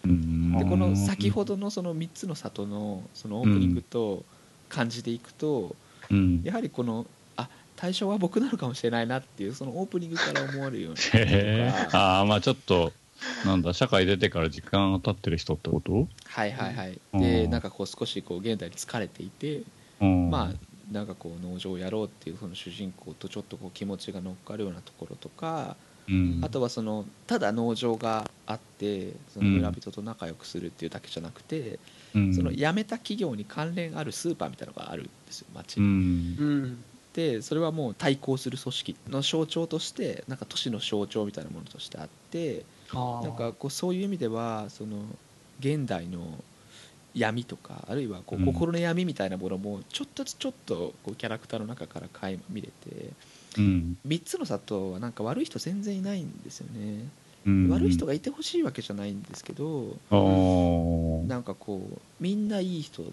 [0.06, 0.58] うん。
[0.58, 4.24] でこの先ほどのその3つの里のそのオープニングと
[4.70, 5.76] 感じていくと
[6.10, 6.42] うん。
[6.44, 7.06] やはりこの
[7.36, 12.92] あ対象は僕なのかもしれないなっていうそのオープニングから思われるようなああまあちょっと
[13.46, 16.08] なんだ社会出てから時間が経ってる人ってこと？
[16.26, 17.00] はいはいはい。
[17.14, 17.20] うん。
[17.22, 19.62] でなんかこう少しこう現代に疲れていて
[20.02, 20.30] うん。
[20.30, 25.76] まあなんかこう農場をやろうっていうその主人公とちょっとこう気持ちが乗っかるようなところとか
[26.10, 26.40] うん。
[26.42, 31.80] あとはそのただ農場があってその村人と仲良くするっていうだけじゃなくて、
[32.16, 32.34] うん。
[32.34, 35.88] その辞めた企業に関連あるスーパーみたいなのがあるんですよ町うに。
[35.88, 36.38] ん。
[36.40, 36.84] うん。
[37.14, 44.98] でそれはもう対抗する組織の象徴としてなんか都市の象徴みたいなものとしてあってなんかこうそういう意味ではその
[45.60, 46.44] 現代の
[47.18, 48.46] 闇とかあるいはこううん。
[48.46, 53.10] 心の闇みたいなものもちょっとずつちょっとこうキャラクターの中から垣間見れて
[53.58, 53.98] うん。
[54.08, 57.10] 3つの里はなんか悪い人全然いないんですよね、
[57.46, 57.70] うん。
[57.70, 59.98] 悪い人がいてほしいわけじゃないんですけど
[61.28, 63.10] なんかこうみんないい人で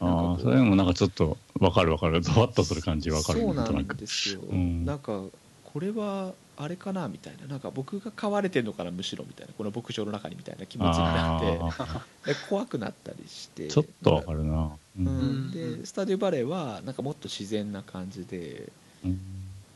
[0.00, 2.20] あなんかこうーそれもなんかちょっとわかるわかる。
[2.20, 3.40] ゾワッとする感じわかる。
[3.40, 4.84] そうなんですよ、うん。
[4.84, 5.22] なんか
[5.64, 7.46] これはあれかなみたいな。
[7.46, 9.52] なんか僕が飼われてるのかなむしろみたいな。
[9.56, 12.32] この牧場の中にみたいな気持ちになって。
[12.32, 13.68] で怖くなったりして。
[13.68, 14.76] ちょっとわかるな。
[14.98, 15.06] ううん。
[15.06, 15.50] うん。
[15.52, 18.72] でスタディオバレーはなんかもっと自然な感じで、
[19.04, 19.10] うん。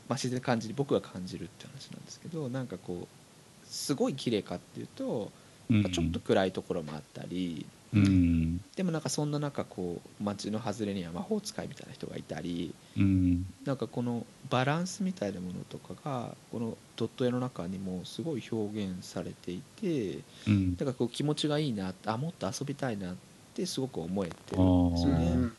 [0.09, 5.31] まあ、自然な感じに僕が感じるって話なんですけどなんかこうすごい綺麗かっていうと、
[5.69, 5.83] うん。
[5.83, 8.61] まあちょっと暗いところもあったりうん。
[8.75, 13.45] でもなんかそんな中こう街の外れには魔法使いみたいな人がいたりうん。
[13.65, 20.75] なんかこのバランスみたいなものとかがこのドット絵の中にもすごい表現されていてうん。
[20.79, 23.15] なんかこう気持ちがいいなあもっと遊びたいなっ
[23.53, 25.31] てすごく思えてるあんですよーね。
[25.31, 25.53] うん。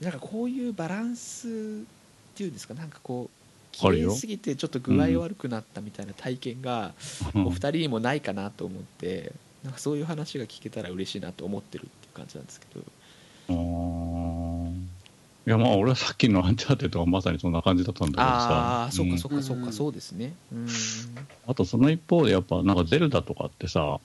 [0.00, 1.50] なんかこういうバランスっ
[2.34, 3.38] ていうんですかなんかこう
[3.72, 6.94] 綺麗すぎてちょっと具合悪くなったみたいな体験が
[7.34, 9.32] お二人にもないかなと思って
[9.64, 12.80] なんかそういう話が聞けたら嬉しいなと思ってるっていう感じなんですけど。
[15.46, 18.28] いやまあ俺はさっきのアンチャーテッドがまさにそんな感じだったんだけどさ。
[18.28, 19.18] ああそうかん。
[19.18, 19.72] そうかそうかうん。
[19.72, 20.34] そうですね。
[20.52, 20.68] うん。
[21.46, 23.98] あとその一方でやっぱなんかゼルダとかってさ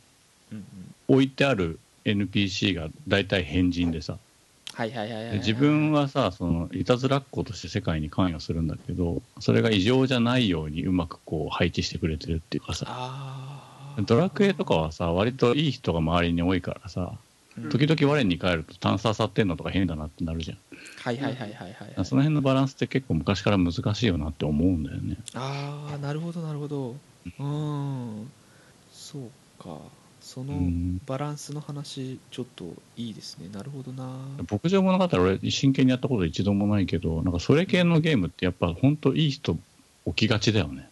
[0.51, 0.65] うんうん。
[1.09, 4.17] 置いてある NPC が大体変人でさ。
[4.73, 12.85] はいはいはい自分はさそのいたずらっ子として世界に関与するんだけどそれが異常じゃないようにうまくこう配置してくれてるっていうかさ。
[12.89, 13.42] ああ
[14.01, 17.13] ドラクエとかはさ割といい人が周りに多いからさ
[17.57, 17.69] うん。
[17.69, 20.57] 時々我に返ると探査さってんのとか変だなってなるじゃん。
[21.01, 22.05] はいはいはいはいはいはい。
[22.05, 25.17] その辺のバランスって結構昔から難しいよなって思うんだよね。
[25.33, 26.95] ああなるほどなるほど。
[27.39, 28.31] うん。
[28.91, 29.77] そうか。
[30.21, 31.01] そのうん。
[31.05, 32.65] バランスの話ちょっと
[32.97, 33.49] いいですね。
[33.53, 34.07] なるほどな。
[34.49, 39.57] 牧場物語俺真剣にやったこと一度もないけどなんかそれ系のゲームってやっぱ本当いい人
[40.07, 40.89] 起きがちだよね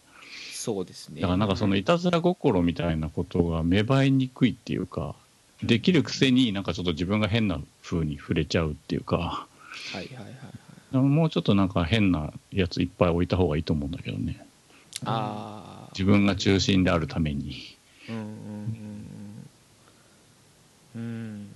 [0.62, 1.20] そうですね。
[1.20, 5.16] だからなんかそのいたずら心みたいなことが芽生えにくいっていうか
[5.60, 9.48] できるくせになんかちょっと自分が変な風に触れちゃうっていうかは
[9.94, 10.24] いはいはい
[10.92, 11.04] はい。
[11.04, 14.46] もうちょっとなんか変なやついっぱい置いた方がいいと思うんだけどね。
[15.04, 17.56] ああ自分が中心であるために。
[18.08, 19.06] うんうんうん
[20.94, 21.00] うん。
[21.00, 21.46] うん。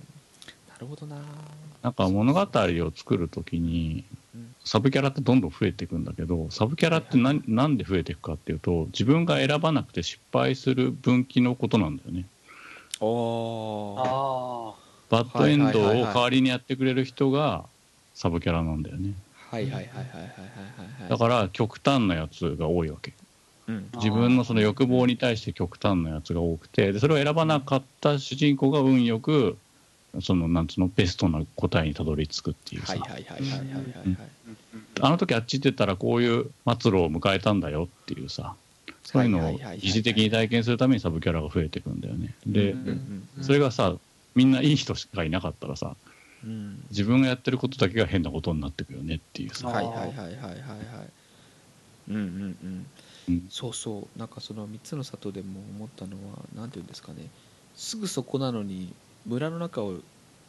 [0.67, 1.15] なるほどな。
[1.81, 4.17] なんか物語を作るときにうん
[4.67, 12.25] サブキャラってどんどん増えていくんだけどサブキャラって何で増えていくかっていうと自分が選ばなくて失敗する分岐のことなんだよね。
[12.99, 13.05] あ
[15.09, 17.63] バッドエンドを代わりにやってくれる人が
[18.13, 19.13] サブキャラなんだよね。
[19.49, 20.01] はいはいはいはいはい
[21.01, 23.13] はい、だから極端なやつが多いわけ。
[23.95, 29.57] 自分のその欲望に対して極端なやつが多くてそれを選ばなかった主人公が運よく
[30.21, 32.95] そのなんつうのベストな答えにたどり着くっていうさ、
[35.01, 38.55] あの時あっち行ってたらこういう末路を迎えたんだよっていうさ。
[39.03, 42.33] そういうのを疑似的に体験するためにサブキャラが増えていくんだよね。
[42.45, 42.75] で、
[43.41, 43.95] それがさ
[44.35, 45.95] みんないい人しかいなかったらさ
[46.43, 46.83] うん。
[46.89, 49.67] 自分がやってることだけが変なことになってくよねっていうさ。
[49.67, 50.59] はいはいはいはいはいはい
[52.09, 52.85] うんうんうん。
[53.29, 53.47] うん。
[53.49, 54.19] そうそう。
[54.19, 57.29] なんかその3つの里でも思ったのは何て言うんですかね。
[57.75, 58.93] すぐそこなのに
[59.27, 59.95] 村の中を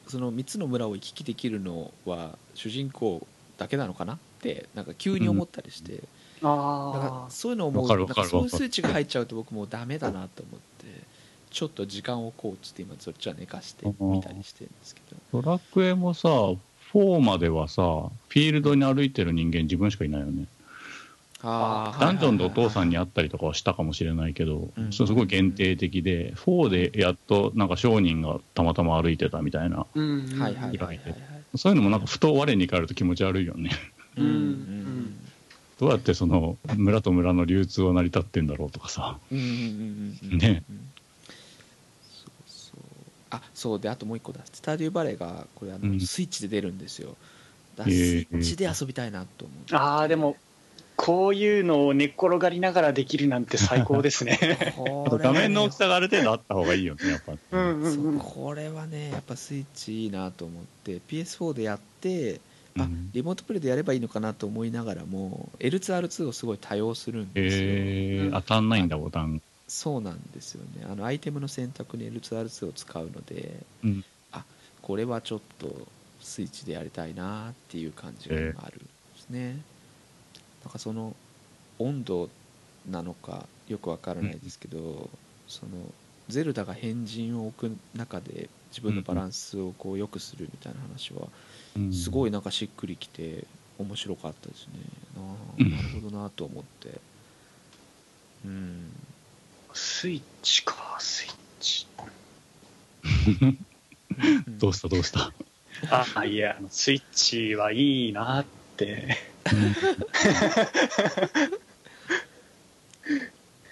[0.07, 3.27] その3つの村を行き来できるのは主人公
[3.59, 6.05] だけなのかなってなんか急に思ったりして、だか
[6.41, 10.87] らあそういうのを思うなんかそういう数値が入っちゃうと僕もうダメだなと思って
[11.51, 15.01] ちょっと時間をこうつって今そっちは寝かしてみたりしてるんですけ
[15.33, 15.43] ど。
[15.43, 16.29] ドラクエもさ
[16.93, 20.47] 4まではさフィールドに歩いてる人間自分しかいないよね
[21.43, 30.41] ダンジョンでお父さんにはい会ったりとかはしたかもしれないけど、すごい限定的で、4でやっとなんか商人がたまたま歩いてたみたいな、ーうん。
[30.41, 31.17] はいはいはいはいはいはい。
[31.57, 33.71] そういうのもなんかふと我に返ると気持ち悪いよね。
[34.17, 35.29] うん
[35.79, 39.19] どうやってその村と村の流通は成り立ってんだろうとかさ。
[39.31, 40.91] うんうんうんうんうんねうん。
[42.03, 42.81] そうそう。
[43.31, 44.41] あそうであともう一個だ。
[44.53, 46.01] スタデューバレーがこれあの、うん。
[46.01, 47.15] スイッチで出るんですよ。
[47.77, 48.23] スー。
[48.23, 50.37] イッチで遊びたいなと思うああでも
[50.99, 54.75] こういうのを寝っ転がりながらできるなんて最高です ね。
[54.77, 57.33] 画面の大きさがある程度あった方がいいよね、やっぱ。
[57.53, 58.19] うんうんうん。
[58.19, 62.41] これはねやっぱスイッチいいなと思って PS4 でやって
[62.77, 63.11] あうん。
[63.13, 69.41] リモートプレイでやればいいのかなと思いながらも L2R2 をすごい多用するんですよ、えー、当たんないんだボタン。
[69.69, 70.85] そうなんですよね。
[70.91, 73.55] あのアイテムの選択に L2R2 を使うので
[73.85, 74.05] うん。
[74.83, 75.87] これはちょっと
[76.21, 78.85] スイッチでやりたいなっていう感じが今あるんで
[79.19, 79.61] すね、
[80.69, 81.17] なんかその
[81.79, 82.29] 温度
[82.91, 85.09] なのかよくわからないですけど、
[85.47, 85.71] その
[86.29, 91.29] ゼルダが変人を置く中で自分のバランスをこう良くするみたいな話は
[91.75, 91.93] うん。
[91.93, 93.45] すごいなんかしっくりきて
[93.79, 94.73] 面白かったですね。
[95.17, 95.21] あ
[95.59, 95.67] うん。
[95.69, 97.01] ーなるほどなと思って。
[98.45, 98.91] うん。
[99.73, 101.87] スイッチかスイッチ。
[104.61, 105.33] どうしたどうした？
[106.19, 108.45] あいやあのスイッチはいいなっ
[108.77, 109.17] て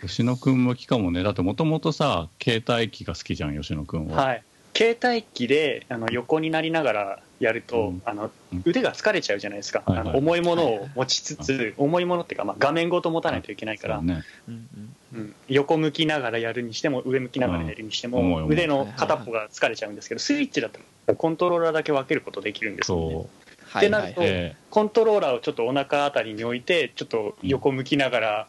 [0.03, 1.23] 吉野くんもきかもね。
[1.23, 4.43] だってもともとさ携帯機が好きじゃん吉野くんは、はい。
[4.77, 8.03] 携帯機であの横になりながらやると、うん。
[8.05, 8.63] あのうん。
[8.65, 10.09] 腕が疲れちゃうじゃないですか、はいはい。
[10.09, 14.23] あの重いものを持ちつつ、重いものっていうか、まあ、画面ごと持たないといけないから、ね。
[14.49, 15.35] うん。
[15.49, 23.27] 横向きながらやるにしても上向きながらやるにしても、うん腕の片っぽが疲れちゃうんですけど、スイッチだったらコントローラーだけ分けることできるんですよね。
[23.77, 24.23] ってなると
[24.71, 28.49] コントローラーをちょっとお腹あたりに置いてちょっと横向きながら、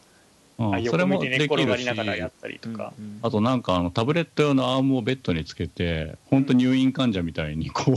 [0.58, 1.64] 横向いて寝できるし。
[1.64, 3.18] 転がりながらやったりとか、うんうん。
[3.22, 7.92] あとなんかあのタブレット用のアームをベッドにつけて本当入院患者みたいにこ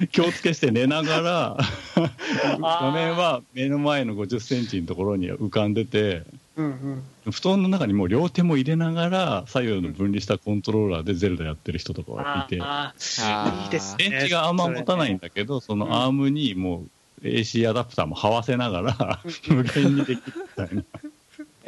[0.00, 1.56] う 気をつけして寝ながら
[2.58, 6.22] 画面は目の前の5 0センチのところに浮かんでて
[6.56, 12.62] うんうん、布団の中にもう両手も入れながら左右の分離したコントローラーでゼルダやってる人とかがいて。
[12.62, 13.60] ああー。
[13.60, 13.64] ー。
[13.64, 14.08] いいですね。
[14.08, 16.86] 電池があんま持たないんだけどそのアームにも
[17.22, 20.82] う AC アダプターも這わせながら 無限にできるみたいな。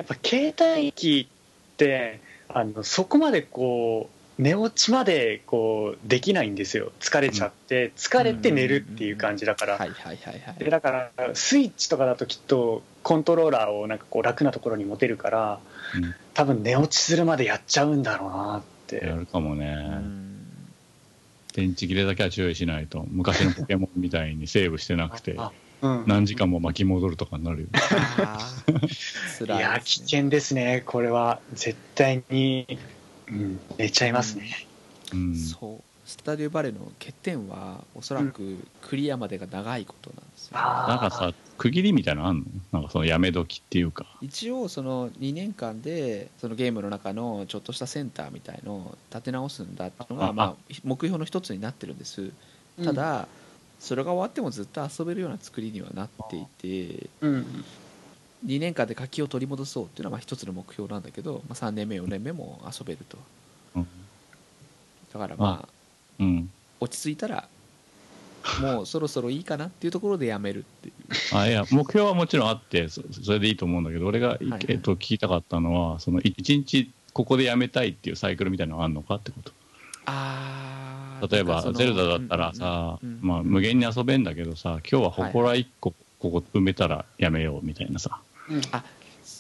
[0.09, 4.09] やっぱ携帯機ってあのそこまでこ
[4.39, 6.93] う寝落ちまでこうできないんですよ。
[7.01, 10.59] 疲れちゃって疲れて寝るっていう感じだから、はいはいはいはい。
[10.59, 15.60] でだからスイッチとかだときっとコントローラーをなんかこう楽なところに持てるから
[15.97, 16.14] うん。
[16.35, 19.05] 多分寝落ちするまでやっちゃうんだろうなって。
[19.05, 19.66] やるかもね。
[19.66, 20.47] うん。
[21.52, 23.05] 電池切れだけは注意しないと。
[23.10, 25.36] 昔のポケモンみたいにセーブしてなくて
[25.80, 27.68] 何時間も巻き戻るとかになるよ
[28.18, 29.56] あー。
[29.56, 30.82] いや危険ですね。
[30.84, 32.78] これは絶対に、
[33.28, 34.66] うん、寝ちゃいますね、
[35.12, 35.36] うん。
[35.36, 35.82] そう。
[36.05, 42.44] スタディオバレーの欠点はおそらくクリアまでが長いことなんですよ、なんかさ区切りみたいなのあんの？
[42.72, 44.06] なんかそのやめ時っていうか。
[44.22, 50.26] 一応その2年間でそのゲームの中のちょっとしたセンターみたいのを立て直すんだっていうのあ。
[50.28, 52.30] がまあ目標の一つになってるんです。
[52.82, 53.28] ただ
[53.78, 57.64] それが終わってもずっと遊べるような作りにはなっていてうん。
[58.46, 63.18] 2年間で活気を取り戻そうっていうのはまあ一つの目標なんだけど、まあ、3年目4年目も遊べると。
[63.76, 63.88] うん。
[65.12, 65.68] だからまあ
[66.20, 66.50] うん。
[66.80, 67.48] 落ち着いたら
[68.60, 71.36] もうそろそろいいかなっていうところでやめるっていう。
[71.36, 74.64] あいや目標はもちろんあってそそれでいいと思うんだけど俺が、いはい。
[74.68, 79.52] えっと、聞きたかったのはそのい一日ここでやめたいっていうサイクルみたいなのがあるのかってこと。
[80.06, 80.88] あー
[81.31, 83.27] 例えばゼルダだったらさ、うんうんうん。
[83.27, 88.20] まあ、無限に遊べんだけどさ今日は祠1個ここ埋めたらやめようみたいなさ。
[88.51, 88.62] うん。
[88.73, 88.85] あ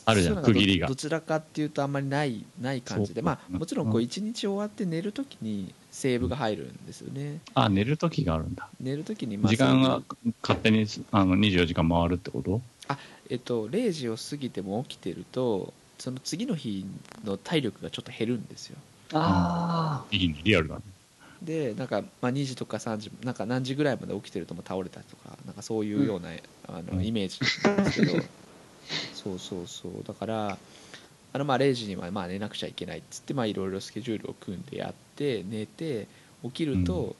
[0.04, 0.86] あるじゃん区切りが。
[0.86, 7.40] どどちらかっていうとあんまりないない感じでまあもちろんこううん一日終わって寝るときにセーブが入るんですよね。
[7.54, 8.68] あ寝る時があるんだ。
[8.80, 10.00] 寝るときにまあ時間が
[10.42, 12.60] 勝手にあの24時間回るってこと？
[13.30, 16.86] えっと0時を過ぎても起きてるとその次の日
[17.24, 18.76] の体力がちょっと減るんですよ。
[19.12, 20.82] あいいねリアルだね
[21.42, 26.30] でなんか、まあ、2時とか3時なんか何時ぐらいまで起きてるともう倒れたりとかなんかそういうような、
[26.66, 26.98] あうん。
[26.98, 27.38] のイメージ
[27.68, 28.12] なんですけど。
[29.14, 29.92] そうそうそう。
[30.06, 30.58] だから
[31.32, 36.06] あのまあ0時にはまあ寝なくちゃいけないっつってまあいろいろスケジュールを組んでやって寝て
[36.42, 37.14] 起きると、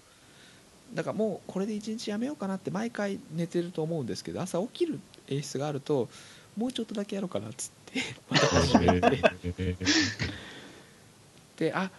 [0.94, 6.08] だからもうこれで一日やめようかなって毎回寝てると思うんですけど朝起きる演出があると
[6.56, 8.00] もうちょっとだけやろうかなっつって
[8.30, 9.22] また始めて。
[9.58, 9.76] え
[11.58, 11.90] であ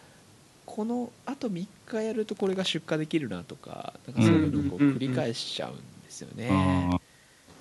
[0.69, 5.81] このあと3日やるとこれが出荷できるなとかなんかそういうのを繰り返しちゃうんで
[6.11, 6.49] すよね、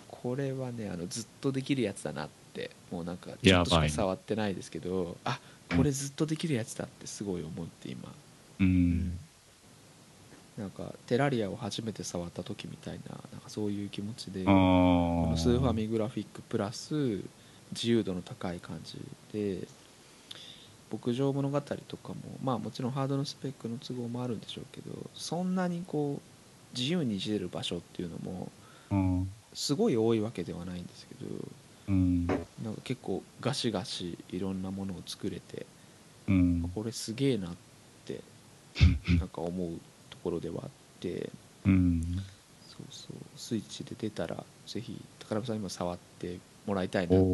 [0.09, 5.39] これはねあのずっとできるやつだなってもうなんかちょっとしか触ってないですけどあ
[5.75, 9.19] これずっとできるやつだってすごい思って今、ーうん。
[10.59, 17.21] なんかテラリアを初めて触った時みたいななんかそういう気持ちでこのスーファミグラフィックプラス
[17.73, 18.99] 自由度の高い感じ
[19.33, 19.67] で
[20.91, 28.51] 牧場物語とかもまあもちろんハードのスペックの都合もあるんでしょうけどそんなにこう自由にいじれる場所っていうのも
[28.91, 29.29] うん。
[29.55, 31.31] すごい多いわけではないんですけど
[31.89, 32.27] うん。
[32.27, 35.67] なんか結構ガシガシいろんなものを作れて
[36.29, 36.71] うん。
[36.75, 37.51] これすげえなっ
[38.05, 38.21] て
[39.19, 39.73] なんか思う
[40.11, 40.71] ところではあっ
[41.01, 41.31] て
[41.65, 42.03] うん。
[42.69, 47.27] そうそうスイッチで出たらぜひ宝部さんにも触ってもらいたいおなって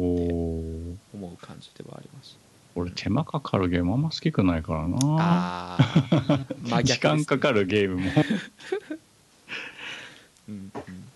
[1.13, 2.37] お思う感じではあります
[2.75, 4.97] 俺手間かかるゲームあんま好きくないからな。
[5.09, 8.11] あ時間かかるゲームも。
[8.11, 8.29] だ か
[10.49, 10.55] うん。
[10.55, 10.71] うん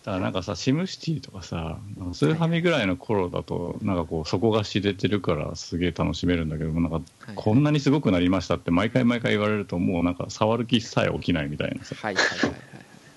[0.05, 1.77] らなんかさシムシティとかさ
[2.13, 7.35] スーファミぐらいの頃だとなんかこう底が知れてるからすげえ楽しめるんだけどもなんかはい。
[7.35, 11.95] こんなにすごくなりましたって毎回毎回言われるともうなんか触る気さえ起きないみたいなさ。
[12.01, 12.55] はいはいはい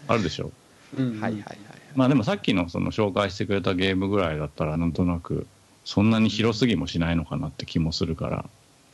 [0.09, 0.51] あるでしょ？
[0.99, 1.13] うん。
[1.13, 1.59] はいはいはいはい。
[1.95, 5.47] まあでもさっきのその紹介してくれたゲームぐらいだったらなんとなく
[5.85, 8.45] そんなに広すぎもしないのかなって気もするから、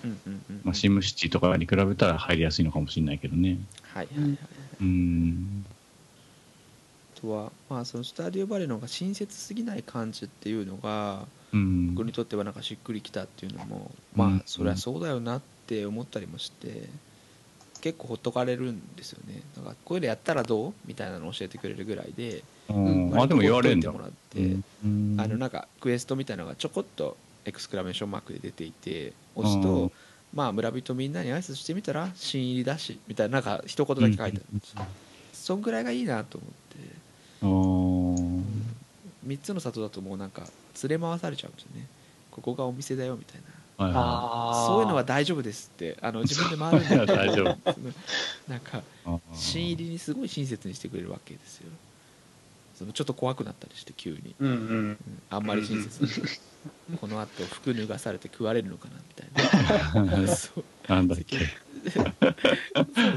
[0.04, 3.58] うんうんうんまあ、シムシティとかに比べたら入りやすいのかもしれないけどね。
[3.82, 4.38] はいはいはい
[4.80, 5.64] うん。
[7.16, 11.94] あとはまあそのスタディオバレーの方が親切すぎない感じっていうのがうん。
[11.94, 14.18] 僕にとってはなんかしっくりきたっていうのも、うん。
[14.32, 16.88] まあそりゃそうだよなって思ったりもして
[17.80, 19.42] 結構ほっとかれるんですよね。
[19.56, 20.74] だからこういうのやったらどう？
[20.86, 23.90] みたいなのを教えてくれるぐらいであでも言われるんだ。
[23.90, 24.40] もらって、
[24.84, 25.16] うん。
[25.18, 29.92] あのなんかクエストみたいなのがちょこっとエクスクラメーションマークで出ていて押すと、うん。
[30.34, 34.32] まあ村人みんなに挨拶してみたら新入りだしみたいななんか一言だけ書いてある。
[34.56, 34.58] ん。
[34.58, 34.86] ですよ、
[35.32, 36.98] そんぐらいがいいなと思って。
[37.42, 38.44] うん。
[39.26, 40.42] 3つの里だともうなんか
[40.82, 41.86] 連れ回されちゃうんですよね。
[42.30, 43.48] ここがお店だよみたいな。
[43.48, 47.14] はいはああそういうのは大丈夫ですってあの自分で回るんだけど。
[47.14, 47.44] 大丈
[48.48, 48.82] なんか
[49.32, 51.70] 新入りにすごい親切にしてくれるわけですよ
[52.86, 54.56] ちょっと怖くなったりして急に、うんうん。
[54.56, 54.98] うん。
[55.30, 56.02] あんまり親切
[56.88, 60.26] にこのあと服脱がされて食われるのかなみたいな。
[60.34, 60.64] そう。
[60.88, 61.38] なんだっけ。
[61.90, 62.14] そう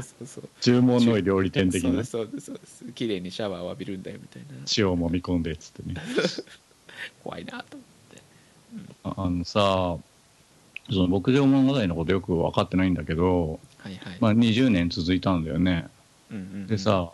[0.02, 0.48] そうそう。
[0.60, 2.04] 注文の料理店的な。
[2.04, 2.58] そうですそう。
[2.58, 4.48] です綺麗にシャワーを浴びるんだよみたいな。
[4.76, 5.94] 塩を揉み込んでっつってね。
[7.22, 8.22] 怖いなと思って。
[9.04, 9.98] ああのさ
[10.90, 15.88] その牧場物語のことよく分かってないんだけど、はいはい、まあ、20年続いたんだよね。
[16.30, 16.66] うんうんうん。
[16.66, 17.12] でさ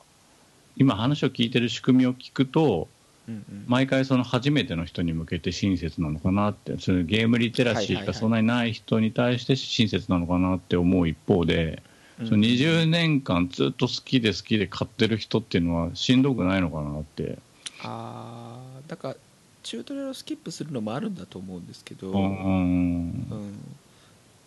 [0.78, 2.88] 今話を聞いてる仕組みを聞くと
[3.28, 3.64] うんうん。
[3.66, 11.82] 毎回その初めての人に向けて親切なのかなってそのゲームリテラシーがそんなにない人に対して親切なのかなって思う一方で、
[12.24, 17.38] その20年間ずっと好きで好きで買ってる人っていうのはしんどくないのかなって。
[17.82, 19.16] ああだから
[19.62, 23.28] チュートリアルをスキップするのもあるんだと思うんですけど、ううんん。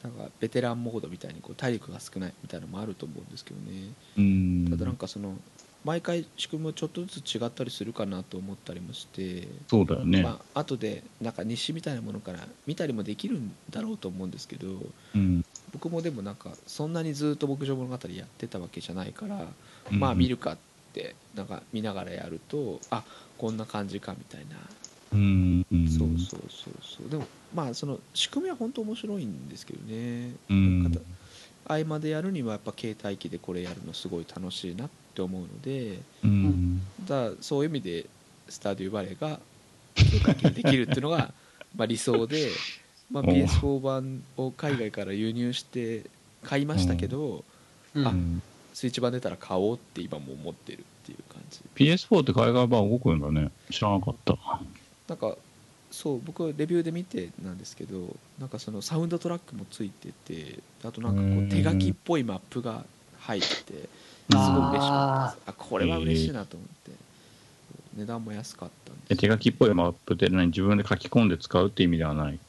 [0.04, 3.90] なんかベテランモードみたいにこう体力が少ないみたいなのもあると思うんですけどね。
[4.18, 4.68] うん。
[4.72, 5.38] ただなんかその
[5.84, 14.68] 毎回仕組みもちょっとずつ違ったりするかなと思ったりもして、そうだよね、まあ後でなんか日誌みたいなものから見たりもできるんだろうと思うんですけど
[15.16, 15.44] うん。
[15.74, 19.48] 僕もでもなんかそんなにずっと牧場物語やってたわけじゃないから、
[19.92, 20.00] うん。
[20.00, 20.58] まあ見るかっ
[20.94, 23.04] てなんか見ながらやるとあ
[23.38, 24.58] こんな感じかみたいな。
[25.14, 27.10] うんうんそうそうそうそう。
[27.10, 27.26] でも
[27.56, 31.06] まあその仕組みは本当面白いんですけどね、うん。
[31.66, 36.82] 合間でやるにはやっぱ携帯機でこれやるのすごい楽しいなって思うのでうん。
[37.06, 38.06] だからそういう意味で
[38.50, 39.40] スタデューバレーが
[39.98, 41.34] 携帯機でできるっていうのが
[41.76, 42.50] まあ理想で、
[43.10, 46.04] まあ、お PS4 版を海外から輸入して
[46.44, 47.44] 買いましたけど、
[47.96, 48.08] うん。
[48.08, 48.14] あ
[48.74, 51.60] スイッチ版出たら買おうって今も思ってるっていう感じ。
[51.76, 53.52] PS4 って海外版動くんだね。
[53.70, 54.38] 知らなかった。
[55.08, 55.38] なんか
[55.92, 62.86] そう僕はレビューで見てなんですけどなんかそのサウンドトラックもついててあとなんかこへうー手書きっぽいマップが
[63.20, 63.90] 入ってて
[64.32, 65.50] すごい嬉しかったです。
[65.50, 66.92] あこれは嬉しいなと思って。
[67.98, 69.22] 値段も安かったんえです。
[69.22, 70.48] 手書きっぽいマップって何？
[70.48, 72.40] 自分で書き込んで使うって意味ではない。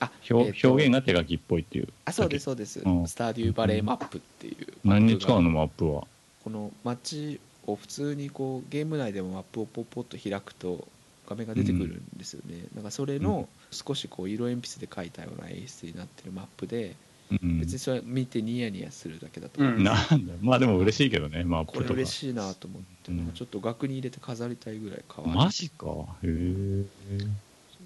[0.00, 1.88] あ表,、えーと表現が手書きっぽいっていう。
[2.04, 3.08] あそうですそうです、うん。
[3.08, 6.06] スタデューバレーマップっていう何に使うのマップは？
[6.44, 10.86] この街を普通にこうゲーム内でもマップをポッポッと開くと
[11.28, 16.94] 画面が出てくるんですよね、なんかそれの少しこう色鉛筆で描いたような演出になってるマップで、うん
[17.30, 19.84] 別にそれ見てニヤニヤするだけだとう思う、ん。
[19.84, 19.96] なん
[20.26, 20.34] だ。
[20.40, 21.44] まあでも嬉しいけどね。
[21.44, 21.88] マッこプとか。
[21.90, 25.34] れ嬉しいなと思って、うんちょっと額に入れて飾りたいぐらい可愛い。
[25.34, 25.86] マジか。
[26.22, 26.86] へえうん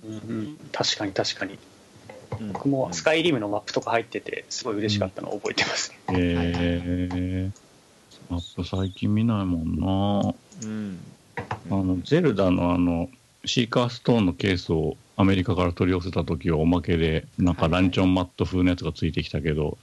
[0.04, 1.58] うん確かに確かに。
[2.40, 2.52] うん。
[2.52, 5.90] 僕もスカイリムのマップとか入っててすごい嬉しかったのを覚えてます。
[5.90, 7.50] ね、へえ
[8.28, 10.34] マップ最近見ないもんな。
[10.64, 10.98] うん。
[11.70, 13.08] あのゼルダのあの
[13.44, 19.76] シーカーストーンのケースをアメリカから取り寄せた時はおまけでなんかランチョンマット風のやつがついてきたけど、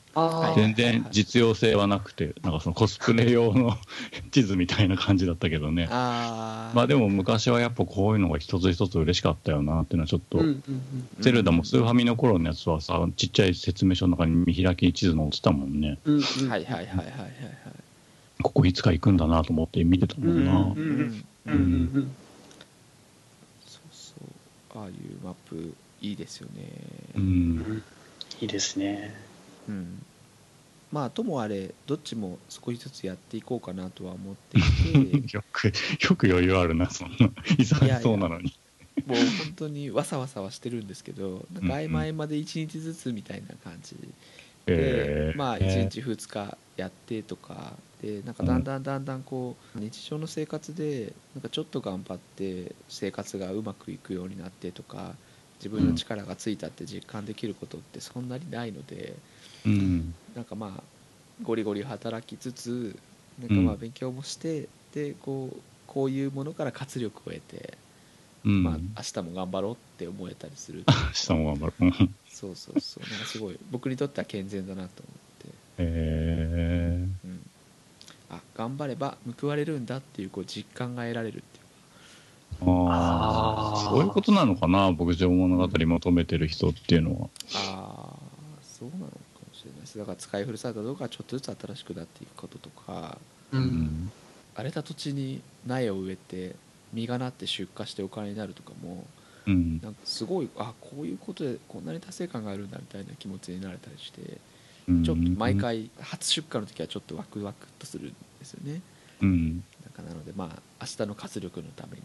[0.56, 3.78] 全然実用性はなくてなんかそのコスプレ用の
[4.32, 5.88] 地図みたいな感じだったけどね。
[5.90, 10.82] まあでも昔はやっぱこういうのが一つ一つ嬉しかったよなっていうのはちょっと、うんうんうん
[11.20, 15.98] ゼルダもスーファミの頃のやつはさちっちゃい説明書の中に見開きに地図載ってたもんね。
[16.06, 17.30] うんうんはいはいはいはいはいはい。
[18.42, 22.08] ここいつか行くんだなと思って見てたもんな、うんうんうんうんそうそう
[24.76, 24.94] ああいう
[25.24, 26.64] マップいいですよね。
[27.16, 27.24] うん。
[27.24, 27.84] うん
[28.42, 29.14] いいですね。
[29.70, 30.04] うん。
[30.92, 35.32] まあともあれどっちも少しずつやっていこうかなとは思っていて。
[35.36, 37.16] よくよく余裕あるなそんな。
[37.58, 38.54] 忙しそうなのに。
[39.06, 44.08] もう本当にわさわさはしてるんですけどなんか合間合間で1日ずつみたいな感じで、
[44.68, 45.38] えー。
[45.38, 55.14] まあ1日2日やってとかでなんかだんだんだんだんこう日常の生活でなんかちょっと頑張って生活がうまくいくようになってとか
[55.60, 59.14] 自分の力がついたって実感できることってそんなにないので
[59.66, 60.14] うん。
[60.36, 60.84] なんかまあ
[61.44, 62.96] ゴリゴリ働きつつ
[63.40, 65.58] なんかまあ勉強もして、でこう
[65.88, 67.74] こういうものから活力を得て、
[68.46, 68.64] うん。
[68.64, 70.84] まあ、明日も頑張ろうって思えたりする。
[70.88, 71.86] 明日も頑張るう。
[71.86, 72.16] ん。
[72.30, 73.10] そうそうそう。
[73.10, 75.25] なんかすごい僕にとっては健全だなと思って。
[75.78, 77.50] えうん、
[78.30, 81.62] あ頑張れば報われるんだっていうこう実感が得られるってい
[82.62, 82.66] う。
[82.66, 87.30] ー、ああそういうことなのかな牧場物語求めてる人っていうのは。
[87.56, 88.20] ああ
[88.62, 89.12] そうなのか
[89.48, 89.98] もしれないです。
[89.98, 93.18] だから使い古された動画がちょっとずつ新しくなっていくこととか。
[93.52, 93.64] ううん。
[93.64, 94.12] ん
[94.58, 96.56] 荒れた土地に苗を植えて
[96.94, 99.06] 実がなって出荷してお金になるとかも
[99.46, 99.82] うん。
[99.84, 104.22] なんかすごいあこういうことでこんなに達成感があるんだみたいな気持ちになれたりして。
[104.22, 104.40] うん
[104.88, 108.82] ちょっと毎回初出荷の時はちょっとワクワクっとするんですよね。
[109.22, 112.04] うんなんかなのでまあ明日の活力のために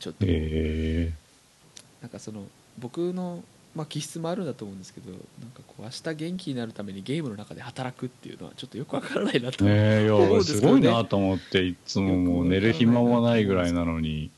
[0.00, 0.18] ちょっと。
[0.26, 1.12] え
[2.00, 2.44] なんかその
[2.78, 3.44] 僕の、
[3.76, 5.18] まあ、気質もあるんだと思うんですけどなん
[5.50, 10.36] かこう明日元気になるためにゲームの中で働くっていうのはちょっとよくわからないなと、思うんやですけど。
[10.38, 10.42] ね？
[10.42, 14.30] すごいなと思っていつももう寝る暇もないぐらいなのに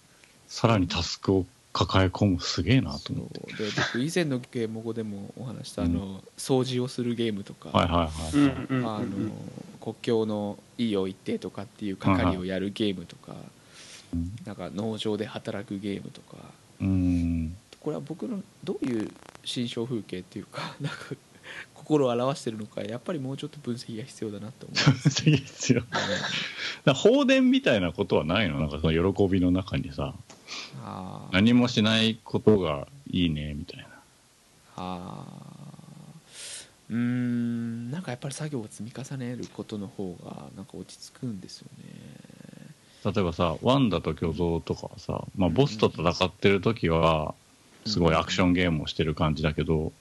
[0.46, 3.40] さらにタスクを抱え込むすげえなと思って。
[3.40, 9.06] で僕以前のゲーム語でもお話したあの、掃除をするゲームとか、はいはいはい、うんうんあの
[9.80, 13.34] 国境のいいを言ってとかっていう係をやるゲームとか、
[14.14, 14.32] うん。
[14.46, 16.36] なんか農場で働くゲームとか。
[16.80, 17.56] うん。
[17.80, 19.10] これは僕のどういう
[19.44, 20.98] 心象風景っていうか なんか
[21.74, 26.00] 心を表してるのかやっぱりもうちょっと分析が必要だなと思います、いいですよだか
[26.86, 28.58] ら放電みたいなことはないの？
[28.58, 30.14] なんかその喜びの中にさ
[31.32, 33.86] 何もしないことがいいねみたいな。
[34.76, 35.84] あー。
[36.90, 41.84] うーんなんかやっぱり作業を積み重ねることの方がなんか落ち着くんですよね。
[43.04, 47.34] 例えばさワンダと巨像とかはさ、まあ、ボスと戦ってる時は
[47.86, 49.92] すごいアクションゲームをしてる感じだけど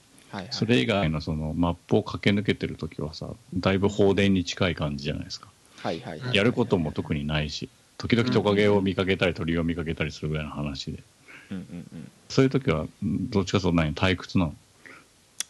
[0.50, 5.48] それ以外のそのマップを駆け抜けてる時はさだいぶ放電に近い感じじゃないですか。
[5.76, 6.36] はいはいはい。
[6.36, 7.68] やることも特にないし
[7.98, 11.02] 時々トカゲを見かけたり鳥を見かけたりするぐらいの話で。
[11.50, 14.54] うんうんうんそういう時はんどっちかというと何退屈なの？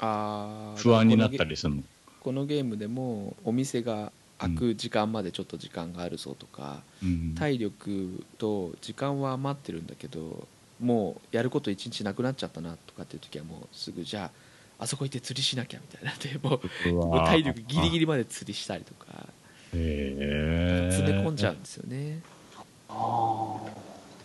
[0.01, 1.83] あー不安になったりするの？
[2.21, 7.35] このゲームでもお店が開く時間までちょっと時間があるぞとか、うん。
[7.35, 10.47] 体力と時間は余ってるんだけど
[10.81, 14.31] もうやること一日なくなっちゃったなとかっていう時はもうすぐじゃ
[14.79, 16.13] ああそこ行って釣りしなきゃみたいな。
[16.19, 19.29] でもう体力ギリギリまで釣りしたりとか
[19.73, 22.21] へえ詰め込んじゃうんですよね。
[22.29, 22.34] あ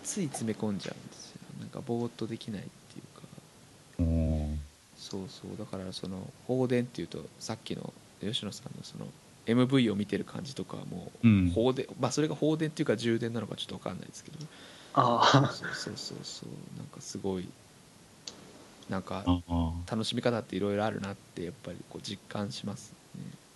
[0.04, 1.40] つい詰め込んじゃうんですよ。
[1.60, 3.28] なんかぼーっとできないっていうか。
[4.00, 4.60] うん
[4.98, 5.58] そうそう。
[5.58, 9.08] だからその放電っていうとさっきの吉野さんのその
[9.46, 11.52] MV を見てる感じとかはもううん。
[11.54, 14.38] 放電、まあそれが放電っていうか充電なのかちょっと分かんないですけど。
[14.94, 16.50] あそうそうそうそう。
[16.78, 17.48] なんかすごい
[18.90, 22.92] なんかああ楽しみ方っていろいろあるなってやっぱりこう実感します。
[22.92, 22.99] ね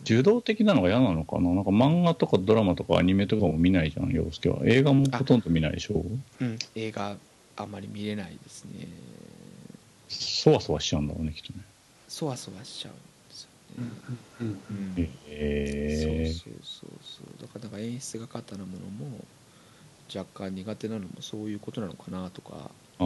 [0.03, 1.49] 受動的なのが嫌なのかな？
[1.53, 4.59] なんか漫画とかドラマとかアニメとかも見ないじゃん洋介は。
[4.65, 6.03] 映画もほとんど見ないでしょ？
[6.41, 6.59] うん。
[6.75, 7.17] 映画
[7.55, 8.87] あんまり見れないですね。
[10.09, 11.63] そわそわしちゃうんだろうねきっとね。
[12.07, 13.01] そわそわしちゃうんで
[13.33, 13.49] すよ
[13.83, 13.89] ね、
[14.41, 16.31] うんうんうんへえ。
[16.33, 17.41] そうそうそうそう。
[17.41, 19.17] だからなんか演出が過多なものも
[20.13, 22.69] 若干苦手なのもそういうことなのかなとか、
[22.99, 23.05] ああ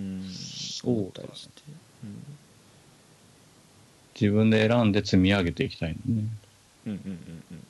[0.00, 1.62] ん、そう思ったりして、
[4.18, 6.24] 自分で選んで積み上げていきたいのね。
[6.86, 7.56] うん、うんうんうんうんうん。
[7.56, 7.62] うん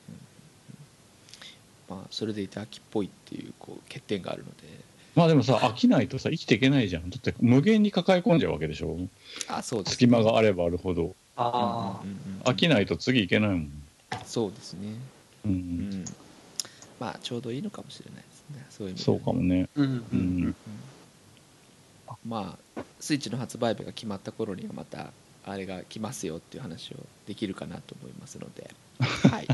[1.89, 4.55] まあそれでいて秋っぽいっていうこう欠点があるので。
[5.15, 7.09] まあでもさ飽きないとさ生きていけないじゃん。
[7.09, 8.97] だって無限に抱え込んじゃうわけでしょ。
[9.47, 11.15] あそうです隙間があればあるほど。
[11.37, 12.01] あ
[12.43, 13.71] 飽きないと次いけないもん。
[14.25, 14.95] そうですね。
[15.45, 15.55] ううん。
[15.55, 16.05] ん。
[16.99, 18.65] まあちょうどいいのかもしれないですね。
[18.69, 19.05] そういう意味で。
[19.05, 19.69] そうかもね。
[19.75, 20.19] うんうんううん。
[20.49, 20.55] ん。
[22.27, 25.13] まあスイッチの発売日が決まった頃にはまた
[25.49, 28.69] あれが来ますよっていう話をできるかなと思いますので、
[28.99, 29.47] はい、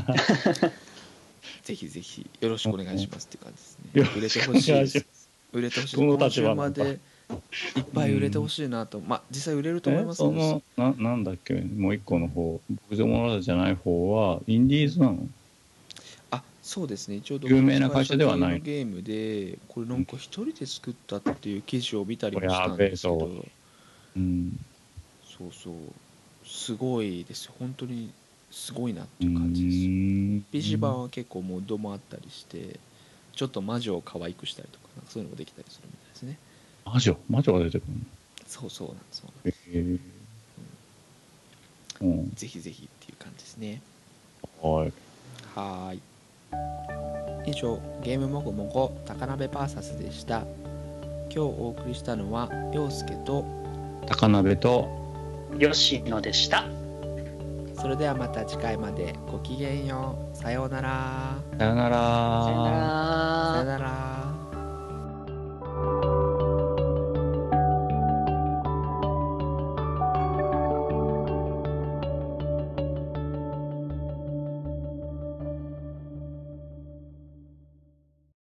[1.62, 4.02] ぜひぜひよろしくお願いしますっていう感じですね。
[4.02, 5.06] よ売れてほしいです。
[5.52, 5.96] 売れてほしい。
[5.96, 11.54] 今週までいっぱい売れてほしいなと、まあ実際売れると思いますそのななんだっけ？
[11.54, 12.60] もう一個の方。
[12.90, 15.28] 牧場物語じゃない方はインディーズなの？
[16.32, 17.16] あそうですね。
[17.16, 18.60] 一応有名な会社ではない。
[18.60, 23.44] ゲームでこれなんか一人で作ったっていう記事を見たりもしたんですけど。
[24.16, 24.58] うん
[25.36, 25.74] そうそう。
[26.46, 27.54] すごいですよ。
[27.58, 28.12] 本当に
[28.50, 30.44] すごいなっていう感じです。
[30.52, 32.78] PC 版は結構モッドもあったりして
[33.32, 36.38] ちょっと魔女を可愛くしたりとかそういうのもできたりするみたいですね。
[36.84, 37.98] 魔女魔女が出てくるの？
[38.46, 39.24] そうそうなんです
[39.70, 39.98] へえ
[42.02, 42.30] うん。
[42.34, 43.80] ぜひぜひっていう感じですね。
[44.60, 44.92] はい。
[45.54, 46.00] はーい。
[47.50, 50.44] 以上ゲームもごもご高鍋バーサスでした。
[51.30, 53.44] 今日お送りしたのは陽介と
[54.06, 55.03] 高鍋と
[55.58, 56.64] 吉野でした。
[57.76, 60.36] それではまた次回までごきげんよう。
[60.36, 61.38] さようなら。
[61.58, 62.78] さよならさよなら。
[63.52, 64.13] さようなら